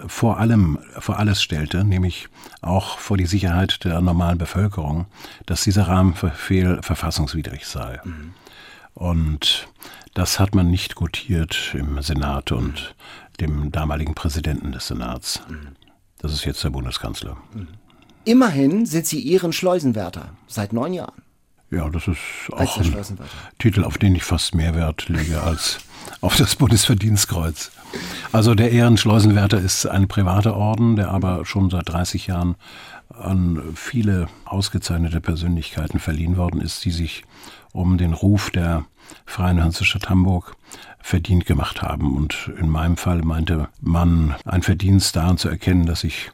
vor 0.06 0.38
allem, 0.38 0.78
vor 0.98 1.18
alles 1.18 1.42
stellte, 1.42 1.84
nämlich 1.84 2.28
auch 2.60 2.98
vor 2.98 3.16
die 3.16 3.26
Sicherheit 3.26 3.84
der 3.84 4.00
normalen 4.00 4.38
Bevölkerung, 4.38 5.06
dass 5.46 5.64
dieser 5.64 5.88
Rahmenbefehl 5.88 6.82
verfassungswidrig 6.82 7.66
sei. 7.66 8.00
Mhm. 8.04 8.34
Und 8.94 9.68
das 10.14 10.40
hat 10.40 10.54
man 10.54 10.70
nicht 10.70 10.94
gutiert 10.94 11.74
im 11.74 12.00
Senat 12.02 12.52
und 12.52 12.94
dem 13.40 13.70
damaligen 13.70 14.14
Präsidenten 14.14 14.72
des 14.72 14.86
Senats. 14.86 15.42
Das 16.18 16.32
ist 16.32 16.44
jetzt 16.44 16.64
der 16.64 16.70
Bundeskanzler. 16.70 17.36
Immerhin 18.24 18.86
sind 18.86 19.06
Sie 19.06 19.30
Ehrenschleusenwärter 19.30 20.30
seit 20.46 20.72
neun 20.72 20.94
Jahren. 20.94 21.22
Ja, 21.70 21.88
das 21.90 22.08
ist 22.08 22.18
auch 22.52 22.78
ein 22.78 23.18
Titel, 23.58 23.84
auf 23.84 23.98
den 23.98 24.14
ich 24.14 24.24
fast 24.24 24.54
mehr 24.54 24.74
Wert 24.74 25.08
lege 25.08 25.42
als 25.42 25.80
auf 26.20 26.36
das 26.36 26.56
Bundesverdienstkreuz. 26.56 27.70
Also 28.32 28.54
der 28.54 28.72
Ehrenschleusenwärter 28.72 29.58
ist 29.58 29.86
ein 29.86 30.08
privater 30.08 30.56
Orden, 30.56 30.96
der 30.96 31.10
aber 31.10 31.44
schon 31.44 31.70
seit 31.70 31.88
30 31.88 32.26
Jahren 32.26 32.56
an 33.08 33.62
viele 33.74 34.28
ausgezeichnete 34.44 35.20
Persönlichkeiten 35.20 35.98
verliehen 35.98 36.36
worden 36.36 36.60
ist, 36.60 36.84
die 36.84 36.90
sich 36.90 37.24
um 37.72 37.98
den 37.98 38.12
Ruf 38.12 38.50
der 38.50 38.84
Freien 39.24 39.62
Hansestadt 39.62 40.08
Hamburg 40.10 40.56
verdient 41.00 41.46
gemacht 41.46 41.82
haben. 41.82 42.16
Und 42.16 42.50
in 42.58 42.68
meinem 42.68 42.96
Fall 42.96 43.22
meinte 43.22 43.68
man 43.80 44.34
ein 44.44 44.62
Verdienst 44.62 45.14
daran 45.16 45.38
zu 45.38 45.48
erkennen, 45.48 45.86
dass 45.86 46.04
ich 46.04 46.32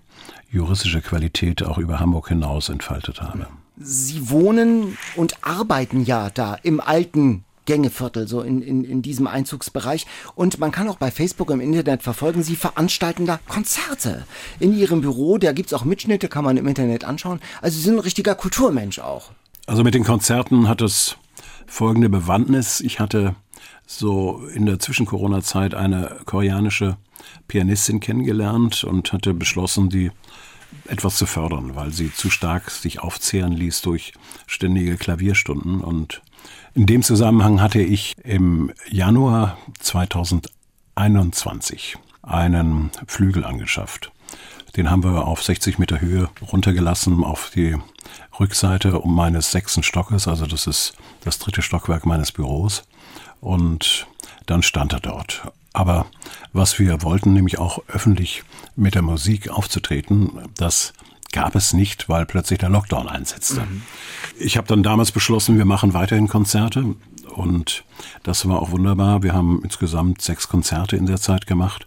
juristische 0.50 1.02
Qualität 1.02 1.62
auch 1.62 1.78
über 1.78 2.00
Hamburg 2.00 2.28
hinaus 2.28 2.68
entfaltet 2.68 3.22
habe. 3.22 3.46
Sie 3.76 4.30
wohnen 4.30 4.96
und 5.16 5.36
arbeiten 5.42 6.04
ja 6.04 6.30
da 6.30 6.54
im 6.54 6.80
alten 6.80 7.44
Gängeviertel, 7.66 8.26
so 8.26 8.40
in, 8.40 8.62
in, 8.62 8.84
in 8.84 9.02
diesem 9.02 9.26
Einzugsbereich. 9.26 10.06
Und 10.34 10.58
man 10.58 10.72
kann 10.72 10.88
auch 10.88 10.96
bei 10.96 11.10
Facebook 11.10 11.50
im 11.50 11.60
Internet 11.60 12.02
verfolgen, 12.02 12.42
sie 12.42 12.56
veranstalten 12.56 13.26
da 13.26 13.38
Konzerte 13.48 14.24
in 14.58 14.76
ihrem 14.76 15.00
Büro. 15.00 15.38
Da 15.38 15.52
gibt's 15.52 15.72
auch 15.72 15.84
Mitschnitte, 15.84 16.28
kann 16.28 16.44
man 16.44 16.56
im 16.56 16.66
Internet 16.66 17.04
anschauen. 17.04 17.40
Also 17.60 17.76
sie 17.76 17.84
sind 17.84 17.96
ein 17.96 18.00
richtiger 18.00 18.34
Kulturmensch 18.34 18.98
auch. 18.98 19.30
Also 19.66 19.84
mit 19.84 19.94
den 19.94 20.04
Konzerten 20.04 20.68
hat 20.68 20.82
es 20.82 21.16
folgende 21.66 22.08
Bewandtnis. 22.08 22.80
Ich 22.80 23.00
hatte 23.00 23.36
so 23.86 24.44
in 24.54 24.66
der 24.66 24.78
Zwischen-Corona-Zeit 24.78 25.74
eine 25.74 26.18
koreanische 26.24 26.96
Pianistin 27.48 28.00
kennengelernt 28.00 28.84
und 28.84 29.12
hatte 29.12 29.34
beschlossen, 29.34 29.88
die 29.88 30.10
etwas 30.86 31.16
zu 31.16 31.26
fördern, 31.26 31.76
weil 31.76 31.92
sie 31.92 32.12
zu 32.12 32.30
stark 32.30 32.70
sich 32.70 33.00
aufzehren 33.00 33.52
ließ 33.52 33.82
durch 33.82 34.12
ständige 34.46 34.96
Klavierstunden 34.96 35.80
und 35.80 36.22
in 36.74 36.86
dem 36.86 37.02
Zusammenhang 37.02 37.60
hatte 37.60 37.82
ich 37.82 38.14
im 38.24 38.72
Januar 38.90 39.58
2021 39.80 41.98
einen 42.22 42.90
Flügel 43.06 43.44
angeschafft. 43.44 44.10
Den 44.76 44.90
haben 44.90 45.04
wir 45.04 45.26
auf 45.26 45.42
60 45.42 45.78
Meter 45.78 46.00
Höhe 46.00 46.30
runtergelassen 46.50 47.24
auf 47.24 47.50
die 47.54 47.76
Rückseite 48.40 49.02
meines 49.04 49.50
sechsten 49.50 49.82
Stockes, 49.82 50.26
also 50.26 50.46
das 50.46 50.66
ist 50.66 50.94
das 51.24 51.38
dritte 51.38 51.60
Stockwerk 51.60 52.06
meines 52.06 52.32
Büros. 52.32 52.84
Und 53.40 54.06
dann 54.46 54.62
stand 54.62 54.94
er 54.94 55.00
dort. 55.00 55.42
Aber 55.74 56.06
was 56.52 56.78
wir 56.78 57.02
wollten, 57.02 57.32
nämlich 57.32 57.58
auch 57.58 57.80
öffentlich 57.88 58.44
mit 58.76 58.94
der 58.94 59.02
Musik 59.02 59.50
aufzutreten, 59.50 60.30
das 60.56 60.92
gab 61.32 61.54
es 61.56 61.72
nicht, 61.72 62.08
weil 62.08 62.26
plötzlich 62.26 62.58
der 62.58 62.68
Lockdown 62.68 63.08
einsetzte. 63.08 63.62
Mhm. 63.62 63.82
Ich 64.38 64.56
habe 64.56 64.68
dann 64.68 64.82
damals 64.82 65.12
beschlossen, 65.12 65.58
wir 65.58 65.64
machen 65.64 65.94
weiterhin 65.94 66.28
Konzerte 66.28 66.94
und 67.34 67.84
das 68.22 68.46
war 68.48 68.60
auch 68.60 68.70
wunderbar. 68.70 69.22
Wir 69.22 69.32
haben 69.32 69.60
insgesamt 69.64 70.20
sechs 70.22 70.48
Konzerte 70.48 70.96
in 70.96 71.06
der 71.06 71.18
Zeit 71.18 71.46
gemacht. 71.46 71.86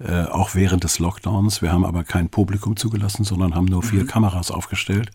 äh, 0.00 0.24
auch 0.24 0.54
während 0.54 0.84
des 0.84 0.98
Lockdowns. 0.98 1.62
Wir 1.62 1.72
haben 1.72 1.84
aber 1.84 2.04
kein 2.04 2.28
Publikum 2.28 2.76
zugelassen, 2.76 3.24
sondern 3.24 3.54
haben 3.54 3.66
nur 3.66 3.82
vier 3.82 4.02
mhm. 4.02 4.08
Kameras 4.08 4.50
aufgestellt 4.50 5.10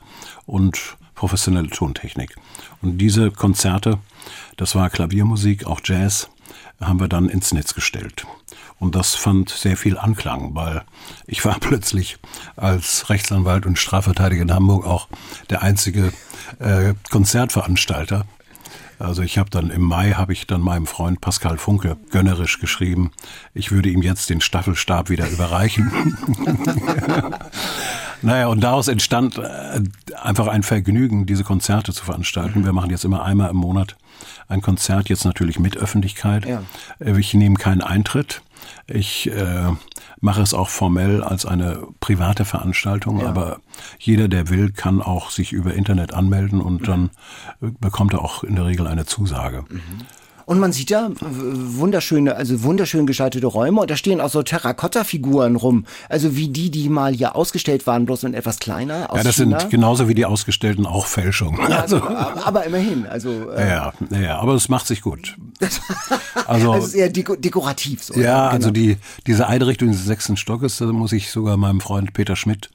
und 0.45 0.97
professionelle 1.15 1.69
Tontechnik. 1.69 2.35
Und 2.81 2.97
diese 2.97 3.31
Konzerte, 3.31 3.99
das 4.57 4.75
war 4.75 4.89
Klaviermusik, 4.89 5.65
auch 5.65 5.81
Jazz, 5.83 6.29
haben 6.81 6.99
wir 6.99 7.07
dann 7.07 7.29
ins 7.29 7.53
Netz 7.53 7.73
gestellt. 7.73 8.25
Und 8.79 8.95
das 8.95 9.15
fand 9.15 9.49
sehr 9.49 9.75
viel 9.75 9.97
Anklang, 9.97 10.55
weil 10.55 10.83
ich 11.27 11.43
war 11.43 11.57
plötzlich 11.59 12.17
als 12.55 13.09
Rechtsanwalt 13.09 13.65
und 13.65 13.77
Strafverteidiger 13.77 14.41
in 14.41 14.53
Hamburg 14.53 14.85
auch 14.85 15.07
der 15.49 15.61
einzige 15.61 16.13
äh, 16.59 16.93
Konzertveranstalter. 17.09 18.25
Also 18.99 19.21
ich 19.21 19.37
habe 19.37 19.49
dann 19.49 19.69
im 19.69 19.81
Mai 19.81 20.11
habe 20.11 20.33
ich 20.33 20.45
dann 20.45 20.59
meinem 20.59 20.85
Freund 20.85 21.21
Pascal 21.21 21.57
Funke 21.57 21.95
gönnerisch 22.11 22.59
geschrieben, 22.59 23.11
ich 23.53 23.71
würde 23.71 23.89
ihm 23.89 24.01
jetzt 24.01 24.29
den 24.29 24.41
Staffelstab 24.41 25.09
wieder 25.09 25.29
überreichen. 25.29 26.17
naja, 28.21 28.47
und 28.47 28.59
daraus 28.59 28.89
entstand 28.89 29.37
äh, 29.37 29.81
einfach 30.21 30.47
ein 30.47 30.63
Vergnügen, 30.63 31.25
diese 31.25 31.45
Konzerte 31.45 31.93
zu 31.93 32.03
veranstalten. 32.03 32.65
Wir 32.65 32.73
machen 32.73 32.89
jetzt 32.89 33.05
immer 33.05 33.23
einmal 33.23 33.51
im 33.51 33.55
Monat 33.55 33.95
ein 34.47 34.61
Konzert, 34.61 35.09
jetzt 35.09 35.25
natürlich 35.25 35.59
mit 35.59 35.77
Öffentlichkeit. 35.77 36.45
Ja. 36.45 36.63
Äh, 36.99 37.19
ich 37.19 37.33
nehme 37.33 37.55
keinen 37.55 37.81
Eintritt. 37.81 38.41
Ich 38.87 39.31
äh, 39.31 39.71
mache 40.19 40.41
es 40.41 40.53
auch 40.53 40.69
formell 40.69 41.23
als 41.23 41.45
eine 41.45 41.87
private 41.99 42.45
Veranstaltung, 42.45 43.21
ja. 43.21 43.27
aber 43.27 43.59
jeder, 43.99 44.27
der 44.27 44.49
will, 44.49 44.71
kann 44.71 45.01
auch 45.01 45.29
sich 45.29 45.53
über 45.53 45.73
Internet 45.73 46.13
anmelden 46.13 46.61
und 46.61 46.87
dann 46.87 47.09
bekommt 47.59 48.13
er 48.13 48.21
auch 48.21 48.43
in 48.43 48.55
der 48.55 48.65
Regel 48.65 48.87
eine 48.87 49.05
Zusage. 49.05 49.65
Mhm. 49.69 50.05
Und 50.49 50.57
man 50.57 50.71
sieht 50.71 50.89
da 50.89 51.11
wunderschöne, 51.19 52.35
also 52.35 52.63
wunderschön 52.63 53.05
gestaltete 53.05 53.45
Räume 53.45 53.81
und 53.81 53.91
da 53.91 53.95
stehen 53.95 54.19
auch 54.19 54.31
so 54.31 54.41
Terrakotta-Figuren 54.41 55.55
rum. 55.55 55.85
Also 56.09 56.35
wie 56.35 56.47
die, 56.47 56.71
die 56.71 56.89
mal 56.89 57.13
hier 57.13 57.35
ausgestellt 57.35 57.85
waren, 57.85 58.07
bloß 58.07 58.23
in 58.23 58.33
etwas 58.33 58.57
kleiner. 58.57 59.09
Ja, 59.13 59.21
das 59.21 59.35
China. 59.35 59.59
sind 59.59 59.69
genauso 59.69 60.07
wie 60.07 60.15
die 60.15 60.25
ausgestellten 60.25 60.87
auch 60.87 61.05
Fälschungen. 61.05 61.61
Ja, 61.69 61.81
also, 61.81 62.01
aber 62.01 62.63
immerhin. 62.65 63.05
Also, 63.05 63.29
äh, 63.55 63.69
ja, 63.69 63.93
ja, 64.09 64.39
aber 64.39 64.55
es 64.55 64.69
macht 64.69 64.87
sich 64.87 65.01
gut. 65.01 65.37
also, 66.47 66.71
also 66.71 66.97
eher 66.97 67.09
deko 67.09 67.35
dekorativ. 67.35 68.01
So, 68.01 68.15
ja, 68.15 68.47
genau. 68.47 68.55
also 68.55 68.71
die, 68.71 68.97
diese 69.27 69.45
Einrichtung 69.45 69.91
des 69.91 70.03
sechsten 70.03 70.35
Stockes, 70.35 70.77
da 70.77 70.87
muss 70.87 71.11
ich 71.11 71.29
sogar 71.29 71.57
meinem 71.57 71.79
Freund 71.79 72.13
Peter 72.13 72.35
Schmidt 72.35 72.71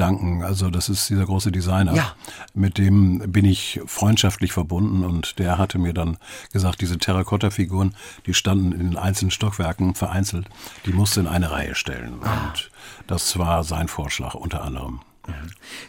danken. 0.00 0.42
Also 0.42 0.70
das 0.70 0.88
ist 0.88 1.08
dieser 1.10 1.26
große 1.26 1.52
Designer. 1.52 1.94
Ja. 1.94 2.14
Mit 2.54 2.78
dem 2.78 3.18
bin 3.30 3.44
ich 3.44 3.80
freundschaftlich 3.86 4.52
verbunden 4.52 5.04
und 5.04 5.38
der 5.38 5.58
hatte 5.58 5.78
mir 5.78 5.92
dann 5.92 6.16
gesagt, 6.52 6.80
diese 6.80 6.98
Terrakotta-Figuren, 6.98 7.94
die 8.26 8.34
standen 8.34 8.72
in 8.72 8.90
den 8.90 8.96
einzelnen 8.96 9.30
Stockwerken 9.30 9.94
vereinzelt, 9.94 10.48
die 10.86 10.92
musste 10.92 11.20
in 11.20 11.26
eine 11.26 11.50
Reihe 11.50 11.74
stellen. 11.74 12.14
Ah. 12.22 12.48
Und 12.48 12.70
das 13.06 13.38
war 13.38 13.62
sein 13.64 13.88
Vorschlag 13.88 14.34
unter 14.34 14.62
anderem. 14.62 15.00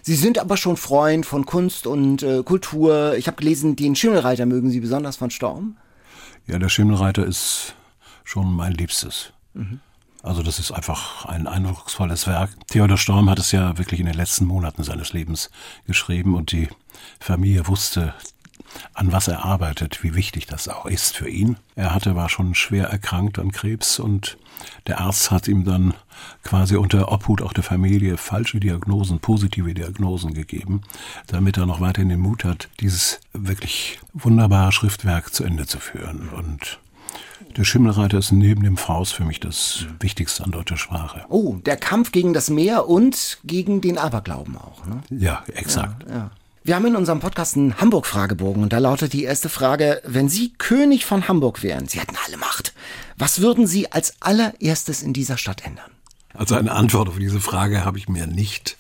Sie 0.01 0.15
sind 0.15 0.37
aber 0.37 0.57
schon 0.57 0.77
Freund 0.77 1.25
von 1.25 1.45
Kunst 1.45 1.87
und 1.87 2.21
äh, 2.21 2.43
Kultur. 2.43 3.15
Ich 3.17 3.27
habe 3.27 3.37
gelesen, 3.37 3.75
den 3.75 3.95
Schimmelreiter 3.95 4.45
mögen 4.45 4.69
Sie 4.69 4.79
besonders 4.79 5.17
von 5.17 5.31
Storm. 5.31 5.77
Ja, 6.47 6.59
der 6.59 6.69
Schimmelreiter 6.69 7.25
ist 7.25 7.75
schon 8.23 8.53
mein 8.53 8.73
Liebstes. 8.73 9.33
Mhm. 9.53 9.79
Also 10.23 10.43
das 10.43 10.59
ist 10.59 10.71
einfach 10.71 11.25
ein 11.25 11.47
eindrucksvolles 11.47 12.27
Werk. 12.27 12.51
Theodor 12.67 12.97
Storm 12.97 13.29
hat 13.29 13.39
es 13.39 13.51
ja 13.51 13.77
wirklich 13.77 13.99
in 13.99 14.05
den 14.05 14.15
letzten 14.15 14.45
Monaten 14.45 14.83
seines 14.83 15.13
Lebens 15.13 15.49
geschrieben 15.87 16.35
und 16.35 16.51
die 16.51 16.69
Familie 17.19 17.67
wusste, 17.67 18.13
an 18.93 19.11
was 19.11 19.27
er 19.27 19.43
arbeitet, 19.43 20.03
wie 20.03 20.15
wichtig 20.15 20.45
das 20.45 20.67
auch 20.67 20.85
ist 20.85 21.17
für 21.17 21.27
ihn. 21.27 21.57
Er 21.75 21.93
hatte, 21.93 22.15
war 22.15 22.29
schon 22.29 22.55
schwer 22.55 22.87
erkrankt 22.87 23.39
an 23.39 23.51
Krebs 23.51 23.99
und 23.99 24.37
der 24.87 24.99
Arzt 24.99 25.31
hat 25.31 25.47
ihm 25.47 25.65
dann 25.65 25.93
quasi 26.43 26.75
unter 26.75 27.11
Obhut 27.11 27.41
auch 27.41 27.53
der 27.53 27.63
Familie 27.63 28.17
falsche 28.17 28.59
Diagnosen, 28.59 29.19
positive 29.19 29.73
Diagnosen 29.73 30.33
gegeben, 30.33 30.81
damit 31.27 31.57
er 31.57 31.65
noch 31.65 31.81
weiterhin 31.81 32.09
den 32.09 32.19
Mut 32.19 32.43
hat, 32.43 32.69
dieses 32.79 33.19
wirklich 33.33 33.99
wunderbare 34.13 34.71
Schriftwerk 34.71 35.33
zu 35.33 35.43
Ende 35.43 35.65
zu 35.65 35.79
führen. 35.79 36.29
Und 36.29 36.79
der 37.57 37.63
Schimmelreiter 37.63 38.17
ist 38.17 38.31
neben 38.31 38.63
dem 38.63 38.77
Faust 38.77 39.13
für 39.13 39.23
mich 39.23 39.39
das 39.39 39.85
Wichtigste 39.99 40.43
an 40.43 40.51
deutscher 40.51 40.77
Sprache. 40.77 41.25
Oh, 41.29 41.55
der 41.65 41.77
Kampf 41.77 42.11
gegen 42.11 42.33
das 42.33 42.49
Meer 42.49 42.87
und 42.87 43.39
gegen 43.43 43.81
den 43.81 43.97
Aberglauben 43.97 44.57
auch. 44.57 44.85
Ne? 44.85 45.01
Ja, 45.09 45.43
exakt. 45.53 46.05
Ja, 46.07 46.15
ja. 46.15 46.31
Wir 46.63 46.75
haben 46.75 46.85
in 46.85 46.95
unserem 46.95 47.19
Podcast 47.19 47.57
einen 47.57 47.81
Hamburg-Fragebogen 47.81 48.61
und 48.61 48.71
da 48.71 48.77
lautet 48.77 49.13
die 49.13 49.23
erste 49.23 49.49
Frage, 49.49 50.01
wenn 50.05 50.29
Sie 50.29 50.53
König 50.59 51.05
von 51.05 51.27
Hamburg 51.27 51.63
wären, 51.63 51.87
Sie 51.87 51.99
hätten 51.99 52.15
alle 52.27 52.37
Macht, 52.37 52.73
was 53.17 53.41
würden 53.41 53.65
Sie 53.65 53.91
als 53.91 54.21
allererstes 54.21 55.01
in 55.01 55.13
dieser 55.13 55.37
Stadt 55.37 55.65
ändern? 55.65 55.89
Also 56.35 56.55
eine 56.55 56.73
Antwort 56.73 57.09
auf 57.09 57.17
diese 57.17 57.39
Frage 57.39 57.83
habe 57.83 57.97
ich 57.97 58.07
mir 58.07 58.27
nicht 58.27 58.77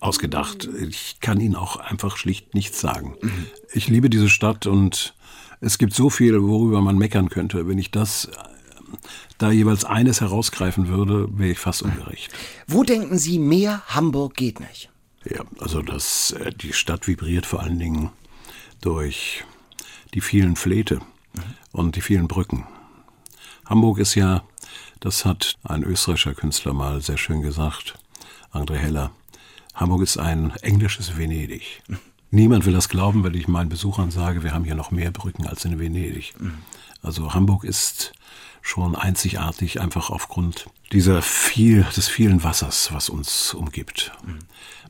ausgedacht. 0.00 0.68
Ich 0.88 1.20
kann 1.20 1.40
Ihnen 1.40 1.54
auch 1.54 1.76
einfach 1.76 2.16
schlicht 2.16 2.54
nichts 2.54 2.80
sagen. 2.80 3.14
Mhm. 3.20 3.46
Ich 3.72 3.88
liebe 3.88 4.10
diese 4.10 4.28
Stadt 4.28 4.66
und 4.66 5.14
es 5.62 5.78
gibt 5.78 5.94
so 5.94 6.10
viel, 6.10 6.42
worüber 6.42 6.82
man 6.82 6.98
meckern 6.98 7.30
könnte. 7.30 7.68
Wenn 7.68 7.78
ich 7.78 7.90
das 7.90 8.26
äh, 8.26 8.32
da 9.38 9.50
jeweils 9.50 9.84
eines 9.84 10.20
herausgreifen 10.20 10.88
würde, 10.88 11.28
wäre 11.38 11.52
ich 11.52 11.58
fast 11.58 11.82
ungerecht. 11.82 12.32
Wo 12.66 12.82
denken 12.82 13.16
Sie, 13.16 13.38
mehr 13.38 13.82
Hamburg 13.86 14.34
geht 14.34 14.60
nicht? 14.60 14.90
Ja, 15.24 15.44
also 15.58 15.80
das, 15.80 16.32
äh, 16.32 16.52
die 16.52 16.72
Stadt 16.72 17.06
vibriert 17.06 17.46
vor 17.46 17.60
allen 17.60 17.78
Dingen 17.78 18.10
durch 18.80 19.44
die 20.14 20.20
vielen 20.20 20.56
Fläte 20.56 20.96
mhm. 20.96 21.42
und 21.70 21.96
die 21.96 22.00
vielen 22.00 22.26
Brücken. 22.26 22.66
Hamburg 23.64 23.98
ist 23.98 24.16
ja, 24.16 24.42
das 24.98 25.24
hat 25.24 25.58
ein 25.62 25.84
österreichischer 25.84 26.34
Künstler 26.34 26.72
mal 26.72 27.00
sehr 27.00 27.16
schön 27.18 27.40
gesagt, 27.40 27.94
André 28.52 28.74
Heller, 28.74 29.12
Hamburg 29.74 30.02
ist 30.02 30.18
ein 30.18 30.50
englisches 30.62 31.16
Venedig. 31.16 31.82
Mhm. 31.86 31.98
Niemand 32.34 32.64
will 32.64 32.72
das 32.72 32.88
glauben, 32.88 33.22
weil 33.24 33.36
ich 33.36 33.46
meinen 33.46 33.68
Besuchern 33.68 34.10
sage, 34.10 34.42
wir 34.42 34.54
haben 34.54 34.64
hier 34.64 34.74
noch 34.74 34.90
mehr 34.90 35.10
Brücken 35.10 35.46
als 35.46 35.66
in 35.66 35.78
Venedig. 35.78 36.32
Also 37.02 37.34
Hamburg 37.34 37.62
ist 37.62 38.14
schon 38.62 38.96
einzigartig, 38.96 39.82
einfach 39.82 40.08
aufgrund 40.08 40.66
dieser 40.92 41.20
viel, 41.20 41.84
des 41.94 42.08
vielen 42.08 42.42
Wassers, 42.42 42.90
was 42.90 43.10
uns 43.10 43.52
umgibt. 43.52 44.12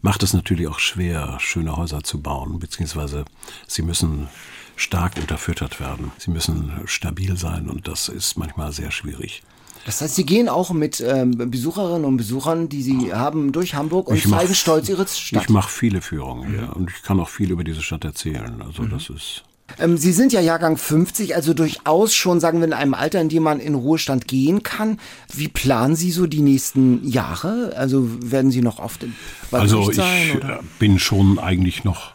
Macht 0.02 0.22
es 0.22 0.34
natürlich 0.34 0.68
auch 0.68 0.78
schwer, 0.78 1.36
schöne 1.40 1.76
Häuser 1.76 2.04
zu 2.04 2.20
bauen, 2.22 2.60
beziehungsweise 2.60 3.24
sie 3.66 3.82
müssen 3.82 4.28
stark 4.76 5.16
unterfüttert 5.16 5.80
werden. 5.80 6.12
Sie 6.18 6.30
müssen 6.30 6.72
stabil 6.84 7.36
sein 7.36 7.68
und 7.68 7.88
das 7.88 8.08
ist 8.08 8.36
manchmal 8.36 8.72
sehr 8.72 8.92
schwierig. 8.92 9.42
Das 9.84 10.00
heißt, 10.00 10.14
Sie 10.14 10.24
gehen 10.24 10.48
auch 10.48 10.72
mit 10.72 11.00
ähm, 11.00 11.50
Besucherinnen 11.50 12.04
und 12.04 12.16
Besuchern, 12.16 12.68
die 12.68 12.82
Sie 12.82 13.12
haben, 13.12 13.52
durch 13.52 13.74
Hamburg 13.74 14.08
und 14.08 14.16
ich 14.16 14.28
zeigen 14.28 14.48
mach, 14.48 14.54
stolz 14.54 14.88
Ihre 14.88 15.06
Stadt. 15.06 15.42
Ich 15.42 15.48
mache 15.48 15.70
viele 15.70 16.00
Führungen 16.00 16.48
hier 16.50 16.62
mhm. 16.62 16.72
und 16.72 16.90
ich 16.90 17.02
kann 17.02 17.18
auch 17.20 17.28
viel 17.28 17.50
über 17.50 17.64
diese 17.64 17.82
Stadt 17.82 18.04
erzählen. 18.04 18.62
Also 18.62 18.82
mhm. 18.82 18.90
das 18.90 19.10
ist 19.10 19.44
ähm, 19.78 19.96
Sie 19.96 20.12
sind 20.12 20.32
ja 20.32 20.40
Jahrgang 20.40 20.76
50, 20.76 21.34
also 21.34 21.54
durchaus 21.54 22.14
schon, 22.14 22.40
sagen 22.40 22.58
wir, 22.58 22.66
in 22.66 22.72
einem 22.72 22.94
Alter, 22.94 23.20
in 23.20 23.28
dem 23.28 23.42
man 23.42 23.60
in 23.60 23.74
Ruhestand 23.74 24.28
gehen 24.28 24.62
kann. 24.62 24.98
Wie 25.32 25.48
planen 25.48 25.96
Sie 25.96 26.10
so 26.10 26.26
die 26.26 26.42
nächsten 26.42 27.08
Jahre? 27.08 27.72
Also 27.76 28.06
werden 28.20 28.50
Sie 28.50 28.60
noch 28.60 28.78
oft 28.78 29.02
in 29.02 29.14
Also 29.50 29.90
ich 29.90 29.96
sein, 29.96 30.36
oder? 30.36 30.60
bin 30.78 30.98
schon 30.98 31.38
eigentlich 31.38 31.84
noch 31.84 32.12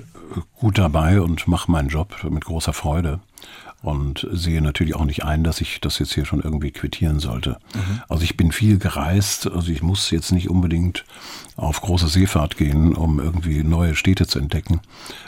äh, 0.00 0.40
gut 0.54 0.78
dabei 0.78 1.20
und 1.20 1.46
mache 1.46 1.70
meinen 1.70 1.88
Job 1.88 2.16
mit 2.28 2.44
großer 2.44 2.72
Freude 2.72 3.20
und 3.84 4.26
sehe 4.32 4.62
natürlich 4.62 4.94
auch 4.94 5.04
nicht 5.04 5.24
ein, 5.24 5.44
dass 5.44 5.60
ich 5.60 5.80
das 5.80 5.98
jetzt 5.98 6.14
hier 6.14 6.24
schon 6.24 6.40
irgendwie 6.40 6.70
quittieren 6.70 7.20
sollte. 7.20 7.58
Mhm. 7.74 8.02
Also 8.08 8.24
ich 8.24 8.36
bin 8.36 8.50
viel 8.50 8.78
gereist, 8.78 9.46
also 9.50 9.70
ich 9.70 9.82
muss 9.82 10.10
jetzt 10.10 10.32
nicht 10.32 10.48
unbedingt 10.48 11.04
auf 11.56 11.80
große 11.80 12.08
Seefahrt 12.08 12.56
gehen, 12.56 12.94
um 12.94 13.20
irgendwie 13.20 13.62
neue 13.62 13.94
Städte 13.94 14.26
zu 14.26 14.38
entdecken. 14.38 14.80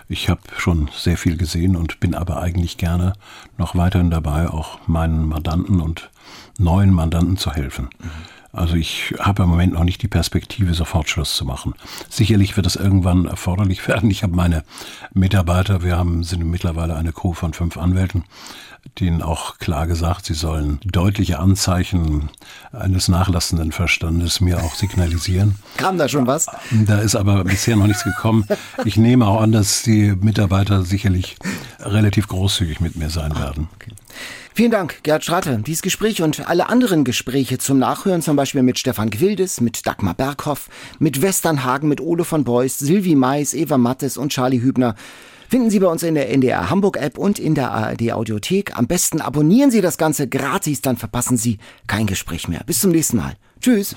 Ich 0.08 0.28
habe 0.28 0.40
schon 0.56 0.88
sehr 0.96 1.18
viel 1.18 1.36
gesehen 1.36 1.76
und 1.76 2.00
bin 2.00 2.14
aber 2.14 2.40
eigentlich 2.40 2.78
gerne 2.78 3.12
noch 3.58 3.76
weiterhin 3.76 4.10
dabei, 4.10 4.48
auch 4.48 4.78
meinen 4.86 5.28
Mandanten 5.28 5.80
und 5.80 6.10
neuen 6.58 6.92
Mandanten 6.92 7.36
zu 7.36 7.52
helfen. 7.52 7.90
Mhm. 7.98 8.10
Also 8.56 8.74
ich 8.74 9.14
habe 9.18 9.42
im 9.42 9.50
Moment 9.50 9.74
noch 9.74 9.84
nicht 9.84 10.00
die 10.02 10.08
Perspektive, 10.08 10.72
sofort 10.72 11.10
Schluss 11.10 11.36
zu 11.36 11.44
machen. 11.44 11.74
Sicherlich 12.08 12.56
wird 12.56 12.66
es 12.66 12.74
irgendwann 12.74 13.26
erforderlich 13.26 13.86
werden. 13.86 14.10
Ich 14.10 14.22
habe 14.22 14.34
meine 14.34 14.64
Mitarbeiter, 15.12 15.82
wir 15.82 15.98
haben, 15.98 16.24
sind 16.24 16.42
mittlerweile 16.42 16.96
eine 16.96 17.12
Crew 17.12 17.34
von 17.34 17.52
fünf 17.52 17.76
Anwälten, 17.76 18.24
denen 18.98 19.20
auch 19.20 19.58
klar 19.58 19.86
gesagt, 19.86 20.24
sie 20.24 20.32
sollen 20.32 20.80
deutliche 20.84 21.38
Anzeichen 21.38 22.30
eines 22.72 23.08
nachlassenden 23.08 23.72
Verstandes 23.72 24.40
mir 24.40 24.62
auch 24.62 24.74
signalisieren. 24.74 25.56
Kam 25.76 25.98
da 25.98 26.08
schon 26.08 26.26
was? 26.26 26.46
Da 26.70 27.00
ist 27.00 27.14
aber 27.14 27.44
bisher 27.44 27.76
noch 27.76 27.86
nichts 27.86 28.04
gekommen. 28.04 28.46
Ich 28.86 28.96
nehme 28.96 29.26
auch 29.26 29.42
an, 29.42 29.52
dass 29.52 29.82
die 29.82 30.14
Mitarbeiter 30.18 30.82
sicherlich 30.82 31.36
relativ 31.80 32.26
großzügig 32.28 32.80
mit 32.80 32.96
mir 32.96 33.10
sein 33.10 33.36
werden. 33.36 33.68
Okay. 33.74 33.92
Vielen 34.56 34.70
Dank, 34.70 35.02
Gerd 35.02 35.22
Stratte. 35.22 35.62
Dieses 35.66 35.82
Gespräch 35.82 36.22
und 36.22 36.48
alle 36.48 36.70
anderen 36.70 37.04
Gespräche 37.04 37.58
zum 37.58 37.78
Nachhören, 37.78 38.22
zum 38.22 38.36
Beispiel 38.36 38.62
mit 38.62 38.78
Stefan 38.78 39.10
Gwildes, 39.10 39.60
mit 39.60 39.86
Dagmar 39.86 40.14
Berghoff, 40.14 40.70
mit 40.98 41.20
Westernhagen, 41.20 41.90
mit 41.90 42.00
Ole 42.00 42.24
von 42.24 42.42
Beuys, 42.44 42.78
Sylvie 42.78 43.16
Mais, 43.16 43.52
Eva 43.52 43.76
Mattes 43.76 44.16
und 44.16 44.30
Charlie 44.32 44.62
Hübner, 44.62 44.94
Finden 45.50 45.68
Sie 45.68 45.78
bei 45.78 45.86
uns 45.88 46.02
in 46.02 46.14
der 46.14 46.30
NDR 46.30 46.70
Hamburg 46.70 46.96
App 46.96 47.18
und 47.18 47.38
in 47.38 47.54
der 47.54 47.70
ARD 47.70 48.12
Audiothek. 48.12 48.76
Am 48.76 48.86
besten 48.86 49.20
abonnieren 49.20 49.70
Sie 49.70 49.82
das 49.82 49.98
Ganze 49.98 50.26
gratis, 50.26 50.80
dann 50.80 50.96
verpassen 50.96 51.36
Sie 51.36 51.58
kein 51.86 52.06
Gespräch 52.06 52.48
mehr. 52.48 52.62
Bis 52.66 52.80
zum 52.80 52.92
nächsten 52.92 53.18
Mal. 53.18 53.34
Tschüss. 53.60 53.94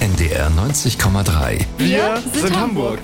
NDR 0.00 0.48
90,3. 0.52 1.66
Wir 1.76 2.22
sind 2.32 2.56
Hamburg. 2.56 3.00